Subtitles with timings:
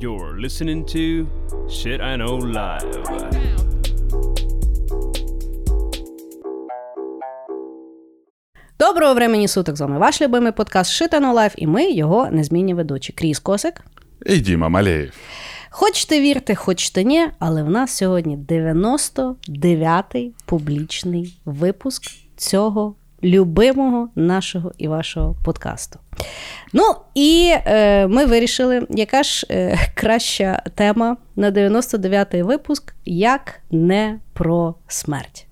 [0.00, 1.28] You're listening to
[1.68, 3.04] Shit I Know Live.
[8.78, 12.28] Доброго времені суток з вами ваш любимий подкаст Shit I Know Live і ми його
[12.30, 13.12] незмінні ведучі.
[13.12, 13.84] Кріс Косик.
[14.26, 15.12] І Діма Малеєв.
[15.70, 22.02] Хочете вірте, хочете ні, але в нас сьогодні 99-й публічний випуск
[22.36, 22.94] цього
[23.24, 25.98] любимого нашого і вашого подкасту.
[26.72, 26.82] Ну
[27.14, 34.74] і е, ми вирішили, яка ж е, краща тема на 99-й випуск, як не про
[34.88, 35.46] смерть.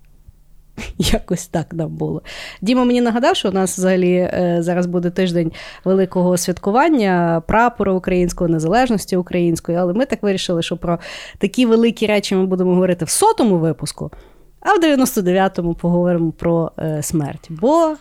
[0.97, 2.21] Якось так нам було.
[2.61, 5.51] Діма мені нагадав, що у нас взагалі е, зараз буде тиждень
[5.85, 10.99] великого святкування прапора українського, незалежності української, але ми так вирішили, що про
[11.37, 14.11] такі великі речі ми будемо говорити в сотому випуску,
[14.61, 17.47] а в 99-му поговоримо про е, смерть.
[17.49, 17.95] Бо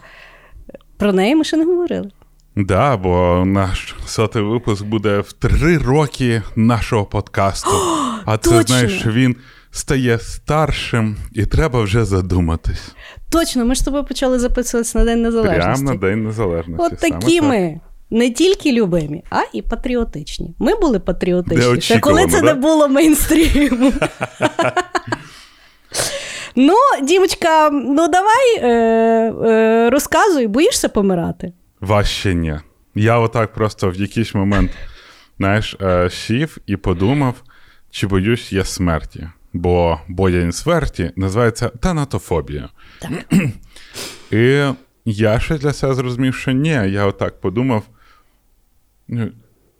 [0.96, 2.10] про неї ми ще не говорили.
[2.56, 7.70] Да, бо наш сотий випуск буде в три роки нашого подкасту.
[8.24, 8.62] а це точно!
[8.66, 9.36] знаєш, він
[9.70, 12.94] стає старшим, і треба вже задуматись.
[13.30, 15.84] Точно, ми ж з тобою почали записуватися на День Незалежності.
[15.84, 16.82] Прямо на День Незалежності.
[16.84, 17.48] От такі так.
[17.48, 17.80] ми.
[18.10, 20.54] Не тільки любимі, а і патріотичні.
[20.58, 21.80] Ми були патріотичні.
[21.80, 22.46] Ще коли це да?
[22.46, 23.92] не було мейнстріму.
[26.58, 28.68] ну, Дімочка, ну давай е,
[29.46, 31.52] е, розказуй, боїшся помирати?
[31.80, 32.58] Важче ні.
[32.94, 34.70] Я отак просто в якийсь момент,
[35.38, 37.34] знаєш, е, сів і подумав,
[37.90, 39.28] чи боюсь я смерті.
[39.52, 42.68] Бо боязнь смерті називається танатофобія.
[42.98, 43.10] Так.
[44.30, 44.64] І
[45.04, 47.82] я ще для себе зрозумів, що ні, я отак подумав.
[49.08, 49.30] Ну,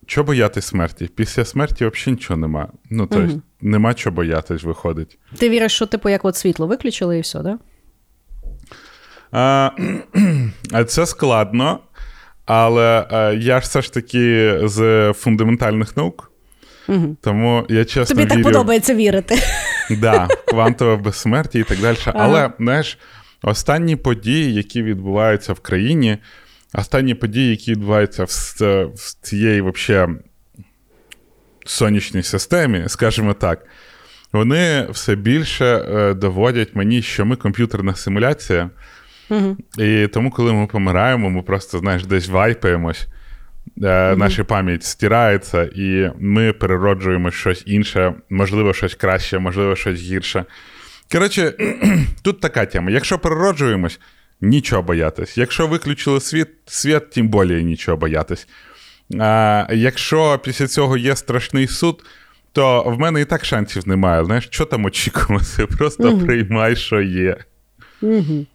[0.05, 1.09] що боятись смерті?
[1.15, 2.67] Після смерті взагалі нічого нема.
[2.89, 3.41] Ну, тобто, Мгм.
[3.61, 5.17] Нема чого боятись, виходить.
[5.37, 7.57] Ти віриш, що типу як от світло виключили і все, да?
[9.31, 9.69] А,
[10.71, 11.79] а це складно,
[12.45, 16.31] але е, я ж все ж таки з фундаментальних наук,
[16.87, 17.17] Угу.
[17.21, 19.35] тому я чесно Тобі так подобається вірити.
[20.01, 21.97] да, квантове безсмертя і так далі.
[22.05, 22.97] Але, знаєш,
[23.43, 26.17] останні події, які відбуваються в країні,
[26.73, 28.27] останні події, які відбуваються в,
[28.95, 30.07] в цієї вообще
[31.69, 33.65] сонячній системі, скажімо так,
[34.33, 38.69] вони все більше е, доводять мені, що ми комп'ютерна симуляція.
[39.29, 39.57] Угу.
[39.77, 43.07] І тому, коли ми помираємо, ми просто, знаєш, десь вайпаємось,
[43.83, 50.45] е, наша пам'ять стирається, і ми перероджуємо щось інше, можливо, щось краще, можливо, щось гірше.
[51.11, 51.53] Коротше,
[52.23, 52.91] тут така тема.
[52.91, 53.99] Якщо перероджуємось,
[54.41, 55.37] нічого боятись.
[55.37, 58.47] Якщо виключили світ, світ, тим більше нічого боятись.
[59.19, 62.05] А, якщо після цього є страшний суд,
[62.51, 64.25] то в мене і так шансів немає.
[64.25, 65.65] Знаєш, що там очікувати?
[65.77, 67.37] Просто приймай, що є.
[68.01, 68.45] Угу.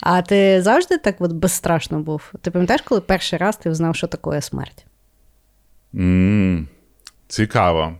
[0.00, 2.32] А ти завжди так от безстрашно був?
[2.42, 4.86] Ти пам'ятаєш, коли перший раз ти знав, що таке смерть?
[5.94, 6.68] м
[7.28, 7.92] цікаво.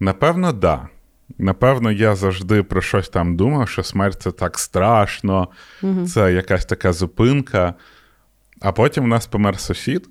[0.00, 0.88] Напевно, да.
[1.38, 5.48] Напевно, я завжди про щось там думав, що смерть це так страшно,
[6.06, 7.74] це якась така зупинка.
[8.60, 10.08] А потім у нас помер сусід.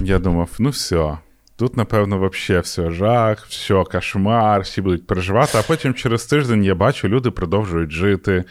[0.00, 1.18] Я думав, ну все,
[1.56, 5.58] тут, напевно, взагалі все жах, все, кошмар, всі будуть переживати.
[5.58, 8.44] А потім через тиждень я бачу, люди продовжують жити,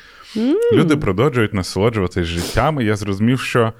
[0.73, 2.81] люди продовжують насолоджуватись життям.
[2.81, 3.73] І я зрозумів, що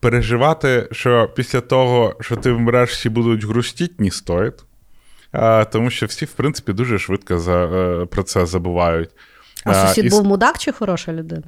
[0.00, 4.64] переживати, що після того, що ти вмреш, всі будуть грустіть, не стоїть.
[5.32, 9.10] А, тому що всі, в принципі, дуже швидко за, е, про це забувають.
[9.64, 11.42] А сусід і був мудак чи хороша людина?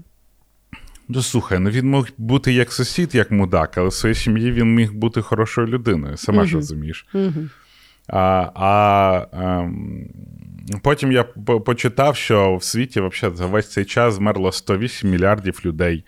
[1.09, 4.75] Ну, слухай, ну він мог бути як сусід, як мудак, але в своїй сім'ї він
[4.75, 7.07] міг бути хорошою людиною, сама ж розумієш.
[7.15, 7.49] Угу.
[8.09, 10.09] А, а ем,
[10.83, 11.25] потім я
[11.65, 16.05] почитав, що в світі взагалі за весь цей час змерло 108 мільярдів людей.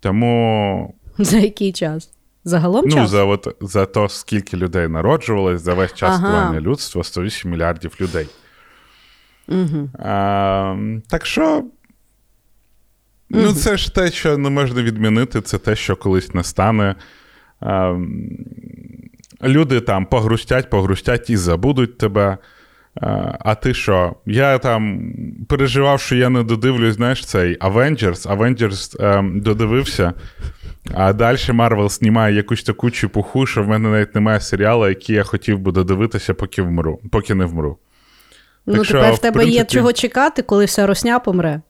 [0.00, 2.10] Тому За який час?
[2.44, 3.10] Загалом ну, час?
[3.10, 6.28] за, от, за то, скільки людей народжувалось, за весь час Ага.
[6.28, 8.26] існування людства 108 мільярдів людей.
[9.48, 9.90] Угу.
[9.98, 10.76] А,
[11.08, 11.64] так що.
[13.30, 16.94] Ну, це ж те, що не можна відмінити, це те, що колись настане.
[17.60, 17.98] А,
[19.42, 22.38] люди там погрустять, погрустять і забудуть тебе.
[22.94, 24.14] А, а ти що?
[24.26, 25.12] Я там
[25.48, 28.36] переживав, що я не додивлюсь, знаєш, цей Avengers.
[28.36, 30.12] Avengers ем, додивився.
[30.94, 35.22] А далі Марвел знімає якусь таку чепуху, що в мене навіть немає серіалу, який я
[35.22, 37.78] хотів би додивитися, поки вмру, поки не вмру.
[38.66, 41.60] Ну, Так тепер в в тебе є чого чекати, коли вся росня помре.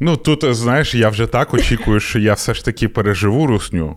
[0.00, 3.96] Ну, тут, знаєш, я вже так очікую, що я все ж таки переживу русню.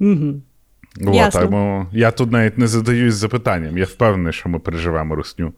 [0.00, 0.34] Угу.
[1.06, 1.40] От, Ясно.
[1.40, 3.78] тому я тут навіть не задаюсь запитанням.
[3.78, 5.52] Я впевнений, що ми переживемо русню.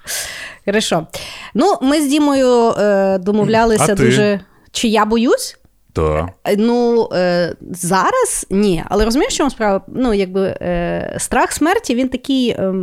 [0.64, 1.06] Хорошо.
[1.54, 4.40] Ну, ми з Дімою е, домовлялися дуже.
[4.72, 5.58] Чи я боюсь?
[5.92, 6.28] То.
[6.44, 8.84] Е, Ну, е, зараз ні.
[8.88, 9.80] Але розумієш, що справа?
[9.88, 12.74] Ну, якби е, страх смерті він такий е,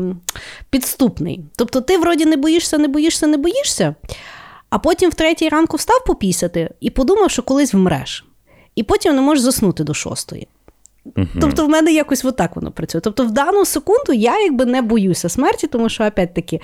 [0.69, 1.41] підступний.
[1.55, 3.95] Тобто, ти вроді не боїшся, не боїшся, не боїшся,
[4.69, 8.25] а потім в третій ранку встав попісяти і подумав, що колись вмреш.
[8.75, 10.47] І потім не можеш заснути до шостої.
[11.41, 13.01] Тобто, в мене якось отак воно працює.
[13.01, 16.61] Тобто, в дану секунду я якби не боюся смерті, тому що, опять-таки,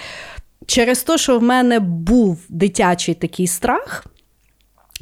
[0.65, 4.05] через те, що в мене був дитячий такий страх.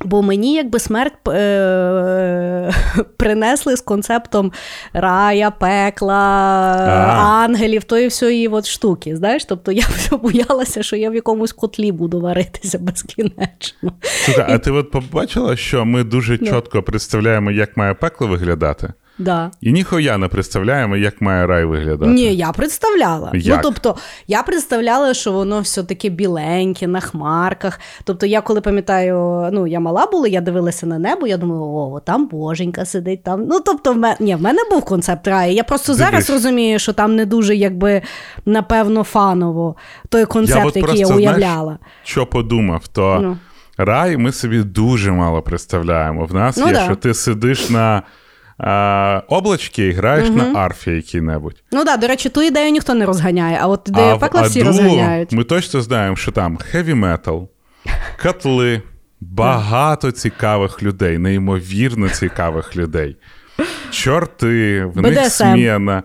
[0.04, 2.72] Бо мені якби смерть е-
[3.18, 4.52] принесли з концептом
[4.94, 6.16] рая, пекла,
[7.44, 9.16] ангелів, тої всієї от штуки.
[9.16, 13.92] Знаєш, тобто я все боялася, що я в якомусь котлі буду варитися безкінечно.
[14.02, 18.94] Слухай, а ти от побачила, що ми дуже чітко представляємо, як має пекло виглядати?
[19.18, 19.52] Да.
[19.62, 22.12] І ніхуя не представляємо, як має рай виглядати.
[22.12, 23.32] Ні, я представляла.
[23.34, 23.56] Як?
[23.56, 23.96] Ну, тобто,
[24.28, 27.80] я представляла, що воно все таке біленьке, на хмарках.
[28.04, 32.00] Тобто, я коли пам'ятаю, ну я мала була, я дивилася на небо, я думала, о,
[32.00, 33.46] там боженька сидить там.
[33.48, 35.54] Ну, тобто, в мене, ні, в мене був концепт раю.
[35.54, 36.00] Я просто Дивись.
[36.12, 38.02] зараз розумію, що там не дуже, якби,
[38.46, 39.76] напевно, фаново
[40.10, 41.78] той концепт, от який просто, я знаєш, уявляла.
[42.04, 43.38] Що подумав, то Ну.
[43.78, 46.26] рай ми собі дуже мало представляємо.
[46.26, 46.84] В нас Ну, є, да.
[46.84, 48.04] що ти сидиш на
[48.58, 49.22] а,
[49.78, 51.64] і граєш на арфі якій-небудь.
[51.72, 54.60] Ну так, да, до речі, ту ідею ніхто не розганяє, а от ідею пекла всі
[54.60, 55.32] аду розганяють.
[55.32, 57.50] Ми точно знаємо, що там хеві метал,
[58.24, 58.82] котли,
[59.22, 63.18] багато цікавих людей, неймовірно цікавих людей.
[63.92, 66.04] Чорти, в них сміна.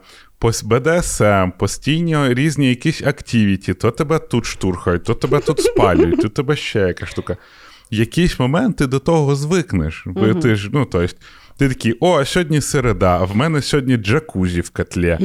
[0.65, 6.57] БДСМ, постійно різні якісь активіті, то тебе тут штурхають, то тебе тут спалюють, то тебе
[6.57, 7.37] ще яка штука.
[8.39, 10.03] Момент ти до того звикнеш.
[10.07, 11.17] Бо ти ж, ну, то есть,
[11.59, 15.19] ти такий, о, а сьогодні середа, а в мене сьогодні джакузі в котлі.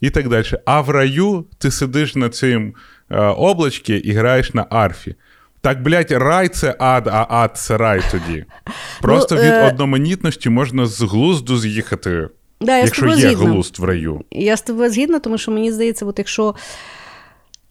[0.00, 0.44] І так далі.
[0.64, 2.74] А в раю ти сидиш на цим
[3.10, 5.14] е, облачці і граєш на арфі.
[5.60, 8.44] Так, блядь, рай це ад, а ад це рай тоді.
[9.02, 12.28] Просто Ну, від е, одноманітності можна з глузду з'їхати,
[12.60, 13.44] Да, я якщо є згідна.
[13.44, 14.20] глузд в раю.
[14.30, 16.54] Я з тобою згідна, тому що мені здається, от якщо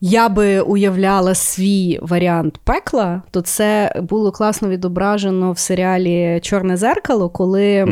[0.05, 7.29] я би уявляла свій варіант пекла, то це було класно відображено в серіалі Чорне зеркало,
[7.29, 7.85] коли е,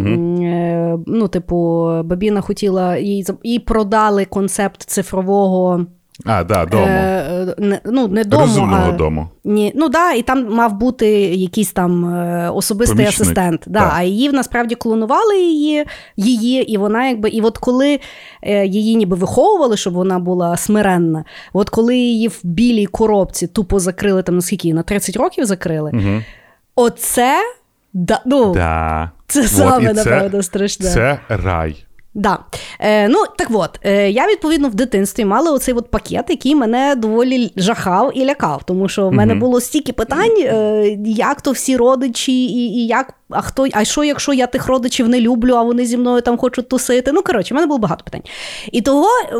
[1.08, 1.58] ну, типу,
[2.04, 5.86] Бабіна хотіла їй їй продали концепт цифрового.
[6.26, 6.86] А, да, дому.
[6.88, 9.30] Е, не, ну, не дому, Розумного а, дому.
[9.44, 13.64] Ні, ну да, і там мав бути якийсь там е, особистий Помічник, асистент.
[13.68, 13.94] Да, так.
[13.96, 15.86] а її насправді клонували її,
[16.18, 17.30] її, і вона якби.
[17.30, 18.00] І от коли
[18.44, 23.80] е, її ніби виховували, щоб вона була смиренна, от коли її в білій коробці тупо
[23.80, 26.22] закрили там наскільки на 30 років закрили, Угу.
[26.76, 27.38] оце
[27.94, 29.12] да, ну, Да.
[29.28, 30.90] це От, саме, це- напевно, страшне.
[30.90, 31.86] Це рай.
[32.14, 32.40] Да.
[32.80, 36.96] Е, ну, так от, е, я відповідно в дитинстві мала оцей от пакет, який мене
[36.96, 41.78] доволі жахав і лякав, тому що в мене було стільки питань, е, як то всі
[41.78, 45.62] родичі, і, і як, а хто, а що, якщо я тих родичів не люблю, а
[45.64, 47.12] вони зі мною там хочуть тусити.
[47.12, 48.22] Ну, коротше, в мене було багато питань.
[48.72, 49.36] І того е,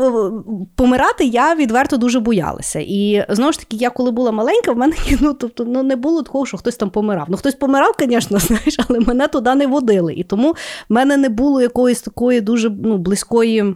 [0.76, 2.80] помирати я відверто дуже боялася.
[2.82, 6.22] І знову ж таки, я коли була маленька, в мене ну, тобто, ну, не було
[6.22, 7.26] такого, що хтось там помирав.
[7.28, 10.14] Ну, хтось помирав, звісно, знаєш, але мене туди не водили.
[10.14, 10.56] І тому в
[10.88, 13.74] мене не було якоїсь такої дуже ну, близької.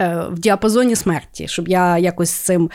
[0.00, 2.70] е, В діапазоні смерті, щоб я якось з цим,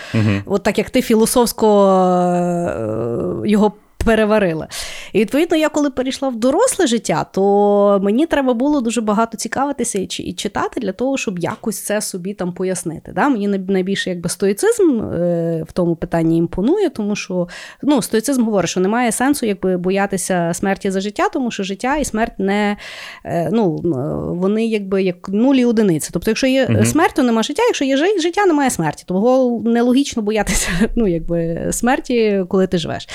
[0.46, 3.72] от так як ти філософсько е, його
[4.06, 4.68] переварила.
[5.14, 10.00] І відповідно, я коли перейшла в доросле життя, то мені треба було дуже багато цікавитися
[10.00, 13.12] і, і читати для того, щоб якось це собі там пояснити.
[13.16, 13.30] Да?
[13.30, 17.48] Мені най- найбільше якби стоїцизм е, в тому питанні імпонує, тому що
[17.82, 22.06] ну, стоїцизм говорить, що немає сенсу якби боятися смерті за життя, тому що життя і
[22.06, 22.78] смерть не
[23.26, 23.90] е, ну, е,
[24.36, 26.10] вони якби як нулі одиниці.
[26.14, 26.86] Тобто, якщо є Мгм.
[26.86, 29.04] смерть, то немає життя, якщо є жи- життя, немає смерті.
[29.08, 33.08] Того нелогічно боятися ну, якби, смерті, коли ти живеш.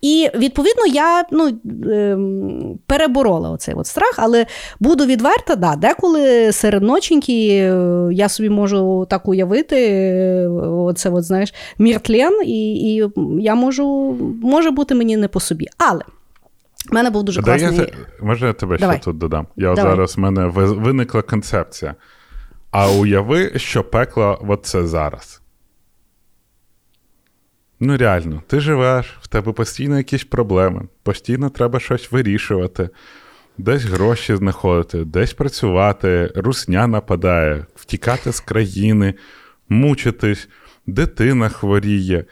[0.00, 1.48] І відповідно я ну,
[1.92, 4.46] ем, переборола оцей от страх, але
[4.80, 11.24] буду відверта, да, деколи серед ноченьки е, я собі можу так уявити, е, оце, от,
[11.24, 15.66] знаєш, міртлен, і, і я можу, може бути мені не по собі.
[15.78, 16.02] Але
[16.90, 17.78] в мене був дуже я, класний.
[17.78, 17.92] те-
[18.22, 18.96] може, я тебе Давай.
[18.96, 19.46] ще тут додам.
[19.56, 19.92] Я Давай.
[19.92, 21.94] зараз в мене виникла концепція.
[22.70, 25.39] А уяви, що пекло от це зараз.
[27.80, 32.88] Ну, реально, ти живеш, в тебе постійно якісь проблеми, постійно треба щось вирішувати,
[33.58, 39.14] десь гроші знаходити, десь працювати, русня нападає, втікати з країни,
[39.68, 40.48] мучитись,
[40.86, 42.24] дитина хворіє.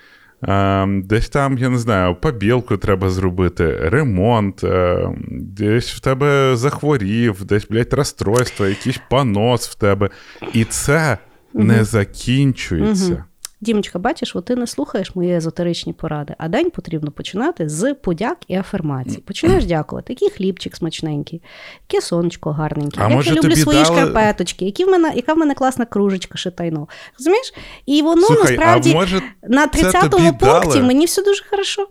[0.87, 7.69] Десь там, я не знаю, побілку треба зробити, ремонт, е, десь в тебе захворів, десь,
[7.69, 10.11] блядь, розстройство, якийсь понос в тебе.
[10.53, 11.19] І це
[11.55, 13.25] не закінчується.
[13.61, 18.39] Дімочка, бачиш, от ти не слухаєш мої езотеричні поради, а день потрібно починати з подяк
[18.49, 19.19] і афірмацій.
[19.19, 21.43] Починаєш дякувати, який хлібчик смачненький,
[21.91, 25.39] яке сонечко гарненьке, А як я люблю свої дали- шкарпеточки, які в мене, яка в
[25.39, 26.89] мене класна кружечка шитайно.
[27.19, 27.55] Розумієш?
[27.87, 30.83] І воно Слухай, насправді може на це 30-му пункті дали?
[30.83, 31.89] мені все дуже хорошо.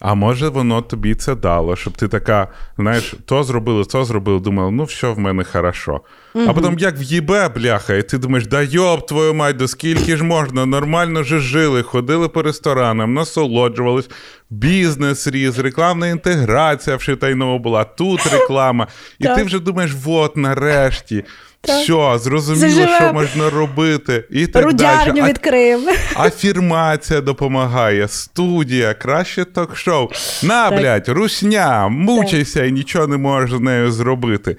[0.00, 4.70] А може воно тобі це дало, щоб ти така, знаєш, то зробили, то зробили, думала,
[4.70, 6.00] ну все в мене хорошо.
[6.34, 10.24] А потім як в'їбе, бляха, і ти думаєш, да йоб твою мать, до скільки ж
[10.24, 14.10] можна, нормально же жили, ходили по ресторанам, насолоджувались,
[14.50, 18.86] бізнес ріс, рекламна інтеграція в шитайному була, тут реклама.
[19.18, 21.24] І ти вже думаєш, от нарешті.
[21.64, 21.82] Так.
[21.82, 22.96] Все, зрозуміло, Заживемо.
[22.96, 24.24] що можна робити.
[24.30, 25.20] І так Рудярню далі.
[25.24, 25.90] А відкриємо.
[26.16, 30.08] Афірмація допомагає, студія, краще ток-шоу.
[30.42, 30.80] На, Так.
[30.80, 34.56] блядь, русня, мучайся і нічого не можеш з нею зробити.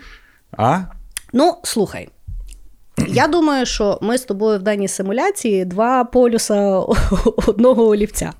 [0.58, 0.80] А?
[1.34, 2.10] Ну, слухай.
[3.08, 6.56] Я думаю, що ми з тобою в даній симуляції два полюса
[7.48, 8.34] одного олівця.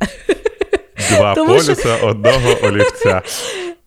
[1.10, 3.22] Два Тому полюса що- одного олівця.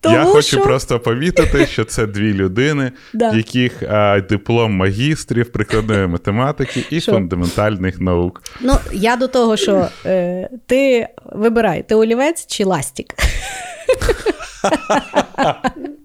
[0.07, 3.31] Тому Я хочу що- просто помітити, що це дві людини, Да.
[3.31, 7.13] в яких а, диплом магістрів прикладної математики і Що?
[7.13, 8.43] фундаментальних наук.
[8.61, 13.15] Ну, я до того, що е, ти вибирай, ти олівець чи ластик.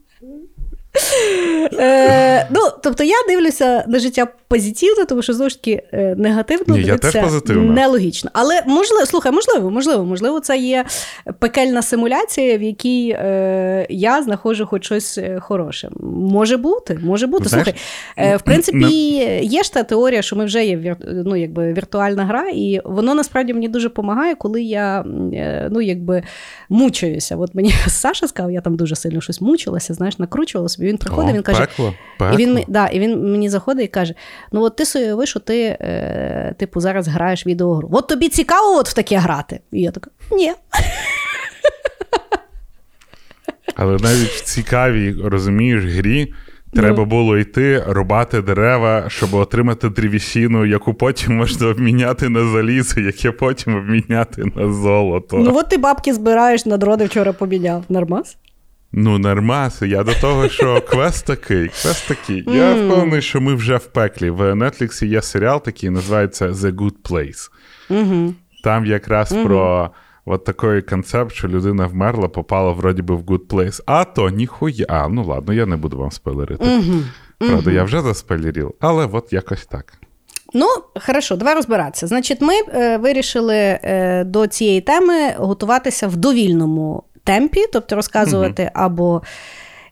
[1.73, 6.77] Е, ну, тобто я дивлюся на життя позитивно, тому що знову ж таки е, негативно
[6.77, 7.73] Ні, я теж позитивно.
[7.73, 8.29] нелогічно.
[8.33, 10.85] Але можливо, слухай, можливо, можливо, можливо, це є
[11.39, 15.89] пекельна симуляція, в якій е, я знаходжу хоч щось е, хороше.
[16.13, 17.49] Може бути, може бути.
[17.49, 17.81] Знаєш, Слухай,
[18.17, 18.87] е, в принципі,
[19.41, 23.15] є ж та теорія, що ми вже є вір, ну, якби, віртуальна гра, і воно
[23.15, 26.23] насправді мені дуже допомагає, коли я е, ну, якби,
[26.69, 27.35] мучаюся.
[27.37, 30.90] От мені Саша сказав, я там дуже сильно щось мучилася, знаєш, накручувала собі.
[30.91, 31.59] Він приходить, О, він каже.
[31.59, 31.93] пекло,
[32.33, 34.13] І він, да, і він мені заходить і каже:
[34.51, 37.89] Ну, от ти собі уяви, що ти, е, типу, зараз граєш відеогру.
[37.91, 39.59] От тобі цікаво от в таке грати.
[39.71, 40.53] І я така, ні.
[43.75, 46.33] Але навіть в цікавій, розумієш, грі
[46.73, 53.31] треба було йти, рубати дерева, щоб отримати древесину, яку потім можна обміняти на залізо, яке
[53.31, 55.37] потім обміняти на золото.
[55.37, 57.83] Ну, от ти бабки збираєш на дрони вчора поміняв.
[57.89, 58.37] Нормас?
[58.93, 59.81] Ну, нормас.
[59.81, 62.43] Я до того, що квест такий, квест такий.
[62.47, 64.29] Я впевнений, що ми вже в пеклі.
[64.29, 67.49] В Netflix є серіал такий, називається The Good Place.
[68.63, 69.89] Там якраз про
[70.25, 73.81] от такий концепт, що людина вмерла, попала вроді би в Good Place.
[73.85, 74.85] А то ніхуя.
[74.89, 76.81] А, ну ладно, я не буду вам спойлерити.
[77.37, 79.93] Правда, я вже заспойлерів, але от якось так.
[80.53, 80.67] Ну,
[81.05, 82.07] хорошо, давай розбиратися.
[82.07, 89.21] Значить, ми е, вирішили е, до цієї теми готуватися в довільному темпі, тобто розказувати або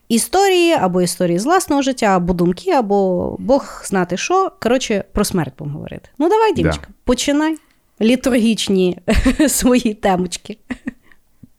[0.08, 4.52] історії, або історії з власного життя, або думки, або Бог знати що.
[4.60, 6.08] Коротше, про смерть будемо говорити.
[6.18, 7.56] Ну, давай, дівчинка, починай.
[8.00, 8.98] Літургічні
[9.48, 10.58] свої темочки.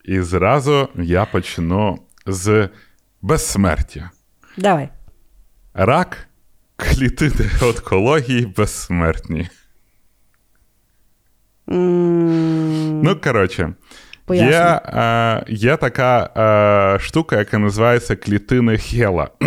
[0.06, 2.70] І зразу я почну з
[3.22, 4.10] безсмертя.
[4.58, 4.90] Давай.
[5.74, 6.28] Рак
[6.76, 9.50] клітини онкології безсмертні.
[11.70, 13.74] М, Ну, коротше,
[14.26, 14.52] Пояснюй.
[14.52, 16.30] є, е, є така
[16.96, 19.30] е, штука, яка називається клітини Хела.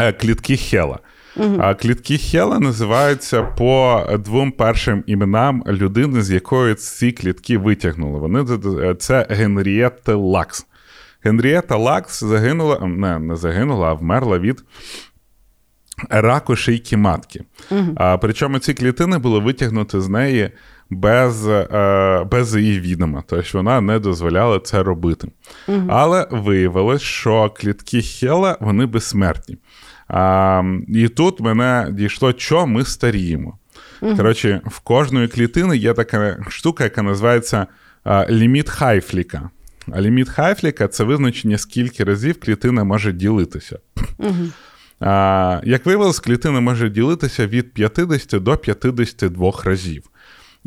[0.00, 0.98] Е, Клітки Хела.
[1.60, 8.18] А клітки HeLa називаються по двом першим іменам людини, з якої ці клітки витягнули.
[8.18, 10.66] Вони це- це Генрієта Лакс.
[11.24, 14.64] Генрієта Лакс загинула, не, не загинула, а вмерла від
[16.10, 17.44] раку шийки матки.
[17.96, 20.50] А, причому ці клітини були витягнуті з неї
[20.90, 25.28] без, е, без її відома, тобто вона не дозволяла це робити.
[25.88, 29.58] Але виявилось, що клітки HeLa вони безсмертні.
[30.08, 33.58] А, і тут мене дійшло, що ми старіємо.
[34.16, 37.66] Коротше, в кожної клітини є така штука, яка називається
[38.04, 39.50] а, ліміт Хайфліка.
[39.92, 43.78] А ліміт Хайфліка це визначення, скільки разів клітина може ділитися.
[45.00, 50.02] А, як виявилось, клітина може ділитися від 50 до 52 разів.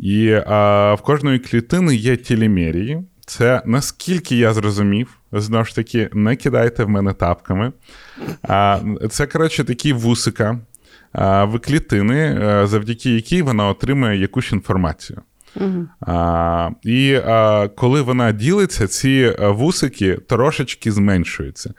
[0.02, 3.02] І а, в кожної клітини є телемерії.
[3.26, 7.72] Це наскільки я зрозумів, знову ж таки, не кидайте в мене тапками.
[8.42, 8.80] А,
[9.10, 10.58] це, коротше, такі вусика
[11.12, 15.22] а, в клітини, а, завдяки якій вона отримує якусь інформацію.
[16.00, 21.74] А, і а, коли вона ділиться, ці вусики трошечки зменшуються.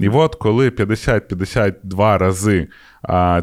[0.00, 2.68] І от коли 50-52 рази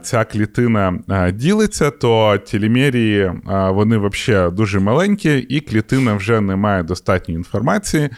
[0.02, 1.00] ця клітина
[1.34, 3.32] ділиться, то телемерії
[3.70, 8.10] вони взагалі дуже маленькі, і клітина вже не має достатньої інформації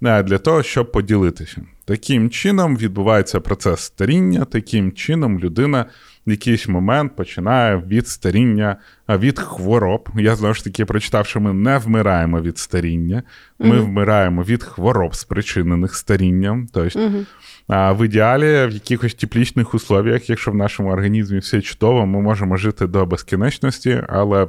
[0.00, 1.62] для того, щоб поділитися.
[1.84, 5.86] Таким чином відбувається процес старіння, таким чином людина
[6.26, 8.76] в якийсь момент починає від старіння,
[9.08, 10.08] від хвороб.
[10.16, 13.22] Я знову ж таки прочитав, що ми не вмираємо від старіння,
[13.58, 13.84] ми mm-hmm.
[13.84, 16.66] вмираємо від хвороб, спричинених старінням.
[16.72, 17.26] Тобто, mm-hmm.
[17.68, 22.56] а в ідеалі в якихось теплічних условіях, якщо в нашому організмі все чудово, ми можемо
[22.56, 24.48] жити до безкінечності, але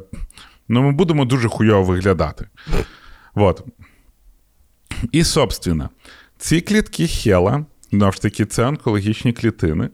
[0.67, 2.47] ну, ми будемо дуже хуйово виглядати.
[3.35, 3.65] Вот.
[5.11, 5.89] І, собственно,
[6.37, 9.89] ці клітки Хела, знову ж таки, це онкологічні клітини.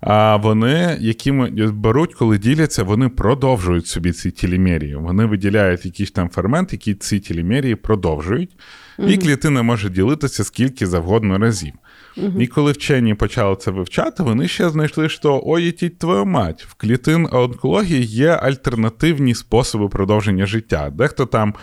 [0.00, 1.32] А вони, які
[1.72, 4.96] беруть, коли діляться, вони продовжують собі ці телемерії.
[4.96, 8.50] Вони виділяють якийсь там фермент, який ці телемерії продовжують,
[8.98, 11.72] mm і клітина може ділитися скільки завгодно разів.
[12.16, 16.74] mm І коли вчені почали це вивчати, вони ще знайшли, що ой, твою мать, в
[16.74, 20.90] клітин онкології є альтернативні способи продовження життя.
[20.90, 21.54] Дехто там.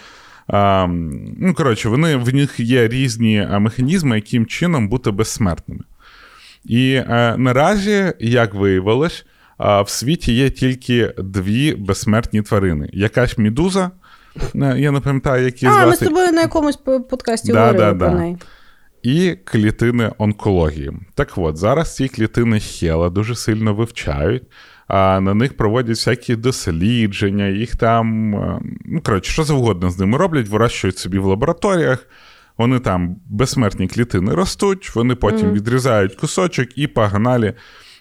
[0.47, 0.87] А,
[1.37, 5.83] ну, коротше, вони в них є різні механізми, яким чином бути безсмертними.
[6.65, 9.25] І е, наразі, як виявилось,
[9.59, 13.91] е, в світі є тільки дві безсмертні тварини: якась мідуза.
[14.55, 15.87] Е, я не пам'ятаю, які А, звати.
[15.87, 16.77] ми з тобою на якомусь
[17.09, 18.15] подкасті да, говорили да, про да.
[18.15, 18.37] неї.
[19.03, 20.91] І клітини онкології.
[21.15, 24.43] Так от, зараз ці клітини Хела дуже сильно вивчають,
[24.87, 30.17] а на них проводять всякі дослідження, їх там, е, ну, коротше, що завгодно з ними
[30.17, 32.07] роблять, вирощують собі в лабораторіях.
[32.57, 35.53] Вони там безсмертні клітини ростуть, вони потім mm-hmm.
[35.53, 37.53] відрізають кусочок і погнали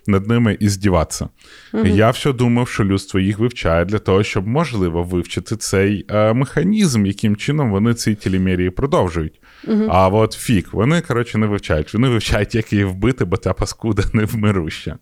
[0.07, 1.29] над ними і здіватися.
[1.73, 1.87] Mm-hmm.
[1.87, 7.07] Я все думав, що людство їх вивчає для того, щоб можливо вивчити цей е, механізм,
[7.07, 9.41] яким чином вони ці телемерії продовжують.
[9.69, 9.89] Mm-hmm.
[9.91, 11.95] А от фік, вони, коротше, не вивчають.
[11.95, 14.97] Вони вивчають, як її вбити, бо ця паскуда не вмируща.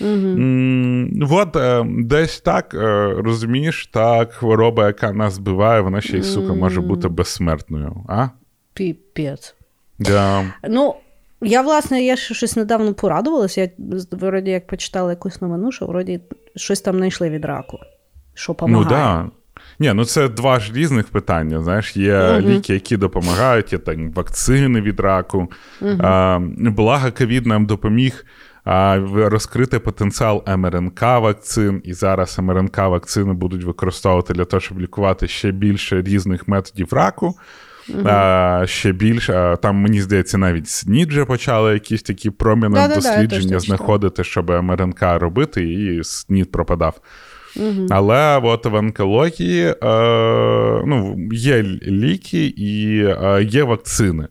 [0.00, 1.26] Mm-hmm.
[1.30, 6.54] От е, десь так, е, розумієш, так, хвороба, яка нас збиває, вона ще й сука
[6.54, 8.04] може бути безсмертною.
[8.08, 8.28] а?
[8.74, 9.54] Піпець.
[9.98, 10.44] Да.
[10.68, 10.94] Ну,
[11.40, 13.60] я, власне, я ще щось недавно порадувалася.
[13.60, 13.70] Я
[14.10, 16.20] вроді як почитала якусь новину, що вроді
[16.56, 17.78] щось там знайшли від раку,
[18.34, 18.84] що допомагає.
[18.84, 19.30] Ну, да.
[19.78, 21.62] Ні, ну це два ж різних питання.
[21.62, 22.40] Знаєш, є uh-huh.
[22.40, 25.48] ліки, які допомагають, є там вакцини від раку.
[25.82, 26.06] Uh-huh.
[26.06, 26.38] А,
[26.70, 28.24] Благо, ковід нам допоміг
[28.64, 35.28] а, розкрити потенціал МРНК вакцин, і зараз МРНК вакцини будуть використовувати для того, щоб лікувати
[35.28, 37.34] ще більше різних методів раку.
[38.04, 44.24] А, Ще більше, там, мені здається, навіть СНІД вже почали якісь такі проміни дослідження знаходити,
[44.24, 47.00] щоб МРНК робити, і СНІД пропадав.
[47.56, 47.86] Uh-huh.
[47.90, 49.74] Але от в онкології е,
[50.86, 54.28] ну, є ліки і е, є вакцини.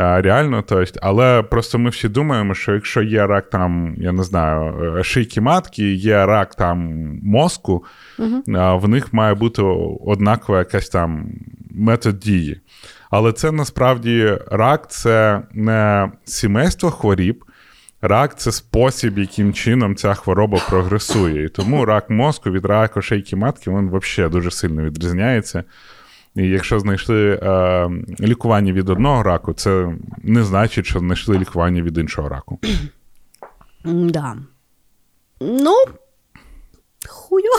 [0.00, 4.12] Е, реально, то есть, але просто ми всі думаємо, що якщо є рак там, я
[4.12, 6.78] не знаю, шийки матки, є рак там
[7.22, 7.84] мозку,
[8.18, 8.78] uh-huh.
[8.80, 9.62] в них має бути
[10.06, 11.32] однакова якась там
[11.70, 12.60] метод дії.
[13.10, 17.44] Але це насправді рак це не сімейство хворіб,
[18.02, 21.44] рак це спосіб, яким чином ця хвороба прогресує.
[21.44, 25.64] І тому рак мозку від раку шейки матки він взагалі дуже сильно відрізняється.
[26.34, 27.90] І якщо знайшли е,
[28.20, 32.58] лікування від одного раку, це не значить, що знайшли лікування від іншого раку.
[33.84, 34.36] Да.
[35.40, 35.74] Ну,
[37.08, 37.52] хуйо.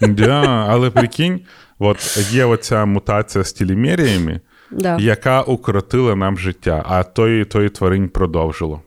[0.00, 1.40] Да, але прикинь,
[1.78, 4.96] от є оця мутація з телемеріями, да.
[5.00, 8.82] яка укоротила нам життя, а тої тої тварин продовжило.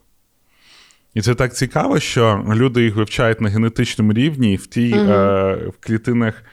[1.13, 5.11] І це так цікаво, що люди їх вивчають на генетичному рівні, і в тій угу.
[5.11, 6.43] е, в клітинах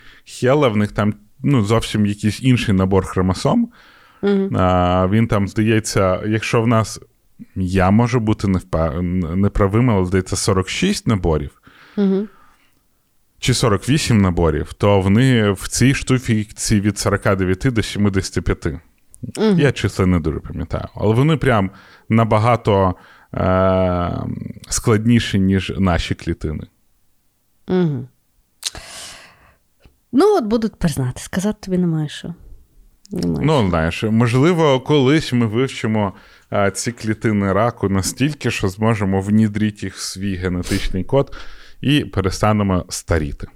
[0.40, 1.14] Хела в них там
[1.46, 3.68] ну, зовсім якийсь інший набор хромосом.
[4.22, 4.50] Угу.
[4.54, 7.00] А, Він там, здається, якщо в нас
[7.56, 11.62] я можу бути неправим, але здається, 46 наборів.
[11.96, 12.26] Угу.
[13.38, 18.66] Чи 48 наборів, то вони в цій штуці від 49 до 75.
[18.66, 18.80] Угу.
[19.58, 20.88] Я числа не дуже пам'ятаю.
[20.94, 21.70] Але вони прям
[22.08, 22.94] набагато
[23.34, 24.22] е-
[24.68, 26.66] складніші, ніж наші клітини.
[27.68, 28.08] Угу.
[30.18, 32.34] Ну, от будуть признати, сказати тобі немає що.
[33.10, 36.12] Немає ну, знаєш, можливо, колись ми вивчимо
[36.50, 41.36] а, ці клітини раку настільки, що зможемо внідрити їх в свій генетичний код
[41.80, 43.46] і перестанемо старіти.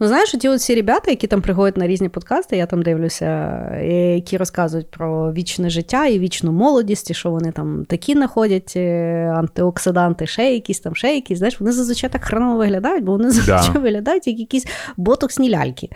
[0.00, 3.26] Ну, знаєш, ті оці ребята, які там приходять на різні подкасти, я там дивлюся,
[3.72, 8.72] е, які розказують про вічне життя і вічну молодість, і що вони там такі знаходять
[8.76, 11.38] е, антиоксиданти, ще якісь там, ще якісь.
[11.38, 13.80] Знаєш, вони зазвичай так хреново виглядають, бо вони зазвичай да.
[13.80, 15.90] виглядають як якісь ботоксні ляльки.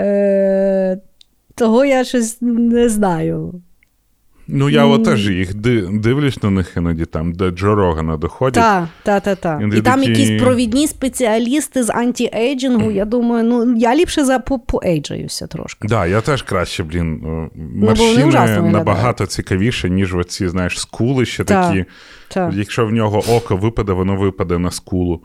[0.00, 0.98] Е,
[1.54, 3.62] Того я щось не знаю.
[4.54, 8.64] Ну, я от теж їх дивлюсь на них іноді там, де Джо Рогана доходять.
[8.64, 9.40] Так, так, так.
[9.40, 9.60] Та.
[9.62, 10.10] І, і там такі...
[10.10, 12.90] якісь провідні спеціалісти з анті-ейджингу.
[12.90, 15.88] Я думаю, ну я ліпше за поейджаюся трошки.
[15.88, 17.22] Так, да, я теж краще, блін.
[17.74, 21.84] Морщини ну, набагато цікавіше, ніж оці, знаєш, скули ще та, такі.
[22.28, 22.52] Та.
[22.54, 25.20] Якщо в нього око випаде, воно випаде на скулу.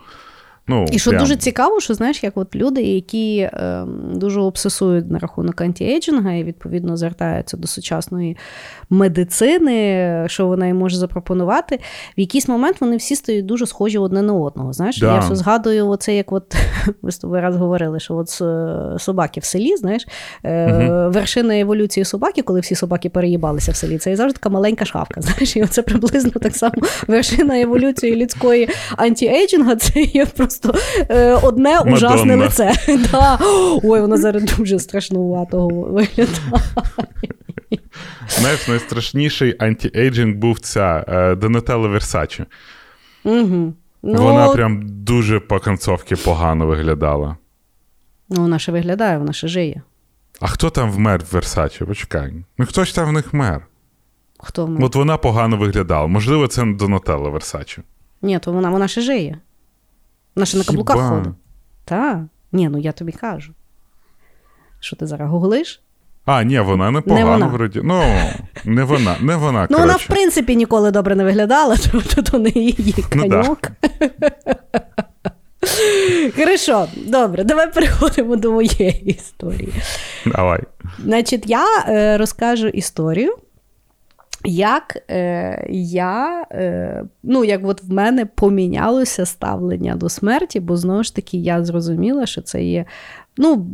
[0.70, 1.24] Ну, І що прям.
[1.24, 6.44] дуже цікаво, що знаєш, як от люди, які е, дуже обсесують на рахунок антіейджинга і
[6.44, 8.38] відповідно звертаються до сучасної
[8.90, 11.80] медицини, що вона їм може запропонувати,
[12.18, 14.74] в якийсь момент вони всі стають дуже схожі одне на одного.
[14.74, 15.14] Знаєш, Да.
[15.14, 16.56] я все згадую, оце як от
[17.02, 18.30] ми з тобою раз говорили, що от
[19.02, 20.08] собаки в селі, знаєш,
[20.46, 25.22] е, вершина еволюції собаки, коли всі собаки переїбалися в селі, це завжди така маленька шавка.
[25.28, 26.74] Знаєш, і це приблизно так само
[27.08, 30.57] вершина еволюції людської антіейджинга, це є просто
[31.10, 32.74] е, одне ужасне лице.
[33.12, 33.39] Да.
[33.84, 36.63] Ой, воно зараз дуже страшнувато виглядає.
[38.30, 42.46] Знаєш, найстрашніший антиейджинг був ця е, Донателла Версачі.
[43.24, 43.74] Угу.
[44.04, 47.38] Ну, Вона прям дуже по концовці погано виглядала.
[48.30, 49.82] ну, вона ще виглядає, вона ще жиє.
[50.39, 51.86] А хто там вмер в Версачі?
[51.86, 52.34] Почекай.
[52.58, 53.65] Ну хто ж там в них вмер?
[54.39, 54.86] Хто вона?
[54.86, 56.08] От вона погано виглядала.
[56.08, 57.82] Можливо, це Донателла Версачі.
[58.22, 59.38] Ні, то вона, вона ще жиє.
[60.38, 61.10] Вона ще на каблуках Хіба?
[61.10, 61.34] ходить.
[61.86, 62.17] Так.
[62.52, 63.54] Ні, ну я тобі кажу.
[64.80, 65.82] Що ти зараз гуглиш?
[66.26, 67.82] А, ні, вона не погано вроді.
[67.84, 68.04] Ну,
[68.65, 69.67] не вона, не вона.
[69.69, 73.58] Ну, вона, в принципі, ніколи добре не виглядала, тобто то не її Ну,
[76.36, 79.73] Хорошо, добре, давай переходимо до моєї історії.
[80.26, 80.60] Давай.
[81.00, 83.38] Значить, я е, розкажу історію,
[84.45, 91.04] як е, я, е, ну, як от в мене помінялося ставлення до смерті, бо знову
[91.04, 92.86] ж таки я зрозуміла, що це є.
[93.38, 93.67] Ну,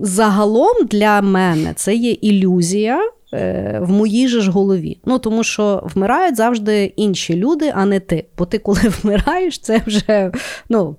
[0.00, 3.00] загалом для мене це є ілюзія.
[3.34, 4.98] е, В моїй же ж голові.
[5.04, 8.24] Ну, тому що вмирають завжди інші люди, а не ти.
[8.38, 10.32] Бо ти, коли вмираєш, це вже
[10.68, 10.96] ну,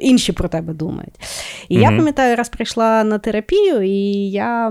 [0.00, 1.14] інші про тебе думають.
[1.68, 4.68] І я пам'ятаю, раз прийшла на терапію, і я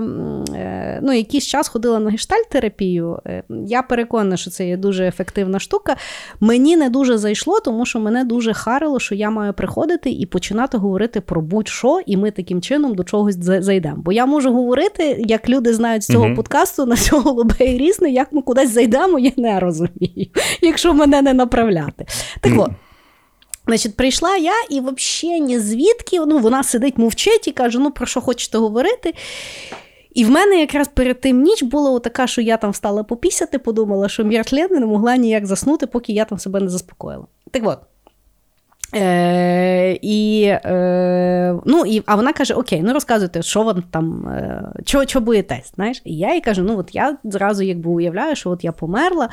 [0.54, 3.18] е, ну, якийсь час ходила на гештальт-терапію.
[3.26, 5.96] Е, Я переконана, що це є дуже ефективна штука.
[6.40, 10.78] Мені не дуже зайшло, тому що мене дуже харило, що я маю приходити і починати
[10.78, 13.96] говорити про будь-що, і ми таким чином до чогось зайдемо.
[13.98, 16.36] Бо я можу говорити, як люди знають з цього Мгм.
[16.36, 20.26] подкасту на цього голубе і різне, як ми кудись зайдемо, я не розумію,
[20.62, 22.06] якщо мене не направляти.
[22.40, 22.70] Так от.
[23.66, 28.06] Значить, прийшла я і взагалі ні звідки, ну, вона сидить, мовчить і каже: ну, про
[28.06, 29.14] що хочете говорити?
[30.14, 34.08] І в мене якраз перед тим ніч була така, що я там встала попісяти, подумала,
[34.08, 37.26] що м'ятлен не могла ніяк заснути, поки я там себе не заспокоїла.
[37.50, 37.78] Так от.
[38.94, 44.72] Е, і, е, ну, і, а вона каже: Окей, ну розказуйте, що вам там, е,
[44.84, 45.72] чого, чого боїтесь?
[45.74, 46.02] Знаєш?
[46.04, 49.28] І я їй кажу: ну от я зразу якби уявляю, що от я померла,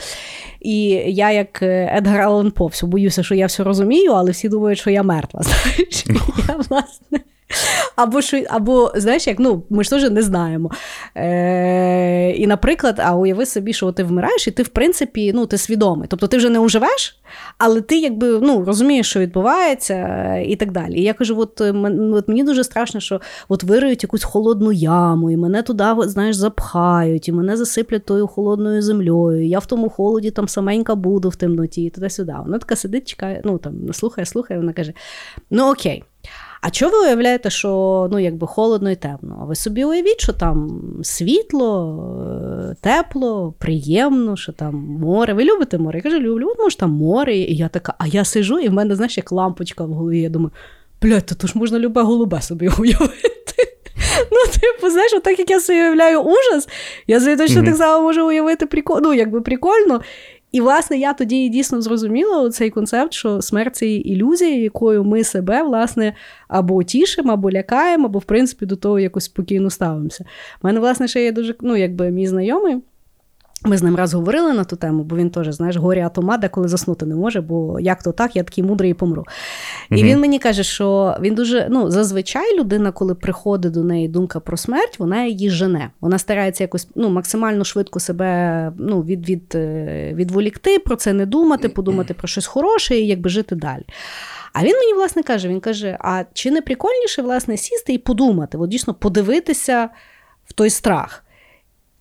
[0.62, 4.50] і я, як е, Едгар Аллен По, все боюся, що я все розумію, але всі
[4.50, 5.42] думають, що я мертва.
[5.44, 6.06] Знаєш?
[6.50, 7.20] Я, власне.
[7.96, 10.72] Або, або знаєш, як ну, ми ж теж не знаємо.
[11.16, 15.58] Е, І, наприклад, а уяви собі, що ти вмираєш, і ти, в принципі, ну, ти
[15.58, 16.08] свідомий.
[16.08, 17.20] Тобто ти вже не уживеш,
[17.58, 21.00] але ти якби ну, розумієш, що відбувається, е, і так далі.
[21.00, 21.72] І я кажу: от, е,
[22.14, 27.28] от мені дуже страшно, що от вириють якусь холодну яму, і мене туди, знаєш, запхають,
[27.28, 29.48] і мене засиплять тою холодною землею.
[29.48, 32.36] Я в тому холоді там саменька буду в темноті, і туди-сюди.
[32.44, 34.94] Вона така сидить, чекає, ну там слухає, слухає, вона каже:
[35.50, 36.04] Ну окей.
[36.66, 39.38] А чого ви уявляєте, що ну, якби холодно і темно?
[39.42, 42.00] А ви собі уявіть, що там світло,
[42.72, 45.34] е, тепло, приємно, що там море.
[45.34, 45.98] Ви любите море?
[45.98, 47.36] Я кажу, люблю, от може там море.
[47.36, 50.22] І я така, а я сижу, і в мене, знаєш, як лампочка в голові.
[50.22, 50.52] Я думаю,
[51.02, 53.78] блядь, то ж можна любе голубе собі уявити.
[54.32, 56.70] Ну, типу, знаєш, отак як я собі уявляю ужас,
[57.08, 60.02] я собі точно так само можу уявити прикол, ну, якби прикольно.
[60.54, 65.64] І, власне, я тоді дійсно зрозуміла цей концепт, що смерть це ілюзія, якою ми себе,
[65.64, 66.14] власне,
[66.48, 70.26] або тішимо, або лякаємо, або, в принципі, до того якось спокійно ставимося.
[70.64, 72.82] У мене, власне, ще є дуже, ну, якби мій знайомий.
[73.66, 76.68] Ми з ним раз говорили на ту тему, бо він теж, знаєш, горі атома, деколи
[76.68, 79.24] заснути не може, бо як то так, я такий мудрий і помру.
[79.90, 84.40] І він мені каже, що він дуже ну, зазвичай людина, коли приходить до неї думка
[84.40, 85.90] про смерть, вона її жене.
[86.02, 91.26] Вона старається якось ну, максимально швидко себе ну, від, від, е, відволікти, про це не
[91.26, 93.84] думати, подумати про щось хороше і якби жити далі.
[94.54, 98.58] А він мені, власне, каже: він каже: а чи не прикольніше, власне, сісти і подумати,
[98.58, 99.90] от дійсно подивитися
[100.46, 101.23] в той страх.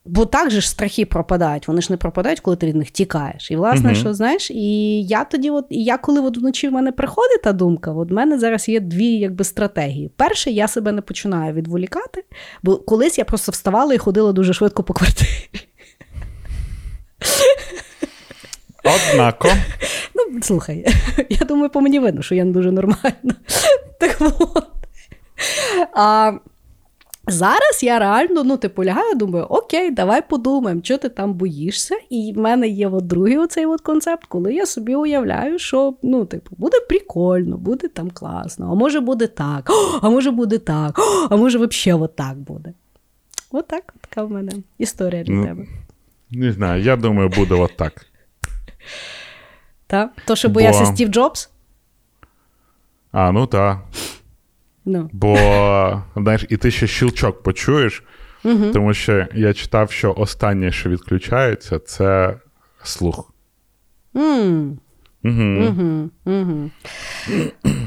[0.05, 3.51] Бо так же ж страхи пропадають, вони ж не пропадають, коли ти від них тікаєш.
[3.51, 3.95] І власне, Мгм.
[3.95, 7.53] що знаєш, і я тоді, от і я коли от вночі в мене приходить та
[7.53, 10.11] думка, от в мене зараз є дві якби стратегії.
[10.17, 12.25] Перше, я себе не починаю відволікати,
[12.63, 15.29] бо колись я просто вставала і ходила дуже швидко по квартирі.
[18.85, 19.49] Однако,
[20.15, 20.87] Ну, слухай,
[21.29, 23.35] я думаю, по мені видно, що я не дуже нормальна.
[24.01, 24.65] Так от.
[25.95, 26.33] А,
[27.27, 31.95] Зараз я реально, ну, типу, лягаю, думаю, окей, давай подумаємо, що ти там боїшся.
[32.11, 36.25] І в мене є от другий оцей от концепт, коли я собі уявляю, що ну,
[36.25, 39.71] типу, буде прикольно, буде там класно, а може буде так,
[40.03, 40.99] а може буде так,
[41.31, 42.73] а може взагалі от так буде.
[43.51, 45.67] От так, така в мене історія для Ну, тебе.
[46.31, 48.07] Не знаю, я думаю, буде от так.
[49.87, 50.11] Та?
[50.27, 51.51] То, що боявся Бо- Стів Джобс?
[53.13, 53.79] А, ну так.
[54.85, 55.11] Ну.
[55.13, 55.37] Бо,
[56.17, 58.05] знаєш, і ти ще щелчок почуєш,
[58.73, 62.35] тому що я читав, що останнє, що відключається, це
[62.83, 63.33] слух.
[64.15, 64.79] Угу.
[65.25, 66.71] Угу, угу.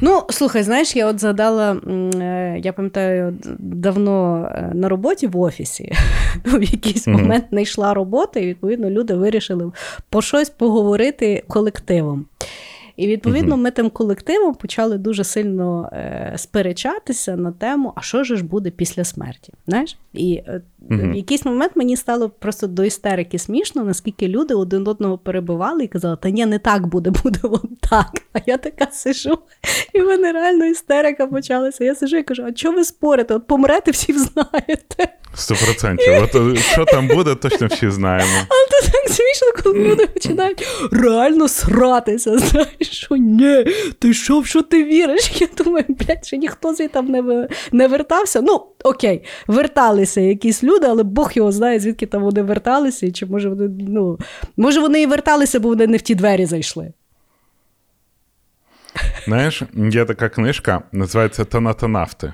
[0.01, 5.93] Ну, слухай, знаєш, я от згадала, е, я пам'ятаю, давно е, на роботі в офісі
[6.45, 9.71] в якийсь момент не йшла робота, і відповідно люди вирішили
[10.09, 12.25] по щось поговорити колективом.
[12.97, 18.43] І відповідно ми тим колективом почали дуже сильно е, сперечатися на тему, а що ж
[18.43, 19.53] буде після смерті.
[19.67, 19.97] Знаєш?
[20.13, 25.17] І е, в якийсь момент мені стало просто до істерики смішно, наскільки люди один одного
[25.17, 28.11] перебивали і казали, та ні, не так буде, буде от так.
[28.33, 29.37] А я така сижу,
[29.93, 31.83] і в мене реально істерика почалася.
[31.83, 33.33] Я сижу і кажу, а чого ви спорите?
[33.33, 35.17] От помрете, всі знаєте.
[35.35, 36.13] Сто процентів.
[36.23, 38.31] От е, що там буде, точно всі знаємо.
[38.49, 42.37] Але це так смішно, коли люди починають реально сратися.
[42.37, 43.65] Знаєш, що ні,
[43.99, 45.31] ти що, в що ти віриш?
[45.41, 48.41] Я думаю, блядь, що ніхто звідти там не, не вертався.
[48.41, 53.25] Ну, окей, верталися якісь люди, але Бог його знає, звідки там вони верталися, і чи
[53.25, 54.19] може вони, ну,
[54.57, 56.93] може вони і верталися, бо вони не в ті двері зайшли.
[59.25, 62.33] Знаєш, є така книжка, називається Танатонафти.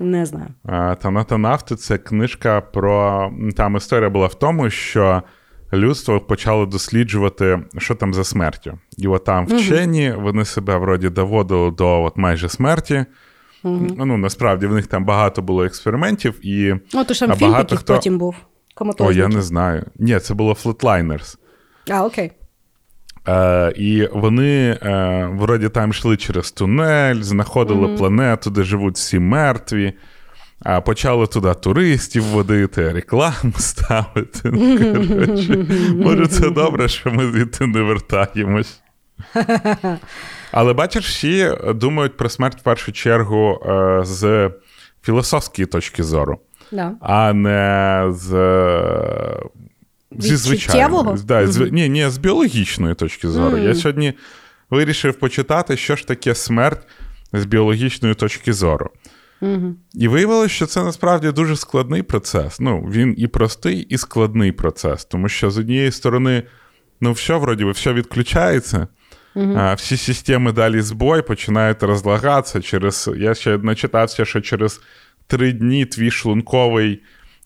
[0.00, 0.46] Не знаю.
[0.64, 3.30] А, Танатонафти це книжка про.
[3.56, 5.22] Там історія була в тому, що
[5.72, 8.78] людство почало досліджувати, що там за смертю.
[8.98, 13.04] І от там вчені, вони себе вроді доводили до от майже смерті.
[13.64, 17.94] Ну, насправді в них там багато було експериментів, і Ну, то ж там фільм хто-
[17.94, 18.36] потім був.
[18.98, 19.84] О, я не знаю.
[19.98, 21.36] Ні, це було Flatliners.
[21.90, 22.32] А, окей.
[23.30, 29.92] Е, і вони е, вроді там йшли через тунель, знаходили планету, де живуть всі мертві.
[30.62, 34.40] А почали туди туристів водити, рекламу ставити.
[34.44, 35.66] Ну, коротше,
[35.96, 38.80] може, це добре, що ми звідти не вертаємось.
[40.52, 44.50] Але бачиш, всі думають про смерть в першу чергу е, з
[45.02, 46.38] філософської точки зору,
[46.72, 46.92] Да.
[47.00, 48.32] а не з.
[50.18, 51.18] Зі звичайної.
[51.24, 53.56] Да, з, ні, ні, з біологічної точки зору.
[53.56, 53.66] Мгм.
[53.66, 54.12] Я сьогодні
[54.70, 56.86] вирішив почитати, що ж таке смерть
[57.32, 58.90] з біологічної точки зору.
[59.40, 59.74] Угу.
[59.94, 62.60] І виявилося, що це насправді дуже складний процес.
[62.60, 65.04] Ну, він і простий, і складний процес.
[65.04, 66.42] Тому що з однієї сторони,
[67.00, 68.86] ну, все, вроді би, все відключається,
[69.34, 73.10] а всі системи далі збой починають розлагатися через.
[73.16, 74.80] Я ще начитався, що через
[75.26, 77.02] три дні твій шлунковий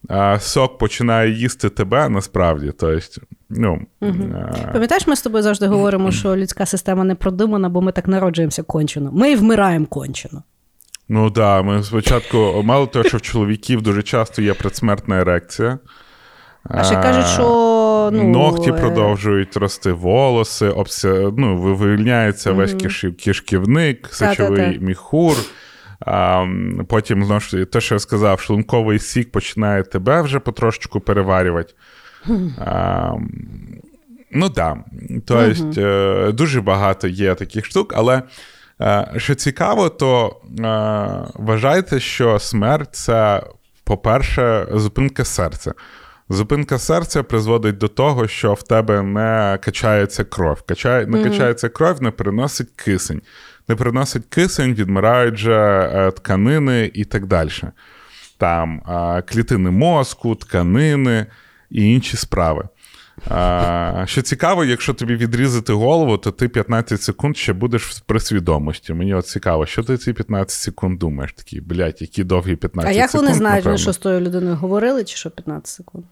[0.09, 2.73] а, сок починає їсти тебе насправді.
[2.79, 7.81] Тобто, ну, а, Пам'ятаєш, ми з тобою завжди говоримо, що людська система не продумана, бо
[7.81, 9.11] ми так народжуємося кончено.
[9.13, 10.43] Ми і вмираємо кончено.
[11.09, 15.79] Ну так, да, ми спочатку, мало того, що в чоловіків дуже часто є предсмертна ерекція.
[16.65, 21.33] А ще кажуть, що ну, Ногті е, продовжують рости, волоси, обся...
[21.37, 23.05] ну, ви- вивільняється весь киш...
[23.25, 25.37] кишківник, сечовий міхур.
[26.01, 26.47] А,
[26.89, 31.75] потім, знову ж те, що я сказав, шлунковий сік починає тебе вже потрошечку переварювати.
[32.59, 33.13] А,
[34.31, 34.79] ну так.
[34.93, 35.21] Да.
[35.27, 38.23] Тобто, е, дуже багато є таких штук, але
[38.81, 40.63] е, що цікаво, то е,
[41.35, 43.43] вважайте, що смерть це,
[43.85, 45.73] по-перше, зупинка серця.
[46.29, 50.63] Зупинка серця призводить до того, що в тебе не качається кров.
[50.63, 53.23] Качає, не качається кров, не переносить кисень.
[53.69, 55.55] Не переносить кисень, відмирають же
[55.95, 57.51] е, тканини і так далі.
[58.39, 61.27] Там е, клітини мозку, тканини
[61.71, 62.69] і інші справи.
[64.07, 68.95] Що цікаво, якщо тобі відрізати голову, то ти 15 секунд ще будеш при свідомості.
[68.95, 71.33] Мені от цікаво, що ти ці 15 секунд думаєш?
[71.33, 72.97] Такі, блядь, які довгі 15 А секунд.
[72.97, 73.79] як вони знають, напевно.
[73.79, 76.05] що з тою людиною говорили, чи що 15 секунд?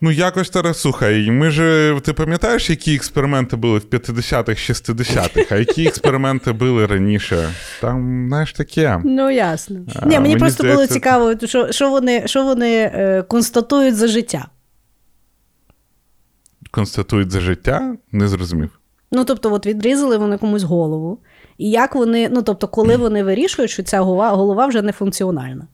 [0.00, 5.56] Ну, якось зараз слухай, ми ж ти пам'ятаєш, які експерименти були в 50-х, 60-х, а
[5.56, 7.48] які експерименти були раніше?
[7.80, 9.00] Там, знаєш, таке.
[9.04, 9.80] Ну, ясно.
[9.94, 14.06] А, Ні, мені, мені просто було цікаво, що, що вони, що вони е, констатують за
[14.06, 14.48] життя.
[16.70, 18.80] Констатують за життя, не зрозумів.
[19.12, 21.18] Ну, тобто, от відрізали вони комусь голову.
[21.58, 25.66] І як вони, ну тобто, коли вони вирішують, що ця голова вже не функціональна.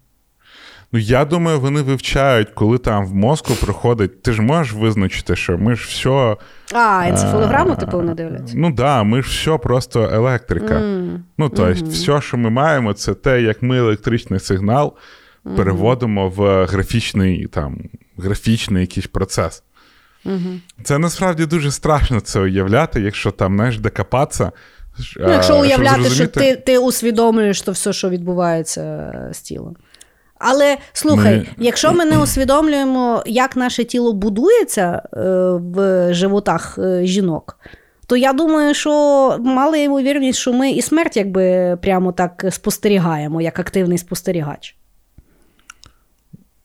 [0.95, 4.23] Ну, я думаю, вони вивчають, коли там в мозку проходить.
[4.23, 6.37] Ти ж можеш визначити, що ми ж все.
[6.73, 8.55] А, енцефалограму, типу, вони дивляться.
[8.57, 10.75] Ну так, да, ми ж все просто електрика.
[10.75, 11.25] М.
[11.39, 14.95] Ну, тобто, все, що ми маємо, це те, як ми електричний сигнал
[15.45, 15.57] угу.
[15.57, 17.79] переводимо в графічний там,
[18.17, 19.63] графічний якийсь процес.
[20.25, 20.61] Угу.
[20.83, 24.53] Це насправді дуже страшно це уявляти, якщо там знаєш, докопатися.
[25.17, 29.77] Ну, Якщо уявляти, що ти ти усвідомлюєш то все, що відбувається з тілом.
[30.45, 31.47] Але слухай, ми...
[31.59, 35.21] якщо ми не усвідомлюємо, як наше тіло будується е,
[35.61, 37.59] в животах е, жінок,
[38.07, 38.91] то я думаю, що
[39.41, 44.77] мала ймовірність, що ми і смерть якби прямо так спостерігаємо, як активний спостерігач.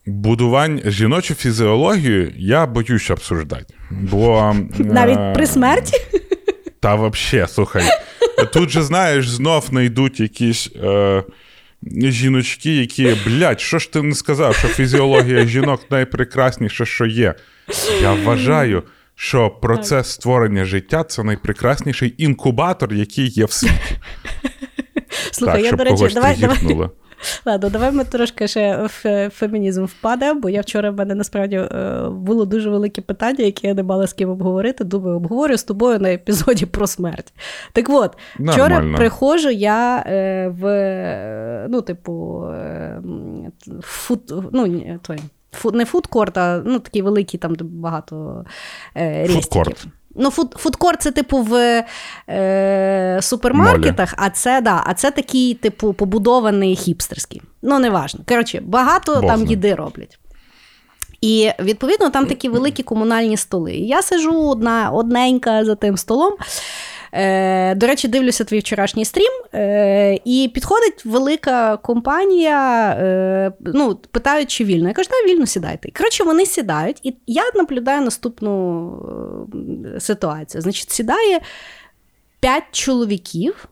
[0.06, 3.74] Будувань жіночу фізіологію я боюсь обсуждати.
[3.92, 5.34] Бо, Навіть е...
[5.36, 5.98] при смерті?
[6.80, 7.84] Та взагалі, слухай.
[8.54, 10.70] Тут же, знаєш, знов знайдуть якісь.
[10.84, 11.24] Е
[11.94, 17.36] жіночки, які, блядь, що ж ти не сказав, що фізіологія жінок найпрекрасніше, що є.
[18.02, 18.84] Я вважаю,
[19.16, 23.98] що процес створення життя це найпрекрасніший інкубатор, який є в світі.
[25.32, 26.90] Слухай, так, я, до речі, давай, давай,
[27.46, 32.10] Ладно, давай ми трошки ще в фемінізм впадемо, бо я вчора в мене насправді е,
[32.12, 34.84] було дуже велике питання, яке я не мала з ким обговорити.
[34.84, 37.34] Думаю, обговорю з тобою на епізоді про смерть.
[37.74, 38.66] Так от, Нормально.
[38.66, 43.02] вчора приходжу я е, в, ну, типу, е,
[43.82, 45.20] food, ну, той,
[45.52, 48.46] food, не фудкорт, а ну, такий великий, там багато
[48.96, 49.88] е, рестиків.
[50.18, 51.84] Ну, food, фудкорт це, типу, в
[52.30, 57.42] е, супермаркетах, а це да, а це такий, типу, побудований хіпстерський.
[57.62, 58.20] Ну, неважно.
[58.28, 59.28] Коротше, багато Босне.
[59.28, 60.20] там їди роблять.
[61.22, 63.74] І відповідно там такі великі комунальні столи.
[63.74, 66.34] І я сижу одна, одненька за тим столом.
[67.14, 74.52] Е, До речі, дивлюся твій вчорашній стрім, е, і підходить велика компанія, е, ну, питають,
[74.52, 74.88] чи вільно.
[74.88, 75.92] Я кажу, да, вільно сідайте.
[75.98, 78.92] Коротше, вони сідають, і я наблюдаю наступну
[79.96, 80.62] е, ситуацію.
[80.62, 81.40] Значить, сідає
[82.40, 83.68] п'ять чоловіків.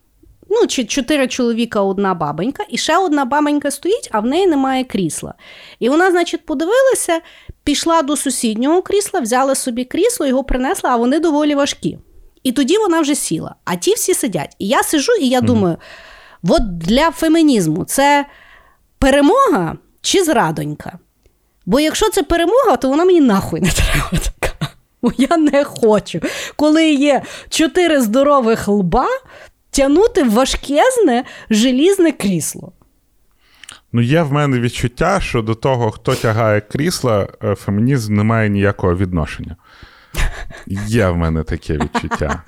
[0.50, 4.84] Ну, чи чотири чоловіка, одна бабонька, і ще одна бабонька стоїть, а в неї немає
[4.84, 5.34] крісла.
[5.80, 7.22] І вона, значить, подивилася,
[7.64, 11.98] пішла до сусіднього крісла, взяла собі крісло, його принесла, а вони доволі важкі.
[12.46, 13.56] І тоді вона вже сіла.
[13.66, 14.56] А ті всі сидять.
[14.60, 15.78] І я сижу, і я думаю:
[16.44, 18.26] от для фемінізму це
[19.00, 21.00] перемога чи зрадонька?
[21.66, 24.68] Бо якщо це перемога, то вона мені нахуй не треба така.
[25.02, 26.20] Бо я не хочу,
[26.56, 29.08] коли є чотири здорових лба,
[29.72, 32.72] тягнути важкезне желізне крісло.
[33.94, 38.50] Ну, є в мене відчуття, що до того, хто тягає крісла, е, фемінізм не має
[38.50, 39.56] ніякого відношення.
[40.88, 42.42] Є в мене таке відчуття.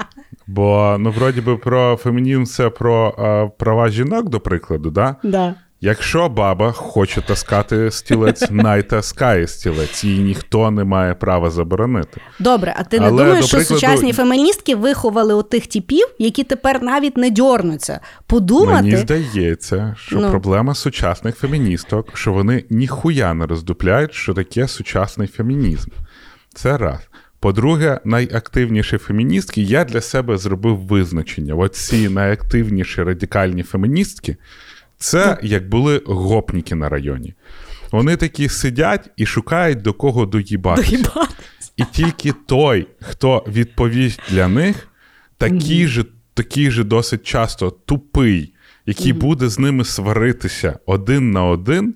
[0.48, 5.16] Бо, ну, вроді би, про фемінізм це про а, права жінок, до прикладу, да?
[5.24, 5.56] Да.
[5.82, 12.22] Якщо баба хоче таскати стілець, найтаскає стілець, її ніхто не має права заборонити.
[12.40, 13.82] Добре, а ти не Але, думаєш, що прикладу...
[13.82, 18.00] сучасні феміністки виховали отих типів, які тепер навіть не дьорнуться?
[18.28, 18.84] Подумати...
[18.84, 20.30] Мені здається, що ну.
[20.30, 25.90] проблема сучасних феміністок, що вони ніхуя не роздупляють, що таке сучасний фемінізм.
[26.54, 27.00] Це раз.
[27.40, 31.56] По-друге, найактивніші феміністки я для себе зробив визначення.
[31.56, 34.38] Оці найактивніші радикальні феміністки
[34.98, 37.34] це як були гопніки на районі.
[37.92, 41.28] Вони такі сидять і шукають до кого доїбатися.
[41.78, 44.88] І тільки той, хто відповість для них,
[45.38, 48.54] такий же такий же досить часто тупий,
[48.86, 51.96] який буде з ними сваритися один на один,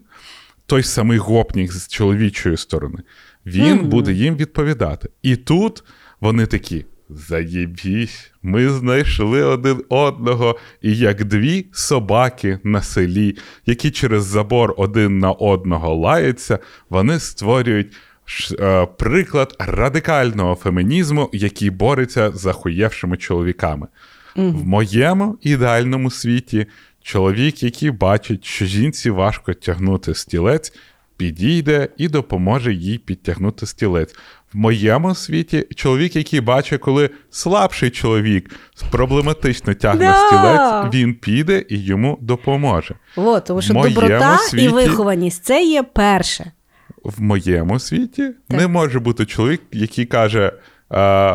[0.65, 2.99] той самий гопнік з чоловічої сторони
[3.45, 3.85] він mm-hmm.
[3.85, 5.09] буде їм відповідати.
[5.21, 5.83] І тут
[6.21, 14.25] вони такі: заєбісь, ми знайшли один одного, і як дві собаки на селі, які через
[14.25, 17.93] забор один на одного лаються, вони створюють.
[18.59, 23.87] Е, приклад радикального фемінізму, який бореться з ахуєвшими чоловіками.
[24.35, 24.51] Mm-hmm.
[24.51, 26.67] В моєму ідеальному світі
[27.01, 30.73] чоловік, який бачить, що жінці важко тягнути стілець,
[31.21, 34.15] підійде і допоможе їй підтягнути стілець.
[34.53, 38.55] В моєму світі чоловік, який бачить, коли слабший чоловік
[38.91, 40.27] проблематично тягне да.
[40.27, 42.95] стілець, він піде і йому допоможе.
[43.15, 44.65] О, тому що доброта світі...
[44.65, 46.51] і вихованість це є перше.
[47.03, 48.59] В моєму світі так.
[48.59, 50.53] не може бути чоловік, який каже: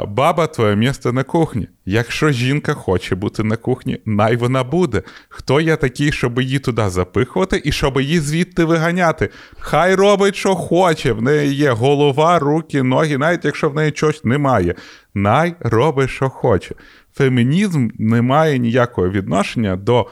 [0.08, 1.68] Баба, твоє місце на кухні.
[1.86, 5.02] Якщо жінка хоче бути на кухні, най вона буде.
[5.28, 9.28] Хто я такий, щоб її туди запихувати і щоб її звідти виганяти?
[9.58, 11.12] Хай робить, що хоче.
[11.12, 14.74] В неї є голова, руки, ноги, навіть якщо в неї чогось немає.
[15.14, 16.74] Най робить, що хоче.
[17.14, 20.06] Фемінізм не має ніякого відношення до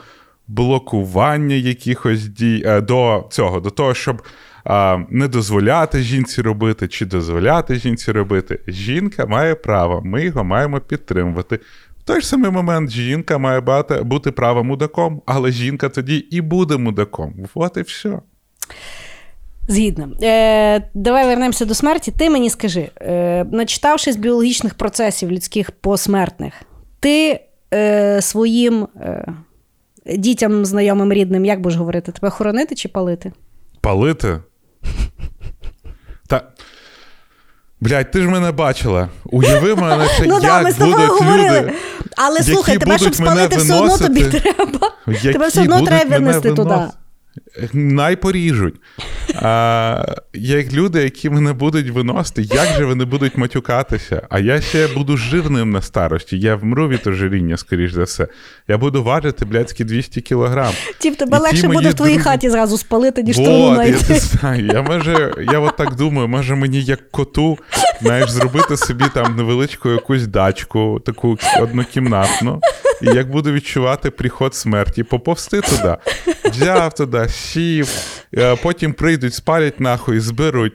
[0.49, 4.23] блокування якихось дій, е, до цього, до того, щоб
[4.65, 8.61] а, не дозволяти жінці робити чи дозволяти жінці робити.
[8.69, 11.61] Жінка має право, ми його маємо підтримувати.
[12.01, 13.61] В той ж самий момент жінка має
[14.03, 17.35] бути правим мудаком, але жінка тоді і буде мудаком.
[17.55, 18.19] От і все.
[19.69, 20.09] Згідно.
[20.23, 22.11] Е, Давай вернемося до смерті.
[22.11, 26.55] Ти мені скажи, е, начитавшись біологічних процесів людських посмертних,
[27.01, 27.41] ти
[27.75, 29.27] е, своїм е,
[30.17, 33.33] дітям, знайомим, рідним, як будеш говорити, тебе хоронити чи палити?
[33.81, 34.41] Палити?
[36.27, 36.43] Та.
[37.81, 39.09] Блядь, ти ж мене бачила.
[39.25, 41.61] Уяви мене, що Ну да, ми як з тобою будуть говорили.
[41.61, 41.73] люди.
[42.17, 44.91] Але які слухай, тебе, щоб будуть мене спалити, все одно тобі треба.
[45.07, 46.75] Які Тебе все одно будуть треба мене віднести туди.
[47.57, 47.79] Виносити.
[47.79, 48.75] Най поріжуть.
[49.35, 50.05] А,
[50.35, 54.27] як люди, які мене будуть виносити, як же вони будуть матюкатися?
[54.31, 56.39] А я ще буду жирним на старості.
[56.39, 58.29] Я вмру від ожиріння, скоріш за все.
[58.69, 60.73] Я буду важити блядські 200 кілограм.
[60.99, 64.67] Тіп, тебе легше буде в твоїй друзі- хаті зразу спалити, ніж Вот, я не знаю.
[64.67, 67.59] Я може, я от так думаю, може мені як коту,
[68.03, 72.61] знаєш, зробити собі там невеличку якусь дачку, таку однокімнатну.
[73.05, 75.97] І як буду відчувати приход смерті, поповсти туди,
[76.45, 77.89] взяв туди, сів,
[78.37, 80.73] е, потім прийдуть, спалять нахуй, зберуть.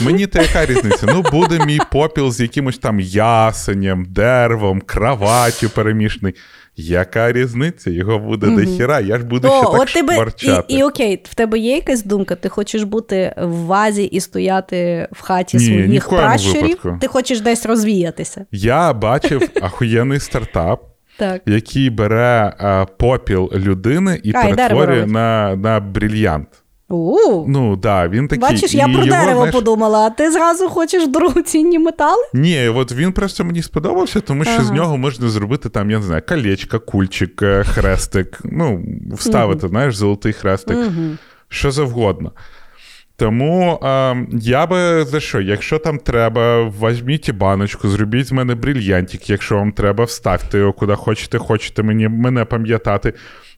[0.00, 1.06] Мені то яка різниця?
[1.06, 6.34] Ну, буде мій попіл з якимось там ясенем, деревом, кроваттю перемішаний.
[6.76, 7.90] Яка різниця?
[7.90, 10.74] Його буде до хіра, я ж буду ще О, так от тебе, шкварчати.
[10.74, 12.34] і, і окей, в тебе є якась думка?
[12.36, 16.62] Ти хочеш бути в вазі і стояти в хаті ні своїх пращурів?
[16.62, 16.98] випадку.
[17.00, 18.46] Ти хочеш десь розвіятися?
[18.52, 21.42] Я бачив ахуєнний стартап, Так.
[21.46, 26.48] який бере а, попіл людини і А, перетворює на, на брильянт.
[26.88, 28.40] У, Ну да, він такий.
[28.42, 32.22] Бачиш, я і про його, дерево знаєш, подумала, а ти зразу хочеш дорогоцінні метали?
[32.34, 34.64] Ні, от він просто мені сподобався, тому що Ага.
[34.64, 38.38] з нього можна зробити там, я не знаю, колечко, кульчик, е, хрестик.
[38.44, 40.78] Ну, вставити, знаєш, золотий хрестик,
[41.48, 42.32] що завгодно.
[43.16, 49.30] Тому е, я би за що, якщо там треба, візьміть баночку, зробіть з мене брільянтик,
[49.30, 53.12] якщо вам треба, вставте його куди хочете, хочете мені, мене пам'ятати.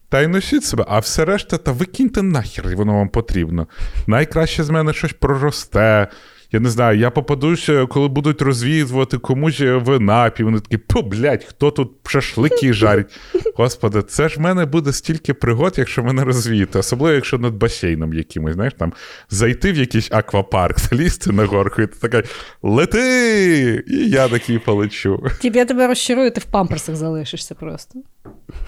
[0.09, 3.67] Та й носіть себе, а все решта, та викиньте нахер, воно вам потрібно.
[4.07, 6.07] Найкраще з мене щось проросте.
[6.51, 11.43] Я не знаю, я попадуся, коли будуть розвідувати комусь в напі, вони такі, то, блядь,
[11.43, 13.07] хто тут шашлики жарить.
[13.55, 18.13] Господи, це ж в мене буде стільки пригод, якщо мене розвіяти, особливо якщо над басейном
[18.13, 18.93] якимось, знаєш, там
[19.29, 22.23] зайти в якийсь аквапарк, залізти на горку, і ти така
[22.63, 23.83] лети!
[23.87, 25.23] І я такий полечу.
[25.41, 27.99] Тіп, я тебе розчарую, ти в памперсах залишишся просто.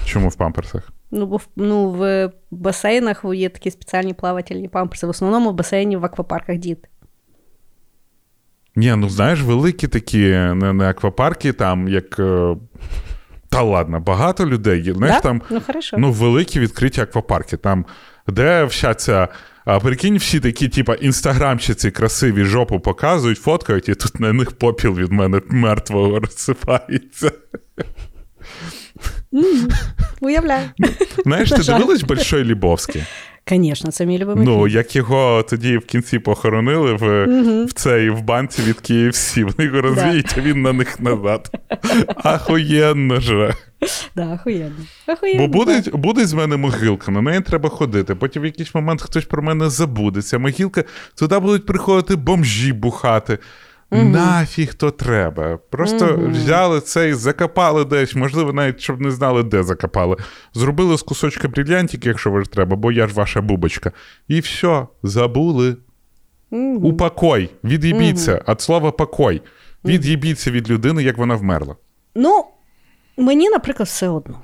[0.06, 0.90] Чому в памперсах?
[1.12, 5.08] Ну, бо в- ну, в басейнах є такі спеціальні плавательні памперси.
[5.08, 6.88] В основному в басейні в аквапарках діти.
[8.78, 12.20] Ні, ну знаєш, великі такі не, не аквапарки, там як.
[12.20, 12.56] е,
[13.50, 14.94] Та ладно, багато людей є.
[14.94, 15.22] Знаєш, Да?
[15.22, 15.62] там Ну,
[15.98, 17.86] ну, великі відкриті аквапарки, там,
[18.28, 19.28] де вся ця.
[19.66, 24.94] А прикинь, всі такі, типа, інстаграмщиці красиві жопу показують, фоткають, і тут на них попіл
[24.94, 27.32] від мене мертвого розсипається.
[30.22, 30.70] Уявляю.
[31.24, 33.04] Знаєш, ти дивилась Большой Лібовський?
[33.50, 34.76] Звісно, це мій любимий Ну, фільм.
[34.78, 37.26] як його тоді в кінці похоронили в,
[37.66, 39.44] в цей в банці від KFC.
[39.44, 41.52] Вони його розвіють, а він на них назад.
[42.24, 43.54] Ахуєнно же.
[44.16, 44.76] Да, охуєнно.
[45.08, 45.48] Охуєнно.
[45.48, 48.16] Бо буде, буде з мене могилка, на неї треба ходити.
[48.16, 50.22] Потім в якийсь момент хтось про мене забуде.
[50.22, 50.84] Ця могилка,
[51.16, 53.38] туди будуть приходити бомжі бухати.
[53.92, 55.58] Нафіг то треба.
[55.70, 60.18] Просто взяли це і закопали десь, можливо, навіть щоб не знали, де закопали.
[60.54, 63.92] Зробили з кусочка брілянтики, якщо ви ж треба, бо я ж ваша бубочка.
[64.28, 65.78] І все, забули.
[66.82, 69.42] Упокой, від'їбіться, від слова покой.
[69.86, 71.76] Від'їбіться від людини, як вона вмерла.
[72.16, 72.46] Ну,
[73.18, 74.40] мені, наприклад, все одно.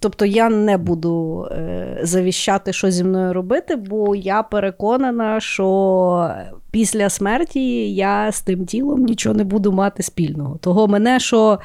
[0.00, 6.30] Тобто я не буду е, завіщати, що зі мною робити, бо я переконана, що
[6.70, 10.58] після смерті я з тим тілом нічого не буду мати спільного.
[10.58, 11.58] Того мене що.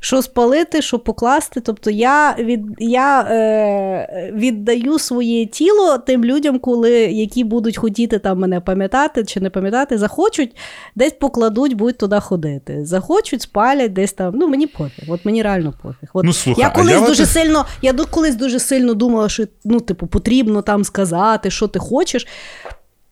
[0.00, 1.60] Що спалити, що покласти.
[1.60, 8.38] Тобто я від, я е, віддаю своє тіло тим людям, коли, які будуть хотіти там
[8.38, 10.56] мене пам'ятати чи не пам'ятати, захочуть,
[10.94, 12.84] десь покладуть, будуть туди ходити.
[12.84, 14.34] Захочуть, спалять, десь там.
[14.36, 15.04] Ну мені пофіг.
[15.08, 16.08] От мені реально пофіг.
[16.12, 19.80] От Ну, слухай, я колись я дуже сильно, я колись дуже сильно думала, що ну,
[19.80, 22.26] типу, потрібно там сказати, що ти хочеш.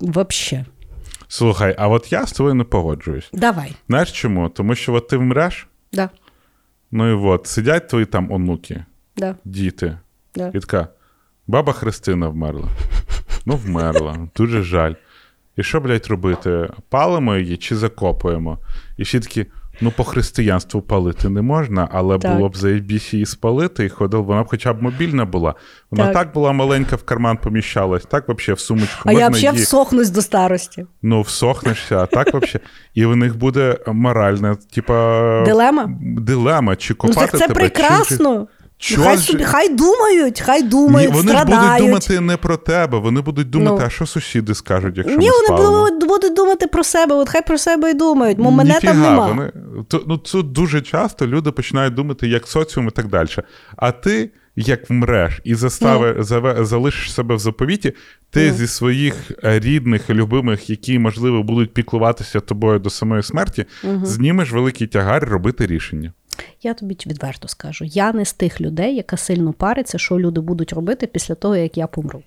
[0.01, 0.65] Вообще.
[1.29, 3.29] Слухай, а от я з тобою не погоджуюсь.
[3.33, 3.73] Давай.
[3.89, 4.49] Знаєш чому?
[4.49, 6.11] Тому що от ти вмреш, Да.
[6.91, 8.85] Ну і от сидять твої там онуки,
[9.17, 9.35] Да.
[9.45, 9.99] діти.
[10.35, 10.49] Да.
[10.55, 10.89] І така,
[11.47, 12.69] баба Христина вмерла.
[13.47, 14.95] Ну, вмерла, дуже жаль.
[15.57, 16.71] І що, блядь, робити?
[16.89, 18.59] Палимо її чи закопуємо?
[18.97, 19.47] І всі такі,
[19.81, 22.37] ну, по християнству палити не можна, але Так.
[22.37, 25.55] було б за її спалити, і ходив, вона б хоча б мобільна була.
[25.91, 26.33] Вона так, Так.
[26.35, 29.65] була маленька в карман поміщалась, так взагалі в сумочку А можна я взагалі її...
[29.65, 30.87] всохнусь до старості.
[31.03, 32.61] Ну, всохнешся, а так взагалі.
[32.95, 35.91] І в них буде моральна, типа, Дилема?
[36.01, 38.47] дилема, чи Ну так це тебе, прекрасно.
[38.51, 38.58] Чи...
[38.79, 42.57] Чого хай ж- собі, хай думають, хай Ні, думають, вони ж будуть думати не про
[42.57, 43.87] тебе, вони будуть думати, Ну.
[43.87, 47.43] а що сусіди скажуть, якщо Ні, ми вони будуть, будуть думати про себе, от хай
[47.47, 49.27] про себе і думають, бо мене там нема.
[49.29, 49.53] Вони,
[49.89, 53.29] то, ну, тут дуже часто люди починають думати як соціум і так далі.
[53.77, 56.65] А ти, як вмреш і застави, Ну.
[56.65, 57.93] залишиш себе в заповіті,
[58.31, 59.15] ти зі своїх
[59.45, 63.67] е, рідних, любимих, які, можливо, будуть піклуватися тобою до самої смерті,
[64.03, 66.13] знімеш великий тягар робити рішення.
[66.63, 70.73] Я тобі відверто скажу, я не з тих людей, яка сильно париться, що люди будуть
[70.73, 72.23] робити після того, як я помру.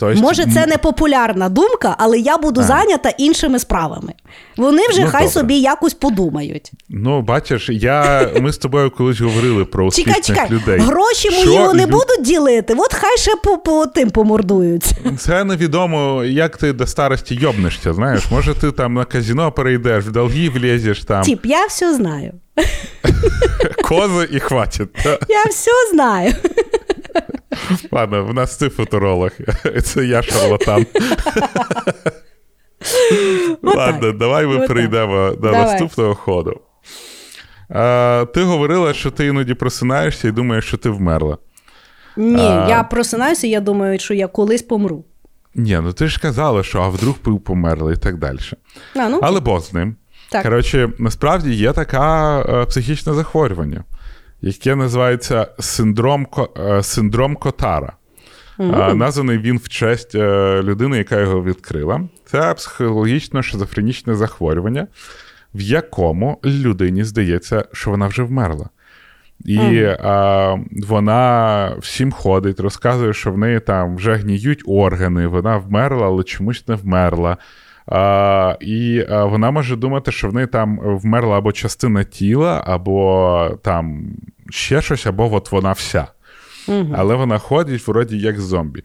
[0.00, 4.12] Тобто, Може, це не популярна думка, але я буду зайнята іншими справами.
[4.56, 5.32] Вони вже Ну, хай добре.
[5.32, 6.72] собі якось подумають.
[6.88, 10.78] Ну, бачиш, я, ми з тобою колись говорили про успішних чекай, людей.
[10.80, 14.96] гроші мої Що вони лю- будуть ділити, от хай ще по, по тим помордуються.
[15.18, 18.22] Це невідомо, як ти до старості йобнешся, знаєш.
[18.30, 22.32] Може, ти там на казіно перейдеш, в долги влізеш там, Тіп, я все знаю.
[23.82, 24.88] кози і хватить.
[25.28, 26.34] Я все знаю.
[27.90, 29.30] Ладно, в нас ти футуролог,
[29.82, 30.86] це я шарлатан.
[33.62, 34.68] Ладно, давай ми Отак.
[34.68, 36.60] перейдемо до наступного ходу.
[37.68, 41.38] А, ти говорила, що ти іноді просинаєшся і думаєш, що ти вмерла.
[42.16, 42.66] Ні, А.
[42.68, 45.04] я просинаюся, і я думаю, що я колись помру.
[45.54, 48.38] Ні, ну ти ж казала, що а вдруг ви померли і так далі.
[48.96, 49.96] А, ну, Але Бог з ним.
[50.30, 50.42] Так.
[50.42, 53.84] Коротше, насправді є така е, психічне захворювання,
[54.40, 56.26] яке називається синдром,
[56.56, 57.92] е, синдром Котара.
[58.60, 62.00] Е, названий він в честь е, людини, яка його відкрила.
[62.24, 64.86] Це психологічно шизофренічне захворювання,
[65.54, 68.68] в якому людині здається, що вона вже вмерла.
[69.44, 70.58] І е,
[70.88, 76.68] вона всім ходить, розказує, що в неї там вже гніють органи, вона вмерла, але чомусь
[76.68, 77.36] не вмерла.
[77.90, 83.50] А, і а, вона може думати, що в неї там вмерла або частина тіла, або
[83.62, 84.06] там
[84.50, 86.06] ще щось, або от вона вся.
[86.94, 88.82] Але вона ходить вроді як зомбі.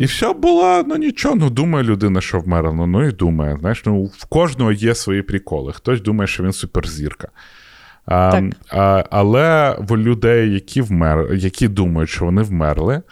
[0.00, 2.72] І все було, ну нічого, ну думає людина, що вмерла.
[2.72, 3.56] Ну, ну і думає.
[3.60, 5.72] Знаєш, ну в кожного є свої приколи.
[5.72, 7.28] Хтось думає, що він суперзірка.
[8.06, 13.02] А, а, але в людей, які вмер, які думають, що вони вмерли,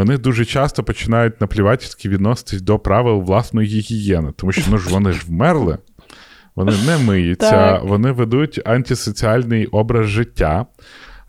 [0.00, 5.12] вони дуже часто починають наплівательськи відноситись до правил власної гігієни, тому що ну ж вони
[5.12, 5.78] ж вмерли,
[6.56, 7.84] вони не миються, Так.
[7.84, 10.66] вони ведуть антисоціальний образ життя.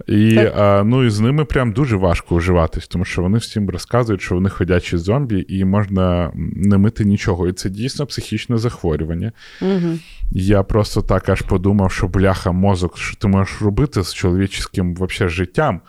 [0.07, 4.21] І, а, ну, і з ними прям дуже важко уживатись, тому що вони всім розказують,
[4.21, 7.47] що вони ходячі зомбі, і можна не мити нічого.
[7.47, 9.31] І це дійсно психічне захворювання.
[9.61, 9.99] Угу.
[10.31, 15.29] Я просто так аж подумав, що бляха мозок, що ти можеш робити з чоловічським вообще
[15.29, 15.81] життям.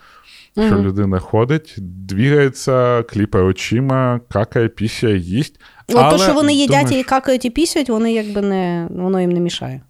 [0.66, 5.60] Що людина ходить, двігається, кліпає очима, какає, пісяє, їсть.
[5.88, 9.20] Ну, але то, що вони їдять думаєш, і какають і пісять, вони якби не воно
[9.20, 9.80] їм не мішає.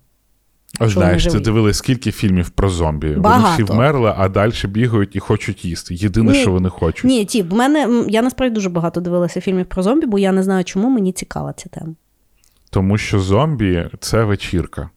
[0.81, 1.43] Знаєш, ти живі.
[1.43, 3.15] дивились, скільки фільмів про зомбі.
[3.15, 5.95] Вони всі вмерли, а далі бігають і хочуть їсти.
[5.95, 6.41] Єдине, Ні.
[6.41, 7.05] що вони хочуть.
[7.05, 10.43] Ні, ті, в мене я насправді дуже багато дивилася фільмів про зомбі, бо я не
[10.43, 11.95] знаю, чому мені цікава ця тема.
[12.71, 14.91] Тому що зомбі це вечірка.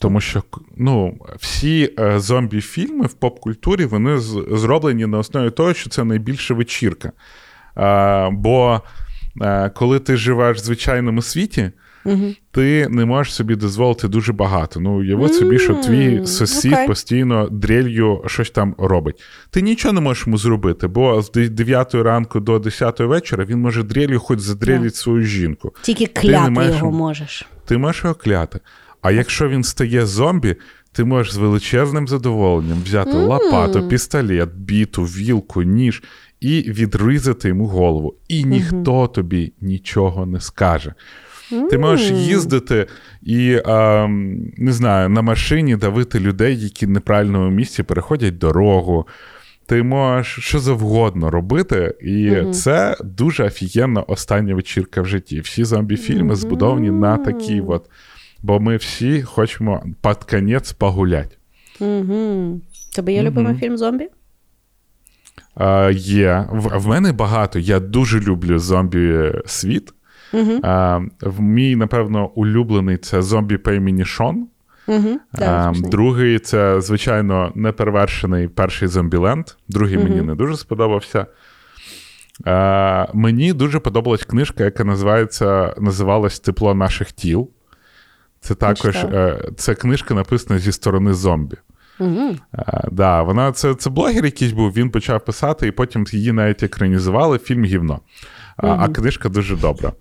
[0.00, 0.42] Тому що
[0.76, 4.18] ну, всі е, зомбі-фільми в поп-культурі вони
[4.50, 7.12] зроблені на основі того, що це найбільша вечірка.
[7.76, 8.80] Е, бо
[9.40, 11.70] е, коли ти живеш в звичайному світі,
[12.04, 12.34] Угу.
[12.50, 14.80] ти не можеш собі дозволити дуже багато.
[14.80, 16.86] Ну, уяви собі, що твій сусід окей.
[16.86, 19.22] постійно дрелью щось там робить.
[19.50, 23.82] Ти нічого не можеш йому зробити, бо з 9 ранку до 10 вечора він може
[23.82, 25.72] дрелью хоч задрелить свою жінку.
[25.82, 27.46] Тільки кляти його можеш.
[27.64, 28.60] Ти можеш його кляти.
[29.02, 30.56] А якщо він стає зомбі,
[30.92, 36.02] ти можеш з величезним задоволенням взяти лопату, пістолет, біту, вілку, ніж
[36.40, 38.14] і відрізати йому голову.
[38.28, 40.94] І ніхто тобі нічого не скаже.
[41.70, 42.86] Ти можеш їздити
[43.22, 44.06] і, а,
[44.56, 49.06] не знаю, на машині давити людей, які в неправильному місці переходять дорогу.
[49.66, 55.40] Ти можеш що завгодно робити, і це дуже офігенна остання вечірка в житті.
[55.40, 57.90] Всі зомбі-фільми збудовані на такій от.
[58.42, 61.38] Бо ми всі хочемо під конець погулять.
[61.80, 62.60] Угу.
[62.94, 64.08] Тебе є любимий фільм зомбі?
[65.54, 66.46] А, є.
[66.50, 67.58] В, в мене багато.
[67.58, 69.92] Я дуже люблю зомбі-світ.
[70.32, 70.60] Угу.
[70.62, 74.46] А, в мій, напевно, улюблений це зомбі по імені Шон.
[74.86, 75.20] Угу.
[75.32, 79.46] А, другий це, звичайно, неперевершений перший зомбіленд.
[79.68, 81.26] Другий мені не дуже сподобався.
[82.44, 87.50] А, мені дуже подобалась книжка, яка називається називалась Тепло наших тіл.
[88.40, 91.56] Це також е, це книжка написана зі сторони зомбі.
[92.00, 92.36] Угу.
[92.52, 96.62] А, да, вона це, це блогер якийсь був, він почав писати, і потім її навіть
[96.62, 97.38] екранізували.
[97.38, 98.00] Фільм гівно.
[98.56, 99.92] А, а книжка дуже добра.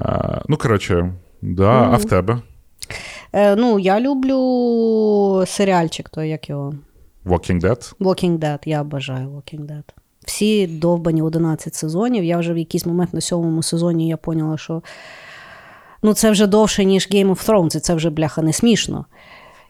[0.00, 1.12] А, ну, коротше,
[1.42, 2.38] да, а в тебе?
[3.32, 6.74] Е, ну, я люблю серіальчик, той як його.
[7.24, 7.94] Walking Dead?
[8.00, 9.82] Walking Dead, я бажаю Walking Dead.
[10.26, 12.24] Всі довбані 11 сезонів.
[12.24, 14.82] Я вже в якийсь момент на сьомому сезоні я поняла, що
[16.06, 19.04] ну, це вже довше, ніж Game of Thrones, і це вже бляха не смішно.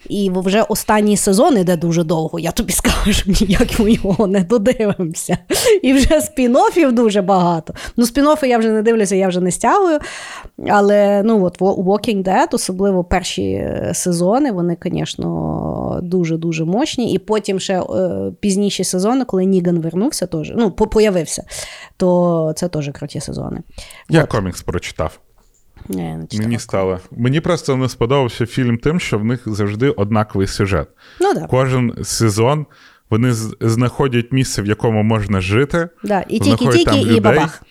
[0.08, 5.38] І вже останній сезон іде дуже довго, я тобі скажу, ніяк ми його не додивимося.
[5.82, 7.74] І вже спін-оффів дуже багато.
[7.96, 9.98] Ну, спін-оффи я вже не дивлюся, я вже не стягую.
[10.68, 17.12] Але ну, от Walking Dead, особливо перші е, сезони, вони, звісно, дуже-дуже мощні.
[17.12, 21.44] І потім ще е, пізніші сезони, коли Ніган вернувся, теж, ну, появився,
[21.96, 23.62] то це теж круті сезони.
[24.08, 24.30] Я от.
[24.30, 25.20] комікс прочитав.
[25.88, 27.00] Не, не Мені стало.
[27.10, 30.88] Мені просто не сподобався фільм тим, що в них завжди однаковий сюжет.
[31.20, 31.46] Ну, да.
[31.46, 32.66] Кожен сезон
[33.10, 35.88] вони знаходять місце, в якому можна жити.
[36.04, 36.24] Да.
[36.28, 37.62] І тільки-тільки, і бабах.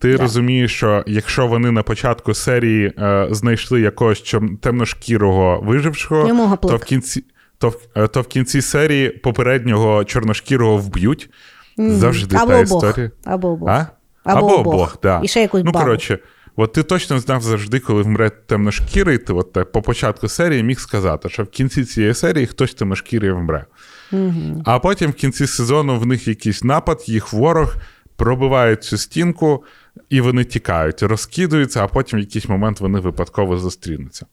[0.00, 0.22] Ти да.
[0.22, 7.24] розумієш, що якщо вони на початку серії е, знайшли якогось темношкірого вижившого, то в кінці
[7.58, 11.30] то, е, то в кінці серії попереднього чорношкірого вб'ють.
[11.78, 11.90] Mm.
[11.90, 12.84] Завжди Або та обох.
[12.84, 13.10] історія.
[13.24, 13.68] Або обох.
[13.68, 13.86] А?
[14.24, 14.74] Або, Або обох.
[14.74, 15.20] обох, да.
[15.24, 15.84] І ще якусь Ну, бабу.
[15.84, 16.18] коротше,
[16.60, 20.80] От ти точно знав завжди, коли вмре темношкірий, ти от так по початку серії міг
[20.80, 23.66] сказати, що в кінці цієї серії хтось темношкірий вмре.
[24.12, 24.62] Угу.
[24.64, 27.76] А потім в кінці сезону в них якийсь напад, їх ворог
[28.16, 29.64] пробивають цю стінку,
[30.08, 34.26] і вони тікають, розкидуються, а потім в якийсь момент вони випадково зустрінуться.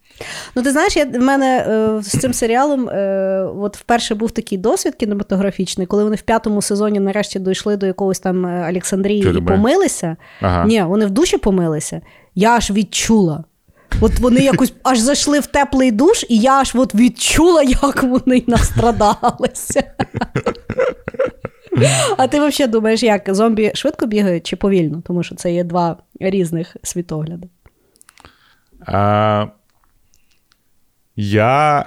[0.55, 4.57] Ну, ти знаєш, я в мене е, з цим серіалом е, от вперше був такий
[4.57, 9.41] досвід кінематографічний, коли вони в п'ятому сезоні нарешті дійшли до якогось там е, Олександрії і
[9.41, 10.16] помилися.
[10.41, 10.66] Ага.
[10.66, 12.01] Ні, вони в душі помилися.
[12.36, 13.43] Я аж відчула.
[14.01, 18.43] От вони якось аж зайшли в теплий душ, і я аж от відчула, як вони
[18.47, 19.84] настрадалися.
[22.18, 25.01] А ти взагалі думаєш, як зомбі швидко бігають чи повільно?
[25.07, 27.47] Тому що це є два різних світогляди.
[28.86, 29.47] А,
[31.16, 31.86] Я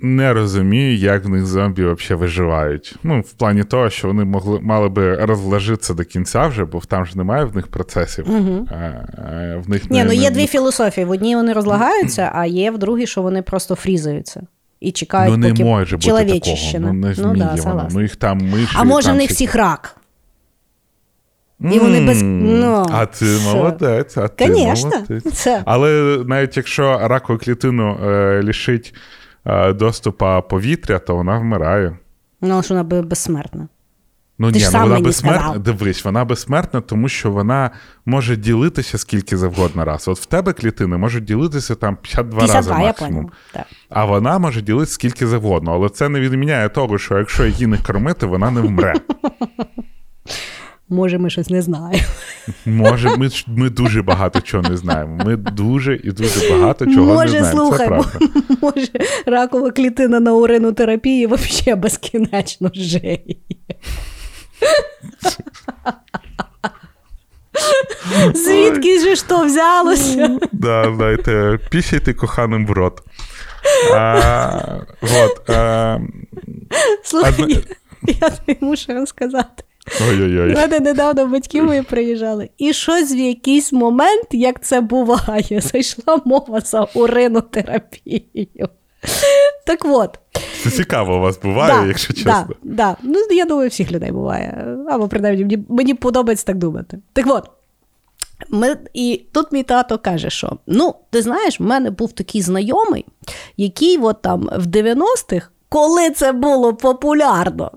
[0.00, 2.96] не розумію, як в них зомбі взагалі виживають.
[3.02, 7.06] Ну, в плані того, що вони могли мали би розложитися до кінця вже, бо там
[7.06, 8.30] ж немає в них процесів.
[8.30, 8.68] Угу.
[8.70, 11.04] А, а, в них Ні, не, ну є не, дві філософії.
[11.04, 14.42] В одній вони розлагаються, а є в другій, що вони просто фрізаються.
[14.80, 16.56] І чекають, Ну, не поки може бути такого.
[16.74, 17.88] Ну, не ну, да, вона.
[17.92, 18.76] Ну, їх там миші.
[18.76, 19.96] А може, там в них всіх рак.
[21.60, 23.54] І вони без- ну, а ти що?
[23.54, 25.32] молодець, а ти Конечно, молодець.
[25.34, 25.62] це.
[25.66, 28.94] Але навіть якщо ракову клітину е, лишить
[29.46, 31.96] е, доступу повітря, то вона вмирає.
[32.40, 33.68] Ну, що вона безсмертна.
[34.40, 35.40] Ну Ти ні, ж ну вона мені безсмертна.
[35.42, 35.58] сказав.
[35.62, 37.70] Дивись, вона безсмертна, тому що вона
[38.06, 40.08] може ділитися скільки завгодно раз.
[40.08, 43.12] От в тебе клітини можуть ділитися там 52, 52, рази я максимум.
[43.14, 43.30] поняла.
[43.52, 43.66] Так.
[43.90, 45.72] А вона може ділитися скільки завгодно.
[45.72, 48.94] Але це не відміняє того, що якщо її не кормити, вона не вмре.
[50.88, 52.04] Може, ми щось не знаємо.
[52.66, 55.24] Може, ми, ми дуже багато чого не знаємо.
[55.24, 57.60] Ми дуже і дуже багато чого Може, не знаємо.
[57.60, 58.18] слухай, це правда.
[58.62, 58.88] Може,
[59.26, 63.20] ракова клітина на уринотерапії взагалі безкінечно жиє.
[68.34, 70.38] Звідки ж то взялося?
[70.52, 73.00] Да, знаєте, пісяйте коханим в рот.
[73.94, 74.60] А,
[75.02, 75.98] вот, а,
[77.04, 79.64] Слухай, Одна- я, я тобі мушу розказати.
[80.00, 80.54] У ой-ой-ой.
[80.54, 82.50] мене недавно батьки мої приїжджали.
[82.58, 88.68] І щось в якийсь момент, як це буває, зайшла мова за уринотерапію.
[89.66, 90.18] Так от,
[90.62, 92.46] Це цікаво у вас буває, якщо чесно.
[92.48, 92.96] Да, да.
[93.02, 94.76] Ну, я думаю, всіх людей буває.
[94.90, 96.98] Або принаймні, мені, мені подобається так думати.
[97.12, 97.50] Так от.
[98.48, 103.06] Ми, і тут мій тато каже, що ну, ти знаєш, в мене був такий знайомий,
[103.56, 107.70] який от там в 90-х, коли це було популярно,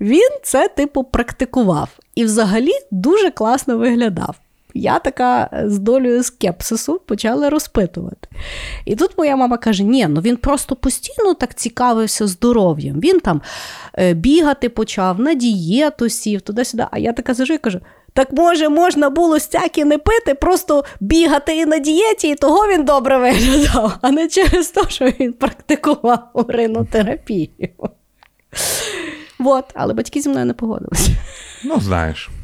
[0.00, 4.36] він це, типу, практикував і взагалі дуже класно виглядав.
[4.74, 8.28] Я така е, з долею скепсису почала розпитувати.
[8.84, 13.00] І тут моя мама каже: ні, ну він просто постійно так цікавився здоров'ям.
[13.00, 13.42] Він там
[13.98, 16.86] е, бігати почав, на дієту сів, туди-сюди.
[16.90, 17.80] А я така сижу і кажу:
[18.12, 22.84] так може, можна було стяки не пити, просто бігати і на дієті, і того він
[22.84, 27.48] добре виглядав, а не через те, що він практикував уринотерапію.
[29.38, 31.10] От, але батьки зі мною не погодилися.
[31.64, 32.30] Ну, знаєш.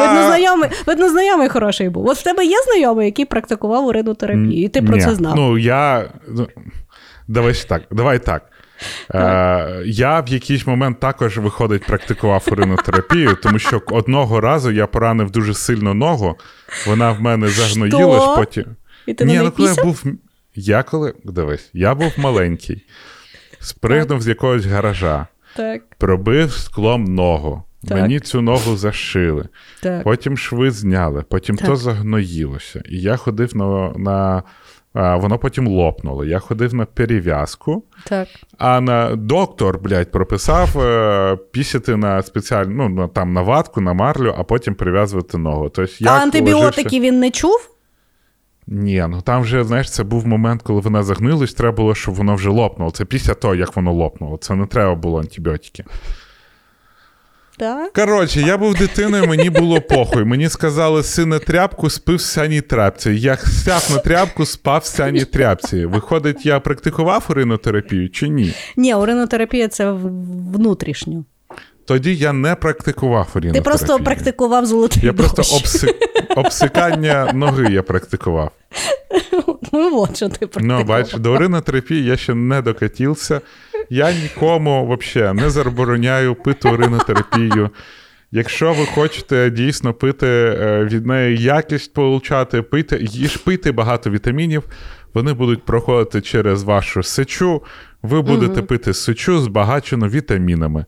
[0.00, 2.06] Видно, знайомий, видно, знайомий хороший був.
[2.06, 5.02] От в тебе є знайомий, який практикував уринотерапію, і ти про Ні.
[5.02, 5.36] це знав.
[5.36, 6.10] Ну, я.
[7.28, 8.42] Давай так, давай так.
[9.14, 15.30] Е, я в якийсь момент також виходить практикував уринотерапію, тому що одного разу я поранив
[15.30, 16.36] дуже сильно ногу,
[16.86, 18.64] вона в мене загноїлась, потім.
[19.06, 20.04] І ти Ні, ну коли я був.
[20.54, 21.14] Я коли.
[21.24, 22.86] Дивись, я був маленький,
[23.60, 25.82] спригнув з якогось гаража, Так.
[25.98, 27.62] пробив склом ногу.
[27.88, 27.98] Так.
[27.98, 29.48] Мені цю ногу зашили,
[29.82, 30.04] Так.
[30.04, 31.66] потім шви зняли, потім Так.
[31.68, 32.82] то загноїлося.
[32.88, 33.92] І я ходив на.
[33.96, 34.42] на
[34.94, 36.24] а, воно потім лопнуло.
[36.24, 38.28] Я ходив на перев'язку, Так.
[38.58, 44.34] а на доктор, блядь, прописав е, пісяти на спеціальну, ну, там на ватку, на марлю,
[44.38, 45.68] а потім прив'язувати ногу.
[45.68, 47.70] Тобто, а як антибіотики ложився- він не чув?
[48.70, 52.34] Ні, ну там вже, знаєш, це був момент, коли вона загнилась, треба було, щоб воно
[52.34, 52.90] вже лопнуло.
[52.90, 54.36] Це після того, як воно лопнуло.
[54.36, 55.84] Це не треба було антибіотики.
[57.58, 57.92] Так.
[57.92, 60.24] Коротше, я був дитиною, мені було похуй.
[60.24, 63.10] Мені сказали, сине тряпку, спив в сяній тряпці.
[63.10, 65.84] Я сяв на тряпку, спав в сяній тряпці.
[65.84, 68.54] Виходить, я практикував уринотерапію чи ні?
[68.76, 69.92] Ні, уринотерапія це
[70.52, 71.24] внутрішньо.
[71.88, 75.94] Тоді я не практикував Ти просто практикував золотий Я просто обси...
[76.36, 78.50] обсикання ноги я практикував.
[79.72, 80.86] Ну, от що ти Ну, практикував.
[80.86, 83.40] бачиш, до уринотерапії я ще не докатився.
[83.90, 87.70] Я нікому взагалі не забороняю пити уринотерапію.
[88.32, 94.62] Якщо ви хочете дійсно пити е, від неї якість получати, пийте, їж пийте багато вітамінів,
[95.14, 97.62] вони будуть проходити через вашу сечу,
[98.02, 100.84] ви будете пити сечу збагачену вітамінами.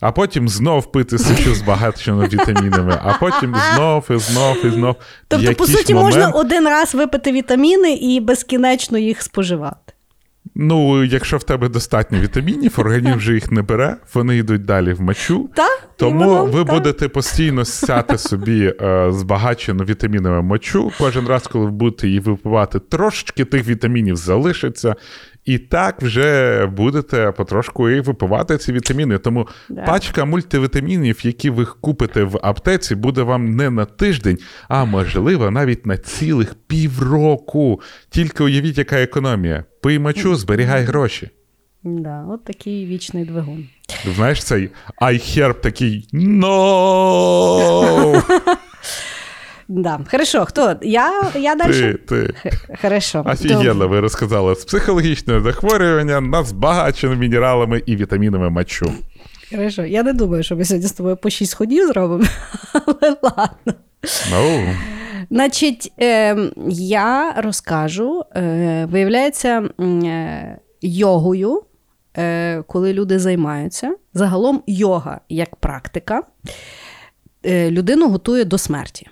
[0.00, 4.96] А потім знов пити сечу збагачену вітамінами, а потім знов і знов і знов.
[5.28, 9.94] Тобто, по якийсь суті, можна один раз випити вітаміни і безкінечно їх споживати.
[10.54, 15.00] Ну, якщо в тебе достатньо вітамінів, організм вже їх не бере, вони йдуть далі в
[15.00, 15.50] мочу.
[15.54, 15.88] Так?
[15.96, 16.74] Тому воно, ви так.
[16.74, 20.92] будете постійно сяти собі е, збагачену вітамінами мочу.
[20.98, 24.94] Кожен раз, коли ви будете її випивати, трошечки тих вітамінів залишиться.
[25.44, 29.18] І так вже будете потрошку і випивати ці вітаміни.
[29.18, 29.82] Тому Да.
[29.82, 34.38] пачка мультивітамінів, які ви купите в аптеці, буде вам не на тиждень,
[34.68, 37.80] а можливо навіть на цілих півроку.
[38.10, 39.64] Тільки уявіть, яка економія.
[39.82, 41.30] Пий мочу, зберігай гроші.
[41.82, 43.66] Да, от такий вічний двигун.
[44.16, 44.70] Знаєш, цей
[45.02, 46.54] iHerb такий no!
[49.68, 50.00] Да.
[50.10, 50.74] Хорошо, хто?
[50.82, 51.94] Я, я Ти, далі?
[52.08, 52.34] ти.
[52.82, 53.24] Хорошо.
[53.26, 54.54] Офігенно, ви розказали.
[54.54, 58.92] З психологічне захворювання нас збагачено мінералами і вітамінами мочу.
[59.50, 59.84] Хорошо.
[59.84, 62.24] Я не думаю, що ми сьогодні з тобою по шість ходів зробимо,
[62.72, 63.74] але ладно.
[64.30, 64.66] Ну,
[65.30, 66.36] Значить, е,
[66.68, 71.62] я розкажу, е, виявляється, е, йогою,
[72.16, 76.22] е, коли люди займаються, загалом йога як практика,
[77.46, 79.06] е, людину готує до смерті.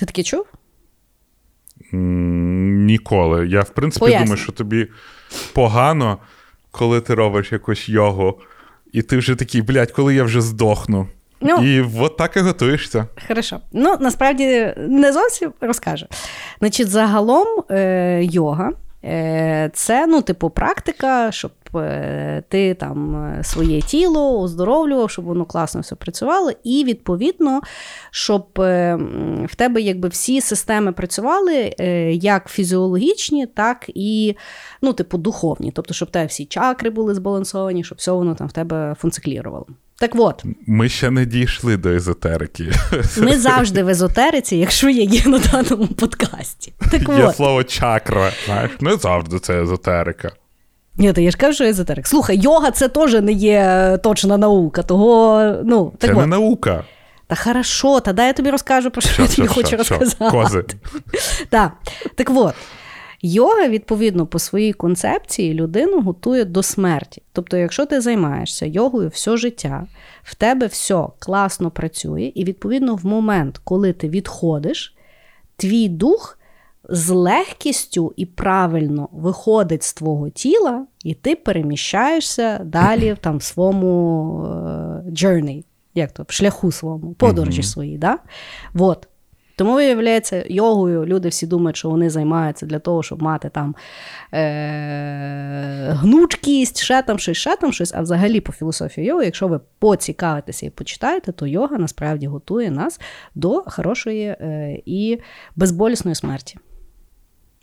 [0.00, 0.46] Ти таке чув?
[1.92, 3.48] ніколи.
[3.48, 4.24] Я, в принципі, Поясню.
[4.24, 4.88] думаю, що тобі
[5.54, 6.18] погано,
[6.70, 8.38] коли ти робиш якусь йогу,
[8.92, 11.08] і ти вже такий, блядь, коли я вже здохну.
[11.40, 11.56] Ну.
[11.56, 13.06] І от так і готуєшся.
[13.28, 13.60] Хорошо.
[13.72, 16.06] Ну, насправді не зовсім розкажу.
[16.58, 18.72] Значить, загалом е, йога.
[19.04, 21.50] е, Це, ну, типу, практика, щоб
[22.48, 27.60] ти там е, своє тіло оздоровлював, щоб воно класно все працювало, і відповідно,
[28.10, 28.98] щоб е,
[29.48, 34.36] в тебе якби всі системи працювали е, як фізіологічні, так і
[34.82, 35.72] ну, типу, духовні.
[35.74, 39.66] Тобто, щоб в тебе всі чакри були збалансовані, щоб все воно там в тебе функціонувало.
[40.00, 42.72] Так от, Ми ще не дійшли до езотерики.
[43.18, 46.72] ми завжди в езотериці, якщо я є на даному подкасті.
[46.90, 47.36] Так Є от.
[47.36, 48.32] слово чакра.
[48.46, 50.32] Знаєш, не завжди це езотерика.
[51.00, 52.06] Ні, то я ж кажу, що езотерик.
[52.06, 54.82] Слухай, йога це теж не є точна наука.
[54.82, 56.20] Того, ну, так Це от.
[56.20, 56.84] не наука.
[57.26, 59.84] Та хорошо, та дай я тобі розкажу, про що, Що, я тобі що, хочу що,
[59.84, 59.98] що?
[59.98, 60.30] розказати.
[60.36, 60.64] Кози.
[61.50, 61.72] Так.
[62.14, 62.54] так от,
[63.22, 67.22] йога, відповідно, по своїй концепції людину готує до смерті.
[67.32, 69.86] Тобто, якщо ти займаєшся йогою все життя,
[70.22, 74.94] в тебе все класно працює, і відповідно, в момент, коли ти відходиш,
[75.56, 76.38] твій дух
[76.90, 84.44] з легкістю і правильно виходить з твого тіла, і ти переміщаєшся далі там, в своєму
[84.44, 85.64] е, journey,
[85.94, 87.98] як то, в шляху своєму, подорожі своїй.
[87.98, 88.18] Да?
[88.72, 89.06] Вот.
[89.56, 93.74] Тому, виявляється, йогою люди всі думають, що вони займаються для того, щоб мати там
[94.34, 97.94] е- гнучкість, ще там щось, ще там щось.
[97.94, 103.00] А взагалі по філософії йоги, якщо ви поцікавитеся і почитаєте, то йога насправді готує нас
[103.34, 105.18] до хорошої е- і
[105.56, 106.58] безболісної смерті.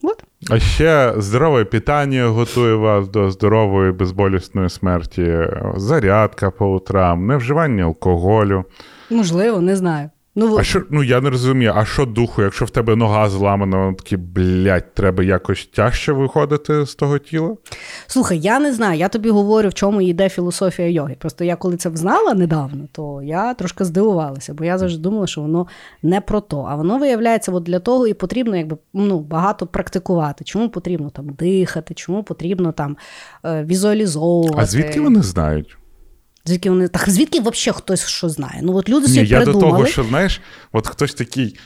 [0.03, 0.23] От.
[0.49, 8.65] А ще здорове питання готує вас до здорової безболісної смерті, зарядка по утрам, невживання алкоголю.
[9.09, 10.09] Можливо, не знаю.
[10.39, 13.77] Ну, А що, ну я не розумію, а що духу, якщо в тебе нога зламана,
[13.77, 17.55] воно такі, блядь, треба якось тяжче виходити з того тіла?
[18.07, 21.15] Слухай, я не знаю, я тобі говорю, в чому йде філософія йоги.
[21.19, 25.41] Просто я коли це взнала недавно, то я трошки здивувалася, бо я завжди думала, що
[25.41, 25.67] воно
[26.03, 26.67] не про то.
[26.69, 30.43] А воно виявляється, от для того і потрібно якби, ну, багато практикувати.
[30.43, 32.97] Чому потрібно там дихати, чому потрібно там
[33.45, 34.55] е, візуалізовувати.
[34.57, 35.77] А звідки вони знають?
[36.47, 38.59] Звідки вони так, звідки взагалі хтось що знає?
[38.63, 39.71] Ну от люди Ні, собі я придумали.
[39.71, 40.41] до того, що знаєш,
[40.71, 41.59] от хтось такий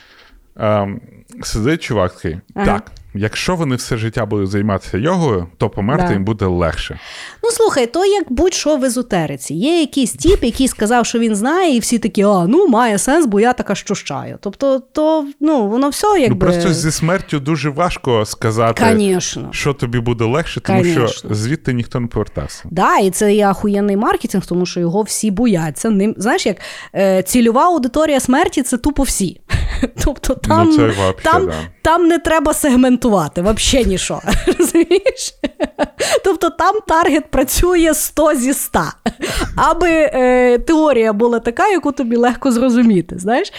[0.56, 1.02] ем,
[1.44, 2.38] сидить, чувак такий.
[2.54, 2.66] Ага.
[2.66, 6.14] Так, якщо вони все життя будуть займатися йогою, то померти Да.
[6.14, 7.00] їм буде легше.
[7.44, 9.54] Ну слухай, то як будь-що в езотериці.
[9.54, 13.26] Є якийсь тіп, який сказав, що він знає, і всі такі, а ну має сенс,
[13.26, 14.38] бо я така щущаю.
[14.42, 16.30] Тобто, то ну воно все якби.
[16.30, 19.50] Ну просто зі смертю дуже важко сказати, Конечно.
[19.52, 21.08] що тобі буде легше, тому Конечно.
[21.08, 22.64] що звідти ніхто не повертався.
[22.72, 25.90] Да, і це є ахуєнний маркетинг, тому що його всі бояться.
[25.90, 26.58] Ним знаєш, як
[26.96, 29.42] е, цільова аудиторія смерті це тупо всі.
[30.06, 31.54] Тобто там, Ну, це вообще, там, да.
[31.82, 34.22] там не треба сегментувати, взагалі нічого.
[34.60, 35.34] Розумієш?
[36.24, 38.80] Тобто там таргет працює 100 зі 100.
[39.56, 43.20] Аби е, теорія була така, яку тобі легко зрозуміти.
[43.20, 43.54] знаєш?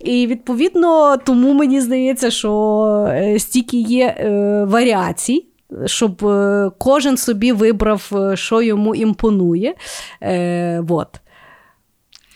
[0.00, 5.46] І відповідно, тому мені здається, що е, стільки є е, варіацій.
[5.86, 9.74] Щоб е, кожен собі вибрав, е, що йому імпонує.
[10.22, 11.08] Е, вот.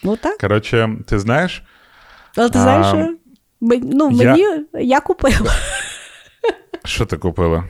[0.03, 0.39] Ну так.
[0.39, 1.63] Коротше, ти знаєш,
[2.39, 3.15] Але ти А, знаєш, що?
[3.61, 5.53] Ну, я- мені я купила.
[6.85, 7.65] що ти купила?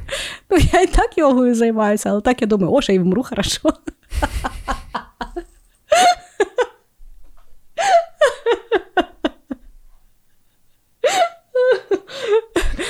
[0.50, 3.72] Ну, я і так йогою займаюся, але так я думаю, о, ще й вмру хорошо.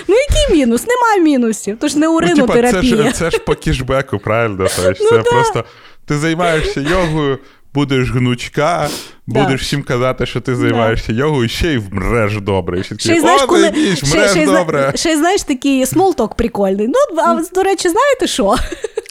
[0.08, 0.86] Ну, який мінус?
[0.86, 1.76] Немає мінусів.
[1.80, 4.56] Тож не Ну, типа, це ж, це ж по кешбеку, правильно?
[4.78, 5.22] Ну, це да.
[5.22, 5.64] просто
[6.06, 7.38] ти займаєшся йогою,
[7.78, 8.88] будеш гнучка,
[9.26, 12.80] будеш всім казати, що ти займаєшся йогою, ще й вмреш добре.
[12.80, 14.92] І ще Ще й знаєш, коли ще, вмреш ще, добре.
[14.94, 16.88] ще знаєш такий small talk прикольний.
[16.88, 18.56] Ну, а до речі, знаєте що?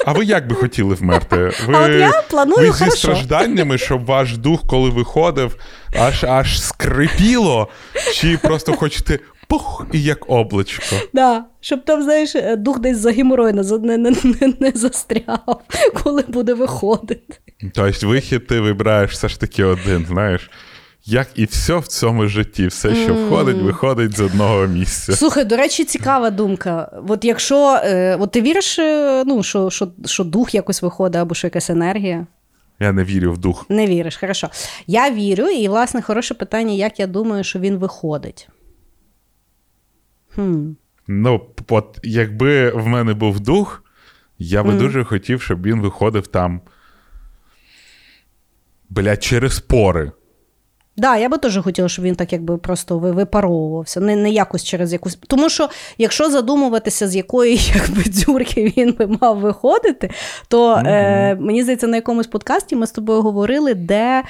[0.05, 1.35] А ви як би хотіли вмерти?
[1.67, 2.97] Ви, А от я планую ви зі хорошо.
[2.97, 5.55] стражданнями, щоб ваш дух, коли виходив,
[5.99, 7.67] аж аж скрипіло,
[8.13, 10.95] чи просто хочете пух і як облачко.
[11.13, 15.61] Да, щоб там, знаєш, е, дух десь за геморой не, не, не, не, не застряв,
[16.03, 17.37] коли буде виходити.
[17.73, 20.49] Тобто вихід ти вибираєш все ж таки один, знаєш.
[21.09, 25.15] Як і все в цьому житті, все, що входить, виходить з одного місця.
[25.15, 26.91] Слухай, до речі, цікава думка.
[27.07, 31.35] От якщо е, от ти віриш, е, ну, що, що, що дух якось виходить, або
[31.35, 32.27] що якась енергія?
[32.79, 33.65] Я не вірю в дух.
[33.69, 34.49] Не віриш, хорошо.
[34.87, 38.49] Я вірю, і, власне, хороше питання, як я думаю, що він виходить.
[40.37, 40.71] Хм.
[41.07, 43.83] Ну, от якби в мене був дух,
[44.39, 46.61] я би дуже хотів, щоб він виходив там.
[48.89, 50.11] Бля, через пори.
[50.97, 54.93] Да, я би теж хотіла, щоб він так якби просто випаровувався, не, не якось через
[54.93, 55.17] якусь.
[55.27, 60.09] Тому що якщо задумуватися, з якої якби дзюрки він би мав виходити,
[60.47, 64.23] то е, мені здається, на якомусь подкасті ми з тобою говорили, де,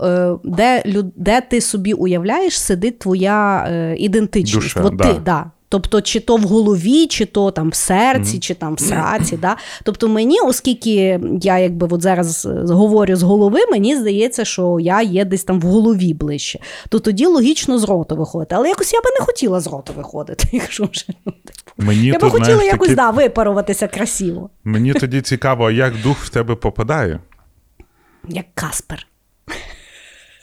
[0.00, 0.82] е, де,
[1.16, 4.54] де ти собі уявляєш, сидить твоя е, ідентичність.
[4.54, 5.04] Душа, От да.
[5.04, 5.50] ти, да.
[5.70, 9.36] Тобто, чи то в голові, чи то там в серці, чи там в сраці.
[9.36, 9.56] Да?
[9.84, 15.02] Тобто мені, оскільки я якби от зараз е, говорю з голови, мені здається, що я
[15.02, 16.58] є десь там в голові ближче.
[16.88, 18.54] То тоді логічно з роту виходити.
[18.54, 21.06] Але якось я би не хотіла з роту виходити, якщо вже.
[21.06, 21.32] типу.
[21.78, 26.02] Мені Я би то, хотіла знаєш, якось такі- да, випаруватися красиво, Мені тоді цікаво, як
[26.02, 27.20] дух в тебе попадає.
[28.28, 29.06] як Каспер.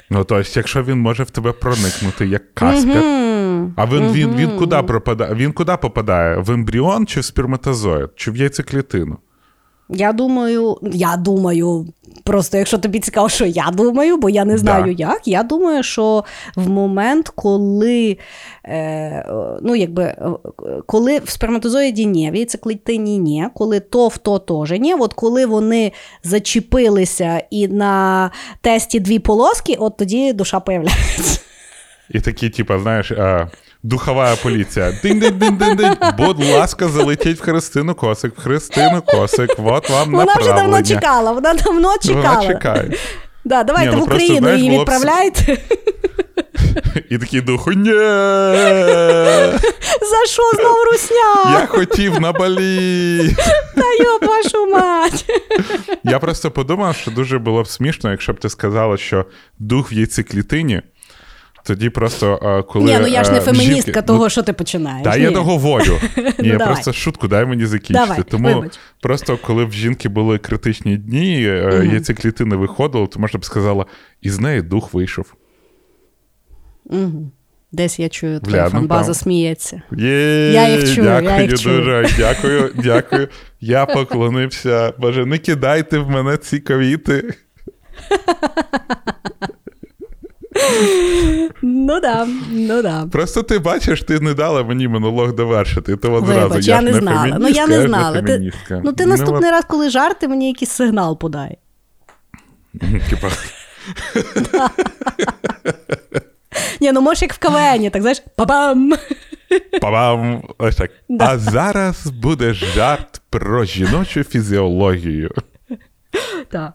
[0.10, 3.04] Ну, тобто, якщо він може в тебе проникнути, як каспер.
[3.76, 5.34] А він, він, він, куди пропадає?
[5.34, 6.38] Він куди попадає?
[6.38, 8.10] В ембріон чи в сперматозоїд?
[8.16, 9.18] Чи в яйцеклітину?
[9.90, 11.86] Я думаю, я думаю,
[12.24, 15.04] просто якщо тобі цікаво, що я думаю, бо я не знаю Да.
[15.04, 15.28] як.
[15.28, 16.24] Я думаю, що
[16.56, 18.18] в момент, коли,
[18.66, 19.26] е,
[19.62, 20.18] ну, якби, е,
[20.86, 24.94] коли в сперматозоїді ні, в яйцеклітині ні, коли то в то теж ні.
[24.94, 25.92] От коли вони
[26.24, 28.32] зачепилися і на
[28.62, 31.42] тесті дві полоски, от тоді душа появляється.
[32.10, 33.48] І такі, типа, знаєш, а,
[33.84, 34.92] духова поліція.
[35.04, 36.16] Динь-динь-динь-динь-динь.
[36.18, 41.32] Будь ласка, залетіть в Христину Косик, в Христину Косик, от вам Вона вже давно чекала,
[41.32, 42.40] вона давно чекала.
[42.40, 42.92] Вона чекає.
[43.46, 45.58] Да, давайте Ні, ну в просто, Україну знаєш, її було б відправляйте.
[47.10, 47.92] І такий дух, ні,
[50.02, 51.60] За що знову русня?
[51.60, 53.36] я хотів на балі.
[53.76, 55.26] Та йоб вашу мать.
[56.04, 59.26] Я просто подумав, що дуже було б смішно, якщо б ти сказала, що
[59.60, 60.82] дух в яйцеклітині,
[61.66, 62.86] тоді просто коли.
[62.86, 65.04] Ні, ну я ж не феміністка жінки- того, ну, що ти починаєш.
[65.04, 65.24] Та Ні.
[65.24, 66.00] я договорю.
[66.18, 66.68] Ні, Ну, я давай.
[66.68, 68.08] просто шутку, дай мені закінчити.
[68.08, 68.80] Давай, Тому вибач.
[69.02, 73.86] просто коли в жінки були критичні дні, е, яйцеклітини виходили, то можна б сказала,
[74.22, 75.34] із неї дух вийшов.
[77.72, 79.14] Десь я чую, Бля, твоя ну, фанбаза там.
[79.14, 79.82] сміється.
[79.98, 81.78] Є, Я їх чую, я дякую їх чую.
[81.78, 82.10] дуже.
[82.18, 83.28] Дякую, дякую.
[83.60, 84.94] Я поклонився.
[85.00, 87.34] Боже, не кидайте в мене ці квіти.
[91.62, 93.08] Ну да, ну да.
[93.12, 95.96] Просто ти бачиш, ти не дала мені монолог довершити.
[95.96, 97.38] То одразу Вибач, я, не знала.
[97.40, 98.22] Ну я не знала.
[98.22, 98.52] Ти,
[98.84, 101.58] ну ти Ну, наступний раз, коли жарти, мені якийсь сигнал подай.
[103.10, 103.30] Типа,
[106.82, 108.94] Ні, ну може як в КВН, так знаєш, па-бам!
[109.82, 110.44] па-бам!
[110.58, 110.92] Ось так.
[111.10, 111.30] Да.
[111.30, 115.32] А зараз буде жарт про жіночу фізіологію.
[116.52, 116.74] Так.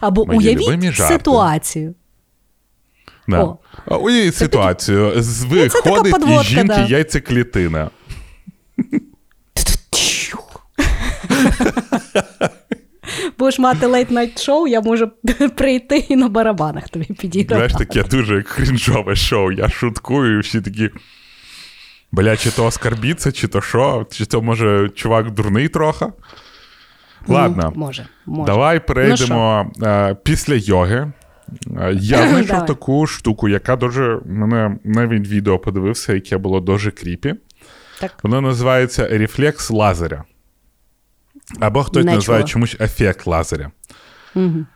[0.00, 1.94] Або Мої уявіть ситуацію.
[3.28, 3.42] Да.
[3.86, 3.96] О.
[3.96, 5.12] Уявіть ситуацію.
[5.16, 6.86] Ну, Виходить із жінки да.
[6.86, 7.90] яйцеклітина.
[13.38, 15.10] Будеш мати late-night шоу, я можу
[15.56, 17.54] прийти і на барабанах тобі підіграти.
[17.54, 19.52] Знаєш, таке дуже крінжове шоу.
[19.52, 20.90] Я шуткую, і всі такі.
[22.12, 26.06] Бля, чи то оскорбіться, чи то що, чи то може чувак дурний трохи.
[27.26, 28.52] Ладно, Ну, може, може.
[28.52, 31.12] давай перейдемо е, після йоги.
[31.92, 37.34] Я знайшов таку штуку, яка дуже мене навіть відео подивився, яке було дуже creepy.
[38.00, 38.14] Так.
[38.22, 40.24] Воно називається рефлекс Лазаря.
[41.60, 43.70] Або хтось Не називає чомусь ефект лазеря.
[44.34, 44.66] Угу.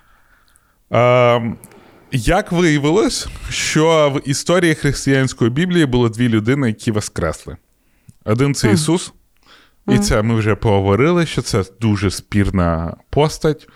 [0.92, 1.54] Е,
[2.12, 7.56] як виявилось, що в історії християнської Біблії було дві людини, які воскресли.
[8.24, 9.12] Один це Ісус,
[9.88, 13.68] і це ми вже поговорили, що це дуже спірна постать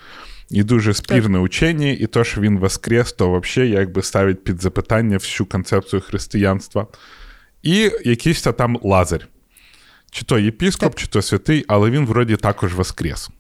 [0.51, 5.17] і дуже спірне учення, і то, що він воскрес, то взагалі якби ставить під запитання
[5.17, 6.87] всю концепцію християнства.
[7.63, 9.27] І якийсь там Лазарь.
[10.11, 13.31] Чи то єпіскоп, чи то святий, але він вроді також воскрес.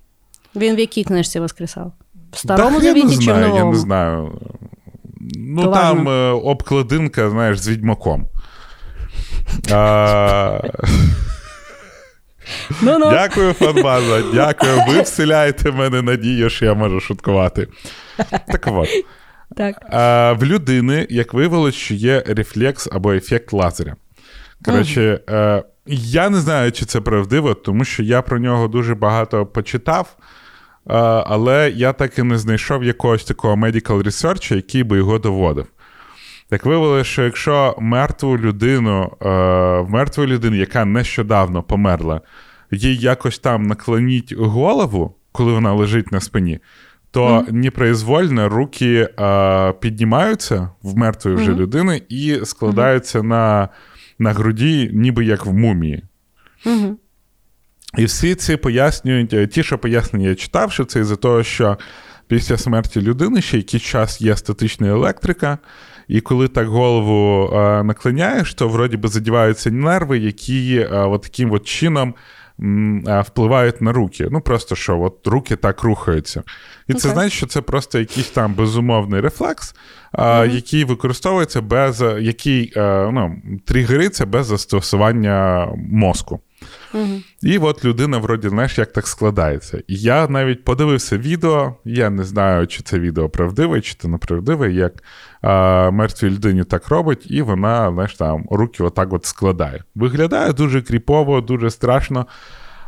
[0.56, 1.92] Він в якій книжці воскресав?
[2.32, 4.40] В старому Так, завіті чи в знаю, я не знаю.
[5.36, 6.10] Ну, То там ладно.
[6.10, 8.26] е, обкладинка, знаєш, з відьмаком.
[9.70, 10.60] А,
[12.82, 13.10] Ну, ну.
[13.10, 14.22] Дякую, Фанбаза.
[14.34, 14.82] Дякую.
[14.88, 17.68] Ви вселяєте в мене надію, що я можу шуткувати.
[18.48, 18.88] Так от.
[19.56, 19.76] Так.
[19.90, 23.96] А, в людини, як виявилось, що є рефлекс або ефект лазеря.
[24.64, 29.46] Коротше, е, я не знаю, чи це правдиво, тому що я про нього дуже багато
[29.46, 30.22] почитав, е,
[31.26, 35.66] але я так і не знайшов якогось такого medical research, який би його доводив.
[36.48, 39.28] Так виявилося, що якщо мертву людину, е,
[39.80, 42.20] в мертвої людини, яка нещодавно померла,
[42.70, 46.58] їй якось там наклоніть голову, коли вона лежить на спині,
[47.10, 53.68] то непроизвольно руки е, піднімаються в мертвої вже людини і складаються на,
[54.18, 56.02] на груді, ніби як в мумії.
[57.98, 61.78] І всі ці пояснюють, е, ті, що пояснення я читав, що це із-за того, що
[62.26, 65.58] після смерті людини ще якийсь час є статична електрика,
[66.08, 71.52] і коли так голову е, наклоняєш, то вроді би задіваються нерви, які е, от таким
[71.52, 72.14] от чином
[73.08, 74.28] е, впливають на руки.
[74.30, 76.42] Ну просто що, от руки так рухаються.
[76.88, 77.12] І це Окей.
[77.12, 79.74] значить, що це просто якийсь там безумовний рефлекс,
[80.14, 86.40] е, який використовується без який ну, тригериться без застосування мозку.
[86.94, 87.20] Угу.
[87.42, 89.82] І от людина, вроді, знаєш, як так складається.
[89.86, 94.72] І я навіть подивився відео, я не знаю, чи це відео правдиве, чи це неправдиве,
[94.72, 94.92] як
[95.42, 99.84] а, мертвій людині так робить, і вона, знаєш, там руки отак от складає.
[99.94, 102.26] Виглядає дуже кріпово, дуже страшно.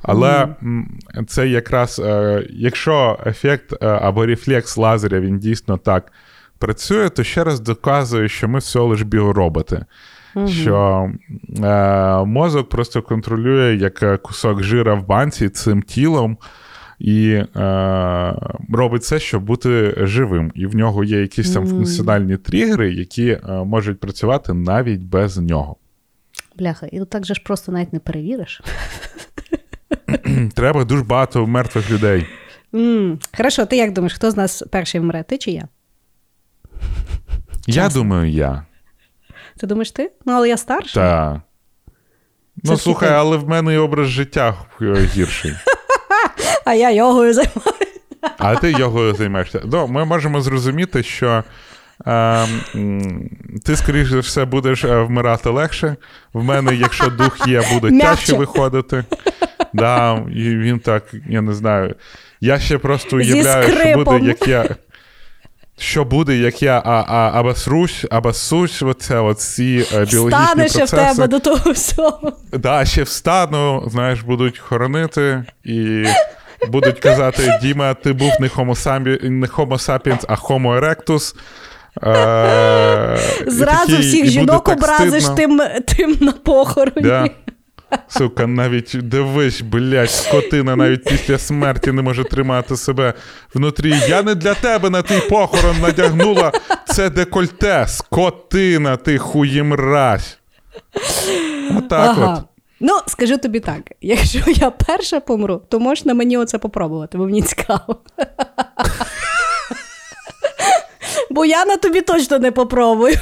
[0.03, 0.99] Але м,
[1.29, 6.13] це якраз, е, якщо ефект е, або рефлекс лазеря він дійсно так
[6.59, 9.85] працює, то ще раз доказує, що ми всього лиш біороботи.
[10.49, 11.11] Що
[11.65, 16.39] е, мозок просто контролює як е, кусок жира в банці цим тілом
[16.99, 18.35] і е,
[18.73, 20.53] робить все, щоб бути живим.
[20.55, 25.77] І в нього є якісь там функціональні тригери, які е, можуть працювати навіть без нього.
[26.59, 28.63] Бляха, і так же ж просто навіть не перевіриш.
[30.55, 32.27] Треба дуже багато мертвих людей.
[32.75, 35.23] м Хорошо, ти як думаєш, хто з нас перший вмре?
[35.23, 35.69] Ти чи я?
[37.67, 38.01] Я Чесно.
[38.03, 38.63] думаю, я.
[39.61, 40.11] Ти думаєш ти?
[40.27, 40.95] Ну, але я старша.
[40.95, 41.43] Та.
[42.65, 43.15] Ну, слухай, ти.
[43.15, 45.53] але в мене і образ життя е, гірший.
[46.65, 47.73] А я йогою займаюся.
[48.39, 49.63] А ти його займаєшся.
[49.65, 51.45] Ну, ми можемо зрозуміти, що
[52.07, 52.47] е,
[53.67, 55.97] ти, скоріш за все, будеш е, вмирати легше.
[56.33, 59.05] В мене, якщо дух є, буде тяжче виходити.
[59.73, 61.95] Да, і він так, я не знаю.
[62.41, 64.77] Я ще просто уявляю, що буде, як я.
[65.83, 70.91] Що буде, як я а, а, обосрусь, обоссусь, оце, оці е, біологічні Стане ще в
[70.91, 72.33] тебе до того всього.
[72.53, 76.05] Да, ще встану, знаєш, будуть хоронити і
[76.69, 78.97] будуть казати: Діма, ти був не Homo,
[79.67, 81.35] sapiens, а Homo erectus.
[82.03, 85.67] Е, і Зразу всіх і жінок образиш стидно.
[85.67, 87.03] тим, тим на похороні.
[87.03, 87.31] Да.
[88.09, 93.15] Сука, навіть дивись, блядь, скотина навіть після смерті не може тримати себе
[93.55, 93.95] внутрі.
[94.09, 96.53] Я не для тебе на твій похорон надягнула
[96.89, 100.39] це декольте, скотина, ти хуємразь.
[101.79, 102.35] Отак Ага.
[102.39, 102.45] от.
[102.81, 107.25] Ну, скажу тобі так: якщо я перша помру, то можеш на мені оце попробувати, бо
[107.25, 107.97] мені цікаво.
[111.31, 113.17] Бо я на тобі точно не попробую.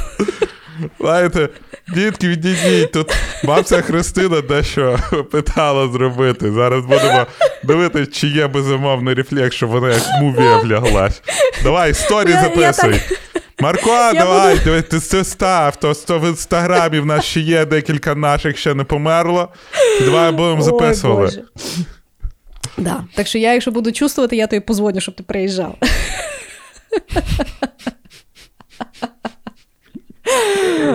[1.00, 1.48] Знаєте,
[1.94, 4.98] дітки, відійдіть, тут бабця Христина дещо
[5.32, 6.52] питала зробити.
[6.52, 7.26] Зараз будемо
[7.64, 11.22] дивитися, чи є безумовний рефлекс, щоб вона як мувія вляглась.
[11.62, 12.92] Давай, сторі Я- я записуй.
[13.08, 13.18] так-
[13.60, 18.14] Марко, давай, давай, ти це став, то, то в інстаграмі в нас ще є декілька
[18.14, 19.48] наших, ще не померло.
[20.00, 21.42] Давай будемо записувати.
[22.76, 23.04] Да.
[23.14, 25.74] Так що я, якщо буду чувствувати, я тобі позвоню, щоб ти приїжджав.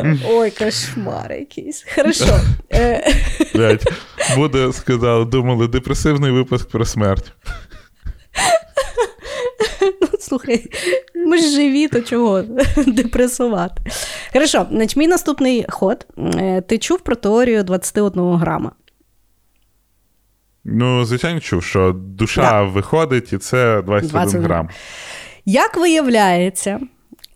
[0.27, 1.85] Ой, кошмар якийсь.
[1.95, 2.39] Хорошо.
[2.73, 3.13] Е,
[3.55, 3.87] Блять,
[4.35, 7.31] буде, сказали, думали, депресивний випуск про смерть.
[10.01, 10.65] ну, Слухай,
[11.15, 12.41] ми ж живі, то чого
[12.87, 13.81] депресувати?
[14.33, 16.07] Хорошо, значить, мій наступний ход.
[16.35, 18.71] Е, Ти чув про теорію 21 грама?
[20.65, 22.63] Ну, звичайно, чув, що душа Да.
[22.63, 24.69] виходить, і це 21 21 грам.
[25.45, 26.79] Як виявляється,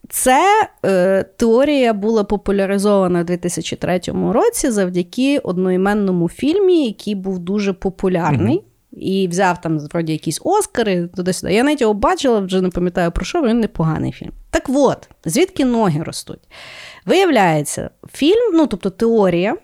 [0.10, 4.02] це е, теорія була популяризована у 2003
[4.32, 8.64] році завдяки одноіменному фільмі, який був дуже популярний.
[8.92, 11.54] І взяв там вроді якісь Оскари туди-сюди.
[11.54, 14.32] Я навіть його бачила, вже не пам'ятаю про що, він непоганий фільм.
[14.50, 16.40] Так от, звідки ноги ростуть?
[17.06, 19.58] Виявляється, фільм, ну тобто теорія,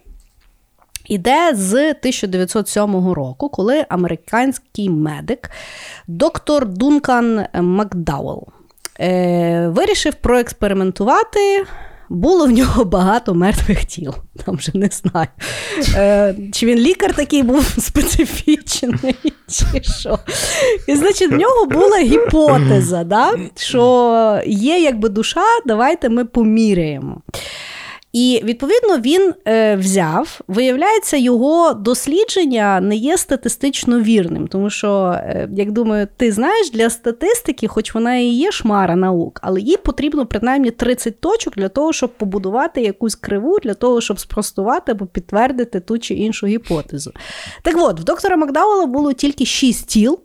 [1.08, 5.52] іде з 1907 року, коли американський медик
[6.08, 8.48] доктор Дункан Макдауел
[9.00, 11.66] е, вирішив проекспериментувати.
[12.10, 14.14] Було в нього багато мертвих тіл.
[14.46, 15.28] Там вже не знаю.
[15.96, 19.16] Е, чи він лікар такий був специфічний,
[19.50, 20.20] чи що.
[20.88, 23.34] І, значить, в нього була гіпотеза, да?
[23.56, 27.22] що є якби душа, давайте ми поміряємо.
[28.14, 35.50] І відповідно він е, взяв, виявляється, його дослідження не є статистично вірним, тому що, е,
[35.56, 40.26] як думаю, ти знаєш, для статистики, хоч вона і є шмара наук, але їй потрібно
[40.26, 45.80] принаймні 30 точок для того, щоб побудувати якусь криву, для того, щоб спростувати або підтвердити
[45.80, 47.12] ту чи іншу гіпотезу.
[47.62, 50.20] Так от, в доктора Макдауела було тільки 6 тіл.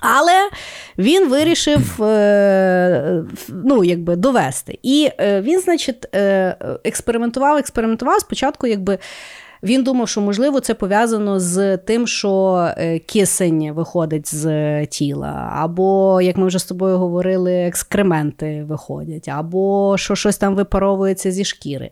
[0.00, 0.50] Але
[0.98, 4.78] він вирішив е, ну, якби, довести.
[4.82, 8.20] І е, він, значить, е, експериментував, експериментував.
[8.20, 8.98] Спочатку, якби.
[9.62, 16.20] Він думав, що можливо це пов'язано з тим, що е, кисень виходить з тіла, або,
[16.22, 21.90] як ми вже з тобою говорили, екскременти виходять, або що щось там випаровується зі шкіри.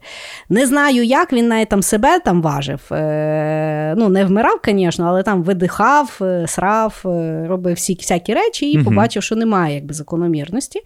[0.49, 2.81] Не знаю, як він навіть там себе там важив.
[2.93, 8.71] Е, Ну, не вмирав, звісно, але там видихав, е, срав, е, робив всі, всякі речі
[8.71, 10.81] і побачив, що немає якби, закономірності.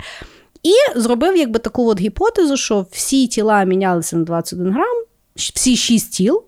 [0.63, 5.05] І зробив якби таку от гіпотезу, що всі тіла мінялися на 21 грам,
[5.37, 6.43] всі шість тіл.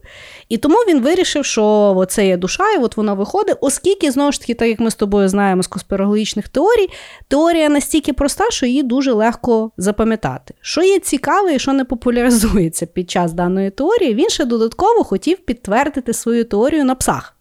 [0.49, 4.41] І тому він вирішив, що це є душа, і от вона виходить, оскільки, знову ж
[4.41, 6.89] таки, так як ми з тобою знаємо з конспірологічних теорій,
[7.28, 10.55] теорія настільки проста, що її дуже легко запам'ятати.
[10.61, 15.39] Що є цікаве і що не популяризується під час даної теорії, він ще додатково хотів
[15.39, 17.34] підтвердити свою теорію на псах.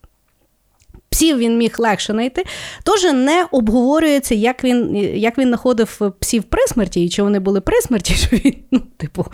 [1.13, 2.43] Псів він міг легше знайти.
[2.83, 7.61] Тож не обговорюється, як він, як він знаходив псів при смерті, і чи вони були
[7.61, 9.25] при смерті, що він, ну, типу,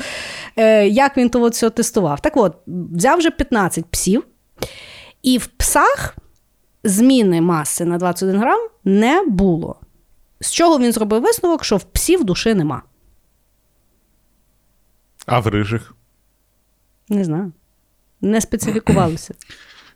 [0.55, 2.21] е, як він того все тестував.
[2.21, 4.25] Так от, взяв вже 15 псів,
[5.23, 6.15] і в псах
[6.83, 9.75] зміни маси на 21 грам не було.
[10.41, 12.81] З чого він зробив висновок, що в псів душі нема.
[15.25, 15.93] А в рижих?
[17.09, 17.51] Не знаю.
[18.21, 19.33] Не специфікувалося.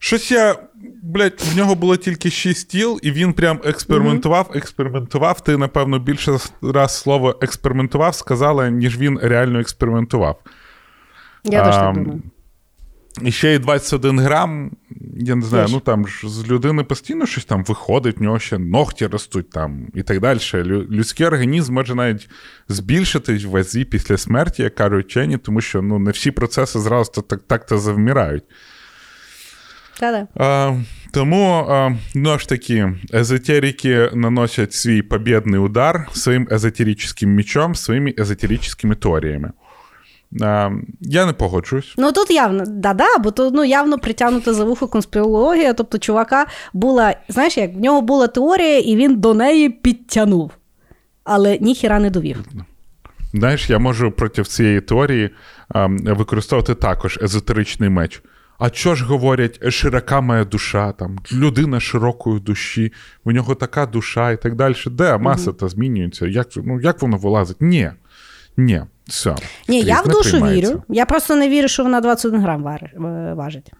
[0.03, 0.55] Щось я,
[1.03, 5.41] блядь, в нього було тільки шість тіл, і він прям експериментував, експериментував.
[5.41, 10.39] Ти, напевно, більше раз слово експериментував сказала, ніж він реально експериментував.
[11.43, 12.21] Я теж так думаю.
[13.21, 14.71] І ще й 21 грам,
[15.17, 15.73] я не знаю, Теж.
[15.73, 19.87] ну там ж з людини постійно щось там виходить, в нього ще ногті ростуть там
[19.93, 20.37] і так далі.
[20.39, 22.29] Лю- Людський організм може навіть
[22.67, 27.11] збільшитись в вазі після смерті, як кажуть вчені, тому що ну, не всі процеси зразу
[27.11, 28.43] то так, так-то завмирають.
[29.99, 30.27] Та-да.
[30.35, 30.73] А,
[31.11, 38.95] тому, а, ну ж таки, езотерики наносять свій побєдний удар своїм езотеричним мечом, своїми езотеричними
[38.95, 39.51] теоріями.
[40.41, 40.71] А,
[41.01, 41.93] я не погоджуюсь.
[41.97, 45.73] Ну тут явно, да-да, бо тут ну, явно притягнута за вухо конспірологія.
[45.73, 50.51] Тобто, чувака була, знаєш, як в нього була теорія, і він до неї підтягнув.
[51.23, 52.37] Але ніхіра не довів.
[53.33, 55.29] Знаєш, я можу проти цієї теорії
[55.69, 58.21] а, використовувати також езотеричний меч.
[58.59, 62.93] А що ж говорять, широка моя душа, там, людина широкої душі,
[63.23, 64.75] у нього така душа і так далі.
[64.85, 66.27] Де маса та змінюється?
[66.27, 67.57] Як, ну, як воно вилазить?
[67.59, 67.91] Ні.
[68.57, 69.35] Ні, все.
[69.67, 70.71] Ні, я в душу приймається.
[70.71, 70.83] вірю.
[70.89, 73.71] Я просто не вірю, що вона 21 грам е, важить.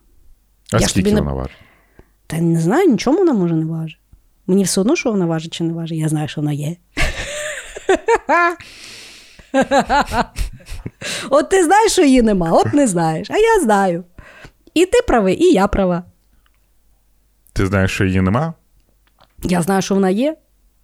[0.74, 1.58] А Я скільки не- вона важить?
[2.28, 4.00] Та не знаю, нічому вона може не важить.
[4.48, 5.98] Мені все одно, що вона важить чи не важить.
[6.00, 6.76] Я знаю, що вона є.
[11.30, 14.04] От ти знаєш, що її нема, от не знаєш, а я знаю.
[14.74, 16.04] І ти правий, і я права.
[17.54, 18.54] Ти знаєш, що її нема?
[19.44, 20.38] Я знаю, що вона є,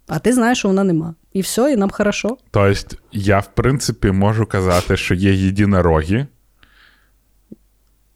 [0.08, 1.14] а ти знаєш, що вона нема.
[1.32, 2.36] І все, і нам хорошо.
[2.50, 6.26] Тобто, я, в принципі, можу казати, що є єдинороги,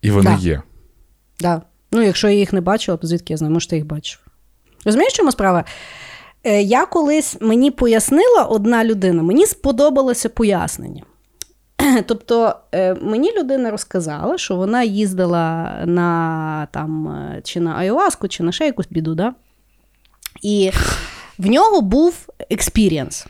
[0.02, 0.36] і вони Да.
[0.36, 0.62] є.
[1.40, 1.62] Да.
[1.92, 4.20] Ну, якщо я їх не бачила, то звідки я знаю, може, ти їх бачив.
[4.84, 5.64] Розумієш, в чому справа?
[6.44, 11.02] Е, я колись мені пояснила одна людина, мені сподобалося пояснення.
[12.06, 18.42] Тобто, е, мені людина розказала, що вона їздила на там, е, чи на аяваску, чи
[18.42, 19.34] на ще якусь біду, да?
[20.42, 20.70] і
[21.38, 23.26] в нього був experience.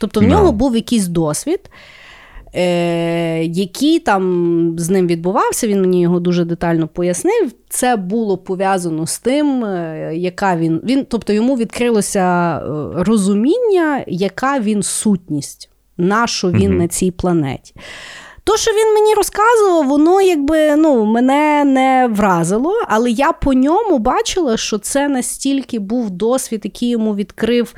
[0.00, 1.70] Тобто, в нього був якийсь досвід,
[2.54, 5.66] е, який там з ним відбувався.
[5.66, 7.52] Він мені його дуже детально пояснив.
[7.68, 10.80] Це було пов'язано з тим, е, яка він.
[10.84, 12.58] він тобто йому відкрилося
[12.94, 17.74] розуміння, яка він сутність, на що він на цій планеті.
[18.44, 23.98] То, що він мені розказував, воно якби ну, мене не вразило, але я по ньому
[23.98, 27.74] бачила, що це настільки був досвід, який йому відкрив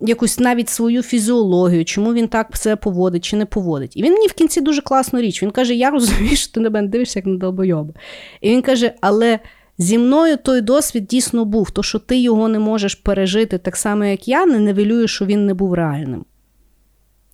[0.00, 3.96] якусь навіть свою фізіологію, чому він так себе поводить чи не поводить.
[3.96, 5.42] І він мені в кінці дуже класну річ.
[5.42, 7.94] Він каже: Я розумію, що ти на мене дивишся, як на долбойоба.
[8.40, 9.38] І він каже: але.
[9.78, 11.70] Зі мною той досвід дійсно був.
[11.70, 15.46] То, що ти його не можеш пережити так само, як я, не невелює, що він
[15.46, 16.24] не був реальним.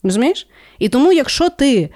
[0.03, 0.49] Розумієш?
[0.79, 1.91] І тому, якщо ти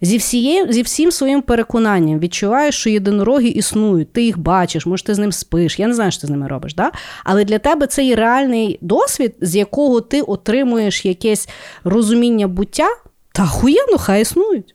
[0.00, 5.14] зі, всією, зі всім своїм переконанням відчуваєш, що єдинороги існують, ти їх бачиш, може, ти
[5.14, 6.92] з ним спиш, я не знаю, що ти з ними робиш, да?
[7.24, 11.48] але для тебе це є реальний досвід, з якого ти отримуєш якесь
[11.84, 12.88] розуміння буття,
[13.32, 14.74] та хуєнно, хай існують.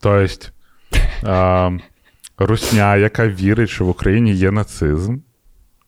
[0.00, 0.46] Тобто,
[2.38, 5.16] русня, яка вірить, що в Україні є нацизм,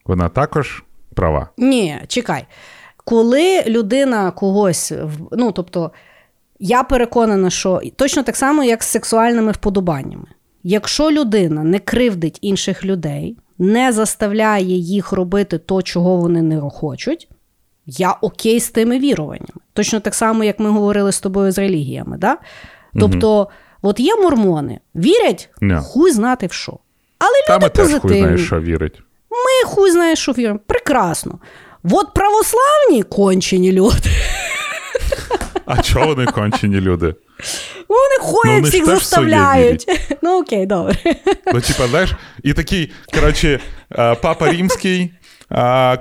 [0.04, 1.48] вона також права.
[1.56, 2.46] Ні, чекай.
[3.08, 4.92] Коли людина когось,
[5.32, 5.90] ну тобто,
[6.58, 10.26] я переконана, що точно так само, як з сексуальними вподобаннями.
[10.62, 17.28] Якщо людина не кривдить інших людей, не заставляє їх робити то, чого вони не хочуть,
[17.86, 19.60] я окей з тими віруваннями.
[19.72, 22.18] Точно так само, як ми говорили з тобою з релігіями.
[22.18, 22.38] Да?
[23.00, 23.48] Тобто,
[23.82, 25.74] от є мормони, вірять, Ні.
[25.82, 26.78] хуй знати в що.
[27.18, 28.22] Але Там люди і теж хуй позитивні.
[28.22, 29.02] знаєш, що вірить.
[29.30, 30.60] Ми хуй знає, що віримо.
[30.66, 31.38] Прекрасно.
[31.84, 34.10] От православні кончені люди.
[35.66, 37.14] А чого вони кончені люди?
[37.88, 39.86] Вони ходять, Ну, всіх заставляють.
[40.22, 40.96] Ну окей, добре.
[41.54, 43.60] Ну, типа, знаєш, і такий, коротше,
[44.22, 45.10] папа римський,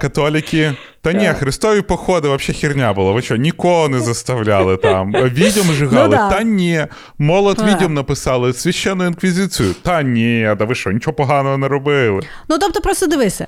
[0.01, 0.73] католіки.
[1.01, 3.11] Та ні, хрестові походи взагалі херня була.
[3.11, 5.11] Ви що, нікого не заставляли там.
[5.13, 6.03] Відьом жигали.
[6.03, 6.29] Ну да.
[6.29, 6.85] Та ні.
[7.17, 9.75] Молод відьом написали, священну інквізицію.
[9.81, 12.21] Та ні, да ви що, нічого поганого не робили.
[12.49, 13.47] Ну тобто, просто дивися.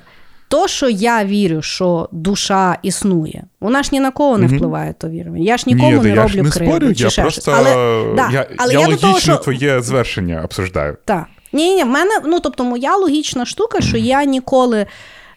[0.50, 5.08] То, що я вірю, що душа існує, вона ж ні на кого не впливає, то
[5.08, 5.44] вірування.
[5.44, 6.74] Я ж нікому ні, не я роблю ж не кривду.
[6.76, 7.54] спорю, чи я ще просто щось.
[7.58, 9.36] Але, да, я, але я, я, до логічно того, що...
[9.36, 10.96] твоє звершення обсуждаю.
[11.04, 11.24] Так.
[11.52, 14.86] Ні, ні, в мене, ну тобто, моя логічна штука, що я ніколи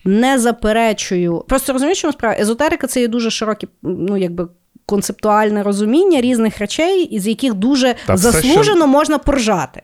[0.06, 1.44] не заперечую.
[1.48, 2.35] Просто розумієш, чому справа?
[2.40, 4.48] Езотерика це є дуже широке, ну якби.
[4.85, 9.81] Концептуальне розуміння різних речей, із яких дуже Та все, заслужено що- можна поржати.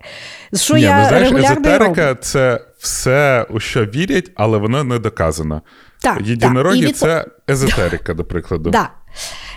[0.53, 1.85] Що Ні, я ну, знаєш, регулярно і роблю.
[1.85, 5.61] езотерика це все, у що вірять, але воно не доказано.
[6.01, 6.89] Так, Єдинороги так.
[6.89, 8.69] І відпо- це езотерика, до прикладу.
[8.79, 8.89] Да.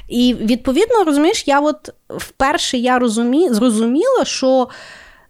[0.08, 4.68] І відповідно, розумієш, я от вперше я розумі, зрозуміла, що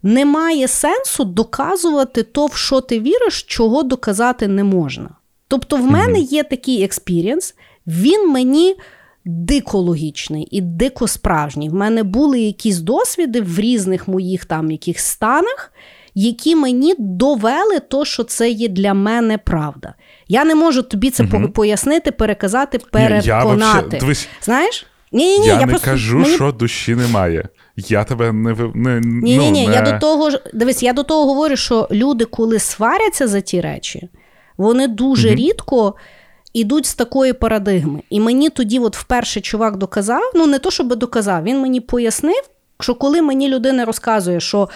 [0.02, 5.09] немає сенсу доказувати то, в що ти віриш, чого доказати не можна.
[5.48, 7.54] Тобто, в мене є такий experience,
[7.86, 8.77] він мені
[9.24, 11.70] дико логічний і дико справжній.
[11.70, 15.73] В мене були якісь досвіди в різних моїх там яких станах,
[16.14, 19.94] які мені довели то, що це є для мене правда.
[20.28, 23.78] Я не можу тобі це по- пояснити, переказати, я переконати.
[23.78, 24.86] вообще, дивись, Знаєш?
[25.12, 26.34] Ні, ні, ні, я, я, не просто кажу, мені...
[26.34, 27.48] що душі немає.
[27.76, 29.68] Я тебе не не, Ні, ну, ні, ні.
[29.68, 29.74] не...
[29.74, 33.60] Я до того ж дивись, я до того говорю, що люди, коли сваряться за ті
[33.60, 34.09] речі,
[34.56, 35.94] вони дуже рідко
[36.52, 38.02] ідуть з такої парадигми.
[38.10, 42.43] І мені тоді, от вперше чувак доказав, ну не то, щоб доказав, він мені пояснив,
[42.80, 44.68] що коли мені людина розказує, що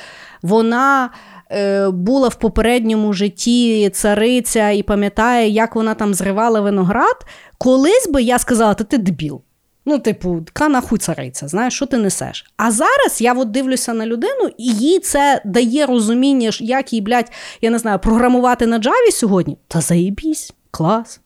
[0.43, 1.11] вона.
[1.51, 7.17] е, Була в попередньому житті цариця і пам'ятає, як вона там зривала виноград.
[7.59, 9.43] Колись би я сказала, та ти дебіл.
[9.89, 12.47] Ну, типу, ка нахуй цариця, знаєш, що ти несеш?
[12.57, 17.33] А зараз я от дивлюся на людину, і їй це дає розуміння, як їй, блядь,
[17.61, 19.59] я не знаю, програмувати на Джаві сьогодні.
[19.69, 21.21] Та заєбісь, клас.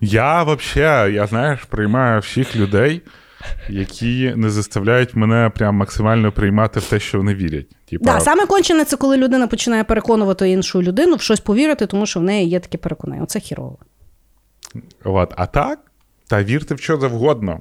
[0.00, 3.02] Я взагалі, я знаєш, приймаю всіх людей,
[3.68, 7.66] які не заставляють мене прям максимально приймати в те, що вони вірять.
[7.90, 12.06] Типа, Да, саме кончене це коли людина починає переконувати іншу людину в щось повірити, тому
[12.06, 13.22] що в неї є таке переконання.
[13.22, 13.78] Оце хірово.
[15.04, 15.78] от, а так,
[16.30, 17.60] Та вірте в що завгодно.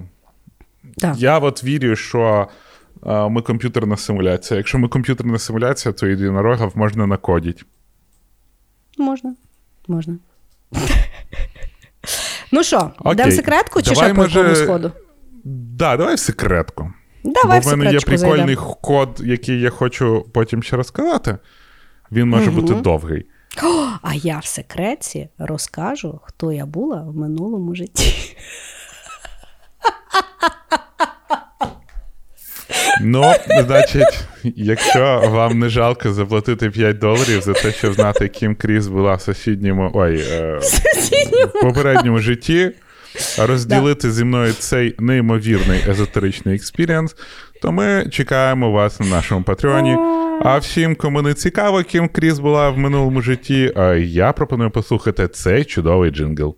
[0.97, 1.15] Так.
[1.17, 2.47] Я от вірю, що
[3.05, 4.57] е, ми комп'ютерна симуляція.
[4.57, 7.63] Якщо ми комп'ютерна симуляція, то єдинорогів можна накодити.
[8.97, 9.35] Можна.
[9.87, 10.17] Можна.
[12.51, 14.91] ну що, дам секретку чи ще по може, якому сходу?
[15.43, 16.93] Да, давай в секретку.
[17.23, 18.77] Давай Бо в мене є прикольний зайдемо.
[18.81, 21.37] код, який я хочу потім ще розказати.
[22.11, 23.25] Він може бути довгий.
[24.01, 28.35] А я в секреті розкажу, хто я була в минулому житті.
[33.01, 33.33] Ну,
[33.65, 39.15] значить, якщо вам не жалко заплатити 5 доларів за те, щоб знати, ким Кріс була
[39.15, 39.91] в сусідньому.
[39.93, 40.59] Ой, е,
[41.45, 42.71] в попередньому житті,
[43.39, 47.15] розділити зі мною цей неймовірний езотеричний experience,
[47.61, 49.97] то ми чекаємо вас на нашому Patreon 'і.
[50.41, 55.27] А всім, кому не цікаво, ким Кріс була в минулому житті, е, я пропоную послухати
[55.27, 56.55] цей чудовий джингл.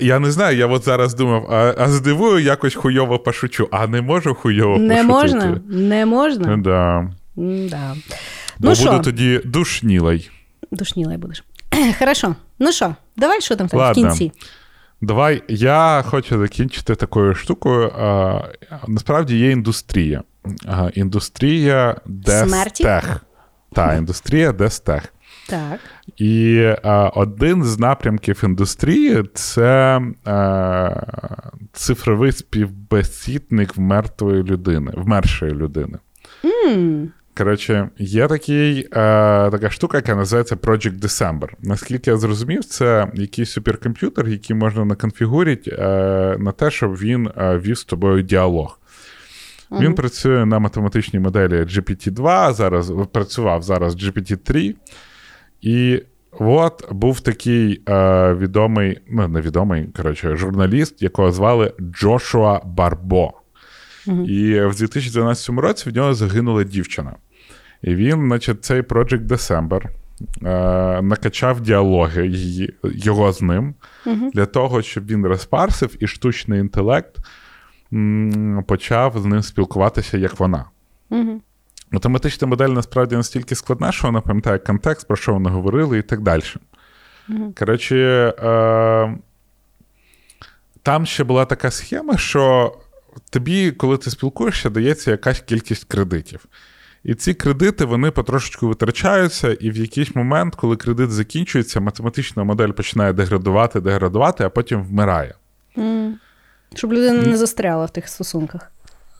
[0.00, 4.02] Я не знаю, я от зараз думав, а, а здивую, якось хуйово пошучу, а не
[4.02, 5.08] можу хуйово Не пошутити.
[5.36, 5.60] можна?
[5.68, 6.56] Не можна?
[6.56, 7.10] Да.
[7.38, 7.94] М-да.
[8.58, 10.30] Бо Ну буду тоді душнілий.
[10.70, 11.44] душнілий будеш.
[11.98, 12.34] Хорошо.
[12.58, 14.32] Ну що, давай що там в тебе в кінці?
[15.00, 17.92] Давай, я хочу закінчити такою штукою.
[17.98, 18.40] А,
[18.88, 20.22] насправді є індустрія.
[20.66, 21.96] А, індустрія?
[22.06, 23.24] Дестех.
[23.72, 25.02] Так, індустрія Дестех.
[25.48, 25.80] Так.
[26.16, 30.90] І а, один з напрямків індустрії це а,
[31.72, 35.98] цифровий співбесідник мертвої людини, вмершої людини.
[36.66, 38.88] м Коротше, є такий, е,
[39.50, 41.48] така штука, яка називається Project December.
[41.62, 47.58] Наскільки я зрозумів, це якийсь суперкомп'ютер, який можна наконфігурити е, на те, щоб він е,
[47.58, 48.78] вів з тобою діалог.
[49.80, 54.74] Він працює на математичній моделі GPT-2, зараз працював зараз GPT-3.
[55.60, 56.02] І
[56.32, 57.82] от був такий
[58.36, 63.41] відомий, ну, невідомий, коротше, журналіст, якого звали Джошуа Барбо.
[64.06, 67.12] І в 2012 році в нього загинула дівчина.
[67.82, 73.74] І він, значить, цей Project December е, накачав діалоги її, його з ним
[74.34, 77.16] для того, щоб він розпарсив і штучний інтелект
[77.92, 80.64] м, почав з ним спілкуватися, як вона.
[81.90, 86.20] Математична модель насправді настільки складна, що вона пам'ятає контекст, про що вони говорили, і так
[86.20, 86.42] далі.
[87.58, 87.96] Коротше,
[88.42, 89.16] е,
[90.82, 92.72] там ще була така схема, що
[93.30, 96.46] тобі, коли ти спілкуєшся, дається якась кількість кредитів.
[97.04, 102.70] І ці кредити вони потрошечку витрачаються, і в якийсь момент, коли кредит закінчується, математична модель
[102.70, 105.34] починає деградувати, деградувати, а потім вмирає.
[105.78, 106.18] М.
[106.74, 108.72] Щоб людина не застряла в тих стосунках.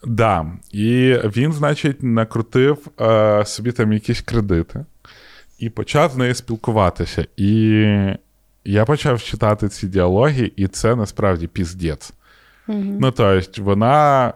[0.07, 0.47] Да.
[0.73, 4.85] І він, значить, накрутив е, собі там якісь кредити
[5.59, 7.27] і почав з нею спілкуватися.
[7.37, 7.49] І
[8.65, 12.13] я почав читати ці діалоги, і це насправді піздець.
[12.69, 14.33] Ну, тобто, вона,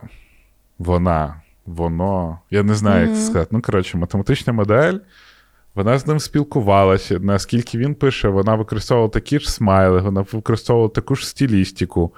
[0.79, 3.49] вона, воно, я не знаю, як це сказати.
[3.51, 4.99] Ну, коротше, математична модель.
[5.75, 7.19] Вона з ним спілкувалася.
[7.19, 12.15] Наскільки він пише, вона використовувала такі ж смайли, вона використовувала таку ж стилістику.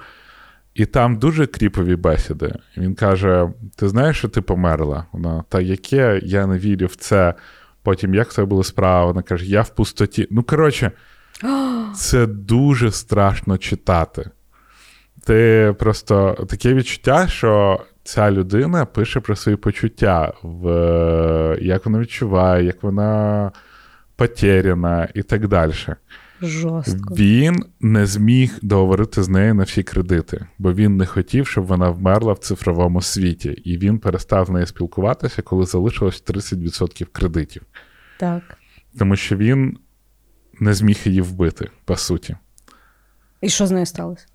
[0.73, 2.55] І там дуже кріпові бесіди.
[2.77, 5.05] Він каже: Ти знаєш, що ти померла?
[5.11, 7.33] Вона, та яке я не вірю в це.
[7.83, 9.05] Потім як це було справа?
[9.05, 10.27] Вона каже, я в пустоті.
[10.31, 10.91] Ну, коротше,
[11.95, 14.29] це дуже страшно читати.
[15.25, 20.67] Ти просто таке відчуття, що ця людина пише про свої почуття, в,
[21.61, 23.51] як вона відчуває, як вона
[24.15, 25.73] потеряна і так далі.
[26.41, 27.15] Жорстко.
[27.15, 31.89] Він не зміг договорити з нею на всі кредити, бо він не хотів, щоб вона
[31.89, 37.61] вмерла в цифровому світі, і він перестав з нею спілкуватися, коли залишилось 30% кредитів.
[38.19, 38.43] Так.
[38.99, 39.77] Тому що він
[40.59, 42.35] не зміг її вбити, по суті.
[43.41, 44.25] І що з нею сталося?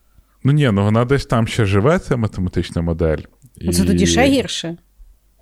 [0.44, 3.18] Ну ні, ну вона десь там ще живе, ця математична модель.
[3.56, 3.72] І...
[3.72, 4.76] Це тоді ще гірше.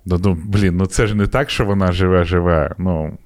[0.05, 2.75] Ну, ну, блін, ну це ж не так, що вона живе-живе.
[2.77, 3.17] Ну,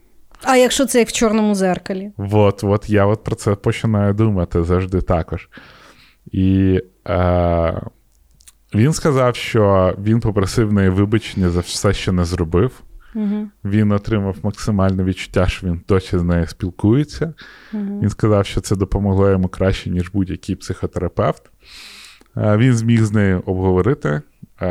[0.44, 2.12] А якщо це як в чорному зеркалі?
[2.18, 5.50] От, от я от про це починаю думати завжди також.
[6.32, 7.82] І е,
[8.76, 12.84] він сказав, що він попросив неї вибачення за все, що не зробив.
[13.18, 13.48] Угу.
[13.66, 17.34] Він отримав максимальне відчуття, що він досі з нею спілкується.
[17.74, 18.00] Угу.
[18.02, 21.52] Він сказав, що це допомогло йому краще, ніж будь-який психотерапевт.
[22.36, 24.22] Він зміг з нею обговорити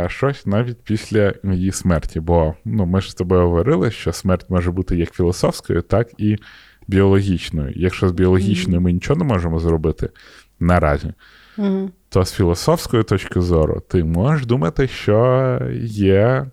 [0.07, 2.21] щось навіть після її смерті.
[2.21, 6.37] Бо ну, ми ж з тобою говорили, що смерть може бути як філософською, так і
[6.89, 7.73] біологічною.
[7.77, 10.11] Якщо з біологічною ми нічого не можемо зробити
[10.61, 11.13] наразі,
[12.09, 16.47] то з філософської точки зору ти можеш думати, що є,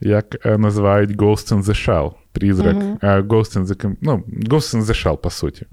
[0.00, 2.76] як е, називають Ghost in the Shell, призрак.
[3.02, 5.66] Е, Ghost in the, ну, Ghost in the Shell, по суті.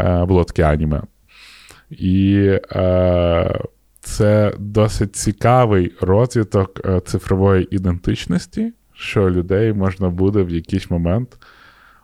[0.00, 1.02] Е, Було таке аніме.
[1.90, 2.36] І
[2.72, 3.60] е,
[4.00, 11.36] це досить цікавий розвиток цифрової ідентичності, що людей можна буде в якийсь момент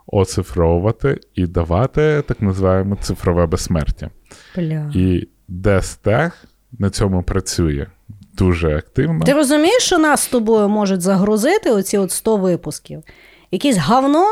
[0.06, 4.10] оцифровувати і давати так називаємо цифрове безсмертя.
[4.56, 4.90] Бля.
[4.94, 6.44] І Дестех
[6.78, 7.86] на цьому працює
[8.34, 9.24] дуже активно.
[9.24, 13.02] Ти розумієш, що нас з тобою можуть загрузити оці от 100 випусків?
[13.50, 14.26] Якесь говно